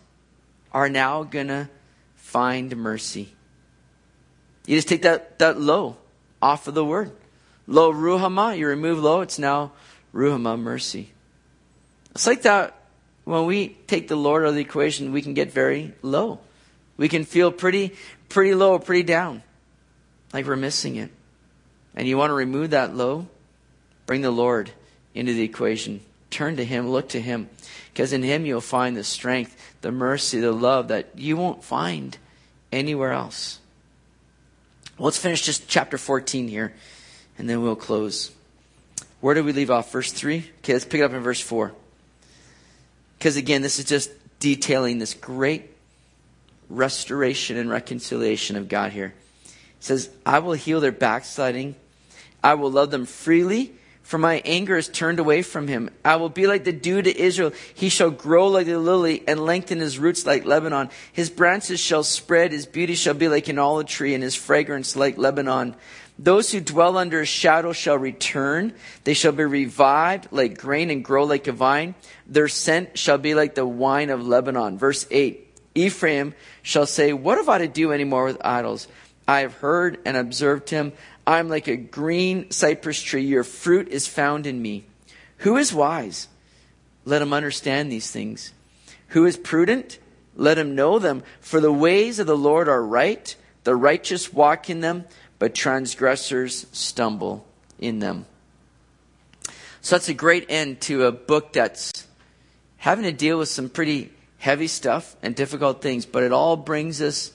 are 0.71 0.89
now 0.89 1.23
going 1.23 1.49
to 1.49 1.69
find 2.15 2.75
mercy. 2.75 3.29
You 4.65 4.75
just 4.75 4.87
take 4.87 5.03
that, 5.03 5.37
that 5.39 5.59
low 5.59 5.97
off 6.41 6.67
of 6.67 6.73
the 6.73 6.83
word. 6.83 7.11
Lo 7.67 7.93
Ruhama, 7.93 8.57
you 8.57 8.67
remove 8.67 8.99
lo, 8.99 9.21
it's 9.21 9.37
now 9.37 9.71
Ruhama, 10.13 10.59
mercy. 10.59 11.11
It's 12.11 12.25
like 12.25 12.41
that 12.41 12.78
when 13.29 13.45
we 13.45 13.77
take 13.85 14.07
the 14.07 14.15
Lord 14.15 14.43
out 14.43 14.49
of 14.49 14.55
the 14.55 14.61
equation, 14.61 15.11
we 15.11 15.21
can 15.21 15.35
get 15.35 15.51
very 15.51 15.93
low. 16.01 16.39
We 16.97 17.07
can 17.07 17.25
feel 17.25 17.51
pretty, 17.51 17.95
pretty 18.27 18.55
low, 18.55 18.79
pretty 18.79 19.03
down, 19.03 19.43
like 20.33 20.47
we're 20.47 20.55
missing 20.55 20.95
it. 20.95 21.11
And 21.95 22.07
you 22.07 22.17
want 22.17 22.31
to 22.31 22.35
remove 22.35 22.71
that 22.71 22.95
low? 22.95 23.27
Bring 24.07 24.21
the 24.21 24.31
Lord 24.31 24.71
into 25.13 25.33
the 25.33 25.43
equation. 25.43 26.01
Turn 26.31 26.57
to 26.57 26.65
Him, 26.65 26.89
look 26.89 27.09
to 27.09 27.21
Him, 27.21 27.49
because 27.93 28.13
in 28.13 28.23
Him 28.23 28.47
you'll 28.47 28.61
find 28.61 28.97
the 28.97 29.03
strength, 29.03 29.55
the 29.81 29.91
mercy, 29.91 30.39
the 30.39 30.51
love 30.51 30.87
that 30.87 31.09
you 31.15 31.37
won't 31.37 31.63
find 31.63 32.17
anywhere 32.71 33.11
else. 33.11 33.59
Well, 34.97 35.05
let's 35.05 35.19
finish 35.19 35.43
just 35.43 35.67
chapter 35.67 35.99
14 35.99 36.47
here, 36.47 36.73
and 37.37 37.47
then 37.47 37.61
we'll 37.61 37.75
close. 37.75 38.31
Where 39.21 39.35
did 39.35 39.45
we 39.45 39.53
leave 39.53 39.69
off? 39.69 39.91
Verse 39.91 40.11
3? 40.11 40.49
Okay, 40.59 40.73
let's 40.73 40.85
pick 40.85 41.01
it 41.01 41.03
up 41.03 41.13
in 41.13 41.21
verse 41.21 41.41
4. 41.41 41.73
Because 43.19 43.35
again, 43.35 43.61
this 43.61 43.79
is 43.79 43.85
just 43.85 44.11
detailing 44.39 44.97
this 44.97 45.13
great 45.13 45.69
restoration 46.69 47.57
and 47.57 47.69
reconciliation 47.69 48.55
of 48.55 48.69
God 48.69 48.93
here. 48.93 49.13
He 49.45 49.51
says, 49.81 50.09
I 50.25 50.39
will 50.39 50.53
heal 50.53 50.79
their 50.79 50.93
backsliding. 50.93 51.75
I 52.41 52.53
will 52.53 52.71
love 52.71 52.91
them 52.91 53.05
freely, 53.05 53.73
for 54.03 54.17
my 54.17 54.41
anger 54.45 54.77
is 54.77 54.87
turned 54.87 55.19
away 55.19 55.41
from 55.41 55.67
him. 55.67 55.89
I 56.05 56.15
will 56.15 56.29
be 56.29 56.47
like 56.47 56.63
the 56.63 56.71
dew 56.71 57.01
to 57.01 57.21
Israel. 57.21 57.51
He 57.73 57.89
shall 57.89 58.09
grow 58.09 58.47
like 58.47 58.67
the 58.67 58.79
lily 58.79 59.21
and 59.27 59.45
lengthen 59.45 59.79
his 59.79 59.99
roots 59.99 60.25
like 60.25 60.45
Lebanon. 60.45 60.89
His 61.11 61.29
branches 61.29 61.81
shall 61.81 62.03
spread. 62.03 62.53
His 62.53 62.65
beauty 62.65 62.95
shall 62.95 63.15
be 63.15 63.27
like 63.27 63.49
an 63.49 63.59
olive 63.59 63.87
tree 63.87 64.13
and 64.13 64.23
his 64.23 64.35
fragrance 64.35 64.95
like 64.95 65.17
Lebanon. 65.17 65.75
Those 66.21 66.51
who 66.51 66.59
dwell 66.59 66.97
under 66.97 67.21
his 67.21 67.29
shadow 67.29 67.71
shall 67.71 67.97
return. 67.97 68.73
They 69.05 69.13
shall 69.13 69.31
be 69.31 69.45
revived 69.45 70.27
like 70.31 70.57
grain 70.57 70.89
and 70.89 71.03
grow 71.03 71.23
like 71.23 71.47
a 71.47 71.53
vine. 71.53 71.95
Their 72.27 72.49
scent 72.49 72.97
shall 72.97 73.17
be 73.17 73.33
like 73.33 73.55
the 73.55 73.65
wine 73.65 74.09
of 74.09 74.27
Lebanon. 74.27 74.77
Verse 74.77 75.07
8 75.09 75.47
Ephraim 75.75 76.35
shall 76.61 76.85
say, 76.85 77.13
What 77.13 77.37
have 77.37 77.47
I 77.47 77.59
to 77.59 77.69
do 77.69 77.93
any 77.93 78.03
more 78.03 78.25
with 78.25 78.45
idols? 78.45 78.89
I 79.29 79.39
have 79.39 79.53
heard 79.53 79.97
and 80.03 80.17
observed 80.17 80.69
him. 80.69 80.91
I 81.25 81.39
am 81.39 81.47
like 81.47 81.69
a 81.69 81.77
green 81.77 82.51
cypress 82.51 83.01
tree. 83.01 83.23
Your 83.23 83.45
fruit 83.45 83.87
is 83.87 84.05
found 84.05 84.45
in 84.45 84.61
me. 84.61 84.83
Who 85.37 85.55
is 85.55 85.73
wise? 85.73 86.27
Let 87.05 87.21
him 87.21 87.31
understand 87.31 87.89
these 87.89 88.11
things. 88.11 88.51
Who 89.09 89.25
is 89.25 89.37
prudent? 89.37 89.99
Let 90.35 90.57
him 90.57 90.75
know 90.75 90.99
them. 90.99 91.23
For 91.39 91.61
the 91.61 91.71
ways 91.71 92.19
of 92.19 92.27
the 92.27 92.35
Lord 92.35 92.67
are 92.67 92.83
right. 92.83 93.33
The 93.63 93.75
righteous 93.75 94.33
walk 94.33 94.69
in 94.69 94.81
them 94.81 95.05
but 95.39 95.55
transgressors 95.55 96.67
stumble 96.71 97.45
in 97.79 97.99
them. 97.99 98.25
So 99.81 99.95
that's 99.95 100.09
a 100.09 100.13
great 100.13 100.45
end 100.49 100.81
to 100.81 101.05
a 101.05 101.11
book 101.11 101.53
that's 101.53 102.05
having 102.77 103.05
to 103.05 103.11
deal 103.11 103.39
with 103.39 103.49
some 103.49 103.69
pretty 103.69 104.11
heavy 104.37 104.67
stuff 104.67 105.15
and 105.21 105.35
difficult 105.35 105.81
things, 105.81 106.05
but 106.05 106.23
it 106.23 106.31
all 106.31 106.57
brings 106.57 107.01
us 107.01 107.31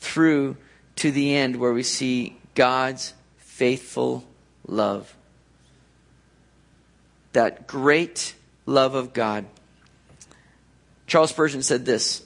through 0.00 0.56
to 0.96 1.10
the 1.10 1.34
end 1.34 1.56
where 1.56 1.72
we 1.72 1.82
see 1.82 2.36
God's 2.54 3.14
faithful 3.38 4.24
love. 4.66 5.14
That 7.32 7.66
great 7.66 8.34
love 8.66 8.94
of 8.94 9.12
God. 9.12 9.46
Charles 11.06 11.30
Spurgeon 11.30 11.62
said 11.62 11.84
this 11.84 12.22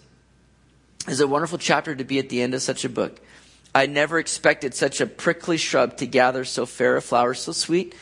is 1.09 1.21
a 1.21 1.27
wonderful 1.27 1.59
chapter 1.59 1.95
to 1.95 2.05
be 2.05 2.19
at 2.19 2.29
the 2.29 2.43
end 2.43 2.55
of 2.55 2.63
such 2.63 2.85
a 2.85 2.89
book. 2.89 3.21
I 3.75 3.87
never 3.87 4.19
expected 4.19 4.75
such 4.75 5.01
a 5.01 5.07
prickly 5.07 5.57
shrub 5.57 5.97
to 5.99 6.07
gather 6.07 6.45
so 6.45 6.67
fair 6.67 6.97
a 6.97 7.03
flower, 7.03 7.35
so 7.35 7.53
sweet 7.53 7.95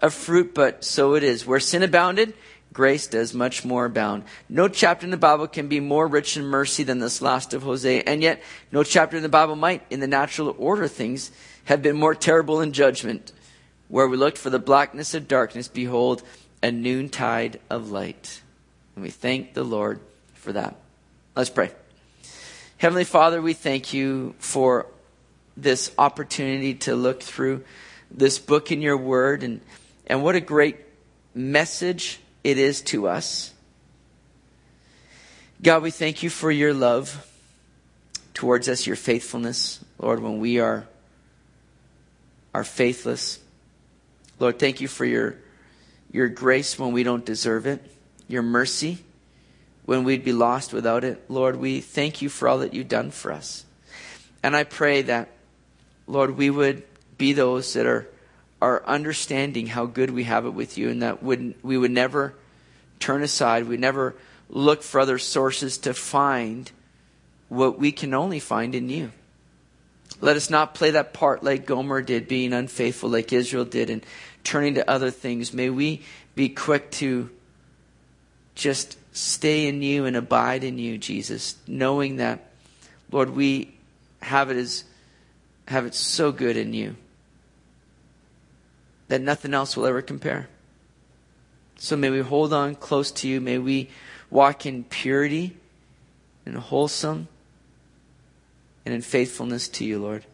a 0.00 0.10
fruit, 0.10 0.54
but 0.54 0.84
so 0.84 1.14
it 1.14 1.22
is. 1.22 1.46
Where 1.46 1.60
sin 1.60 1.82
abounded, 1.82 2.34
grace 2.72 3.06
does 3.06 3.34
much 3.34 3.64
more 3.64 3.84
abound. 3.84 4.24
No 4.48 4.68
chapter 4.68 5.04
in 5.04 5.10
the 5.10 5.16
Bible 5.16 5.48
can 5.48 5.68
be 5.68 5.80
more 5.80 6.06
rich 6.06 6.36
in 6.36 6.44
mercy 6.44 6.84
than 6.84 6.98
this 6.98 7.20
last 7.20 7.52
of 7.54 7.62
Hosea, 7.62 8.04
and 8.06 8.22
yet 8.22 8.42
no 8.72 8.82
chapter 8.82 9.16
in 9.16 9.22
the 9.22 9.28
Bible 9.28 9.56
might, 9.56 9.84
in 9.90 10.00
the 10.00 10.06
natural 10.06 10.54
order 10.58 10.84
of 10.84 10.92
things, 10.92 11.30
have 11.64 11.82
been 11.82 11.96
more 11.96 12.14
terrible 12.14 12.60
in 12.60 12.72
judgment. 12.72 13.32
Where 13.88 14.06
we 14.06 14.16
looked 14.16 14.38
for 14.38 14.50
the 14.50 14.58
blackness 14.58 15.14
of 15.14 15.28
darkness, 15.28 15.66
behold, 15.66 16.22
a 16.62 16.70
noontide 16.70 17.58
of 17.70 17.90
light. 17.90 18.42
And 18.94 19.02
we 19.02 19.10
thank 19.10 19.54
the 19.54 19.64
Lord 19.64 20.00
for 20.34 20.52
that. 20.52 20.76
Let's 21.34 21.50
pray. 21.50 21.70
Heavenly 22.76 23.04
Father, 23.04 23.40
we 23.40 23.54
thank 23.54 23.92
you 23.92 24.34
for 24.38 24.86
this 25.62 25.92
opportunity 25.98 26.74
to 26.74 26.94
look 26.94 27.22
through 27.22 27.64
this 28.10 28.38
book 28.38 28.70
in 28.72 28.80
your 28.80 28.96
word 28.96 29.42
and, 29.42 29.60
and 30.06 30.22
what 30.22 30.34
a 30.34 30.40
great 30.40 30.76
message 31.34 32.20
it 32.44 32.58
is 32.58 32.80
to 32.82 33.08
us. 33.08 33.52
God, 35.60 35.82
we 35.82 35.90
thank 35.90 36.22
you 36.22 36.30
for 36.30 36.50
your 36.50 36.72
love 36.72 37.26
towards 38.32 38.68
us, 38.68 38.86
your 38.86 38.96
faithfulness, 38.96 39.84
Lord, 40.00 40.20
when 40.20 40.38
we 40.38 40.60
are, 40.60 40.86
are 42.54 42.64
faithless. 42.64 43.40
Lord, 44.38 44.58
thank 44.60 44.80
you 44.80 44.86
for 44.86 45.04
your, 45.04 45.36
your 46.12 46.28
grace 46.28 46.78
when 46.78 46.92
we 46.92 47.02
don't 47.02 47.24
deserve 47.24 47.66
it, 47.66 47.84
your 48.28 48.42
mercy 48.42 48.98
when 49.84 50.04
we'd 50.04 50.22
be 50.22 50.34
lost 50.34 50.72
without 50.72 51.02
it. 51.02 51.24
Lord, 51.28 51.56
we 51.56 51.80
thank 51.80 52.22
you 52.22 52.28
for 52.28 52.46
all 52.46 52.58
that 52.58 52.74
you've 52.74 52.88
done 52.88 53.10
for 53.10 53.32
us. 53.32 53.64
And 54.42 54.54
I 54.54 54.64
pray 54.64 55.02
that 55.02 55.30
Lord, 56.08 56.36
we 56.36 56.50
would 56.50 56.82
be 57.18 57.34
those 57.34 57.74
that 57.74 57.86
are, 57.86 58.08
are 58.60 58.84
understanding 58.86 59.66
how 59.66 59.86
good 59.86 60.10
we 60.10 60.24
have 60.24 60.46
it 60.46 60.54
with 60.54 60.78
you 60.78 60.88
and 60.88 61.02
that 61.02 61.22
would, 61.22 61.54
we 61.62 61.76
would 61.76 61.90
never 61.90 62.34
turn 62.98 63.22
aside. 63.22 63.68
We 63.68 63.76
never 63.76 64.16
look 64.48 64.82
for 64.82 65.00
other 65.00 65.18
sources 65.18 65.78
to 65.78 65.94
find 65.94 66.72
what 67.48 67.78
we 67.78 67.92
can 67.92 68.14
only 68.14 68.40
find 68.40 68.74
in 68.74 68.88
you. 68.88 69.12
Let 70.20 70.36
us 70.36 70.50
not 70.50 70.74
play 70.74 70.92
that 70.92 71.12
part 71.12 71.44
like 71.44 71.66
Gomer 71.66 72.02
did, 72.02 72.26
being 72.26 72.52
unfaithful 72.52 73.10
like 73.10 73.32
Israel 73.32 73.64
did, 73.64 73.90
and 73.90 74.04
turning 74.42 74.74
to 74.74 74.90
other 74.90 75.10
things. 75.10 75.52
May 75.52 75.70
we 75.70 76.02
be 76.34 76.48
quick 76.48 76.90
to 76.92 77.30
just 78.54 78.96
stay 79.14 79.68
in 79.68 79.82
you 79.82 80.06
and 80.06 80.16
abide 80.16 80.64
in 80.64 80.78
you, 80.78 80.98
Jesus, 80.98 81.56
knowing 81.66 82.16
that, 82.16 82.50
Lord, 83.12 83.30
we 83.30 83.74
have 84.20 84.50
it 84.50 84.56
as 84.56 84.84
have 85.68 85.86
it 85.86 85.94
so 85.94 86.32
good 86.32 86.56
in 86.56 86.72
you 86.72 86.96
that 89.08 89.20
nothing 89.20 89.54
else 89.54 89.76
will 89.76 89.86
ever 89.86 90.02
compare. 90.02 90.48
So 91.76 91.96
may 91.96 92.10
we 92.10 92.20
hold 92.20 92.52
on 92.52 92.74
close 92.74 93.10
to 93.12 93.28
you. 93.28 93.40
May 93.40 93.58
we 93.58 93.88
walk 94.30 94.66
in 94.66 94.84
purity 94.84 95.56
and 96.44 96.56
wholesome 96.56 97.28
and 98.84 98.94
in 98.94 99.02
faithfulness 99.02 99.68
to 99.68 99.84
you, 99.84 99.98
Lord. 99.98 100.24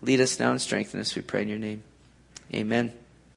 Lead 0.00 0.20
us 0.20 0.38
now 0.38 0.50
and 0.50 0.60
strengthen 0.60 1.00
us, 1.00 1.14
we 1.14 1.22
pray 1.22 1.42
in 1.42 1.48
your 1.48 1.58
name. 1.58 1.82
Amen. 2.54 2.92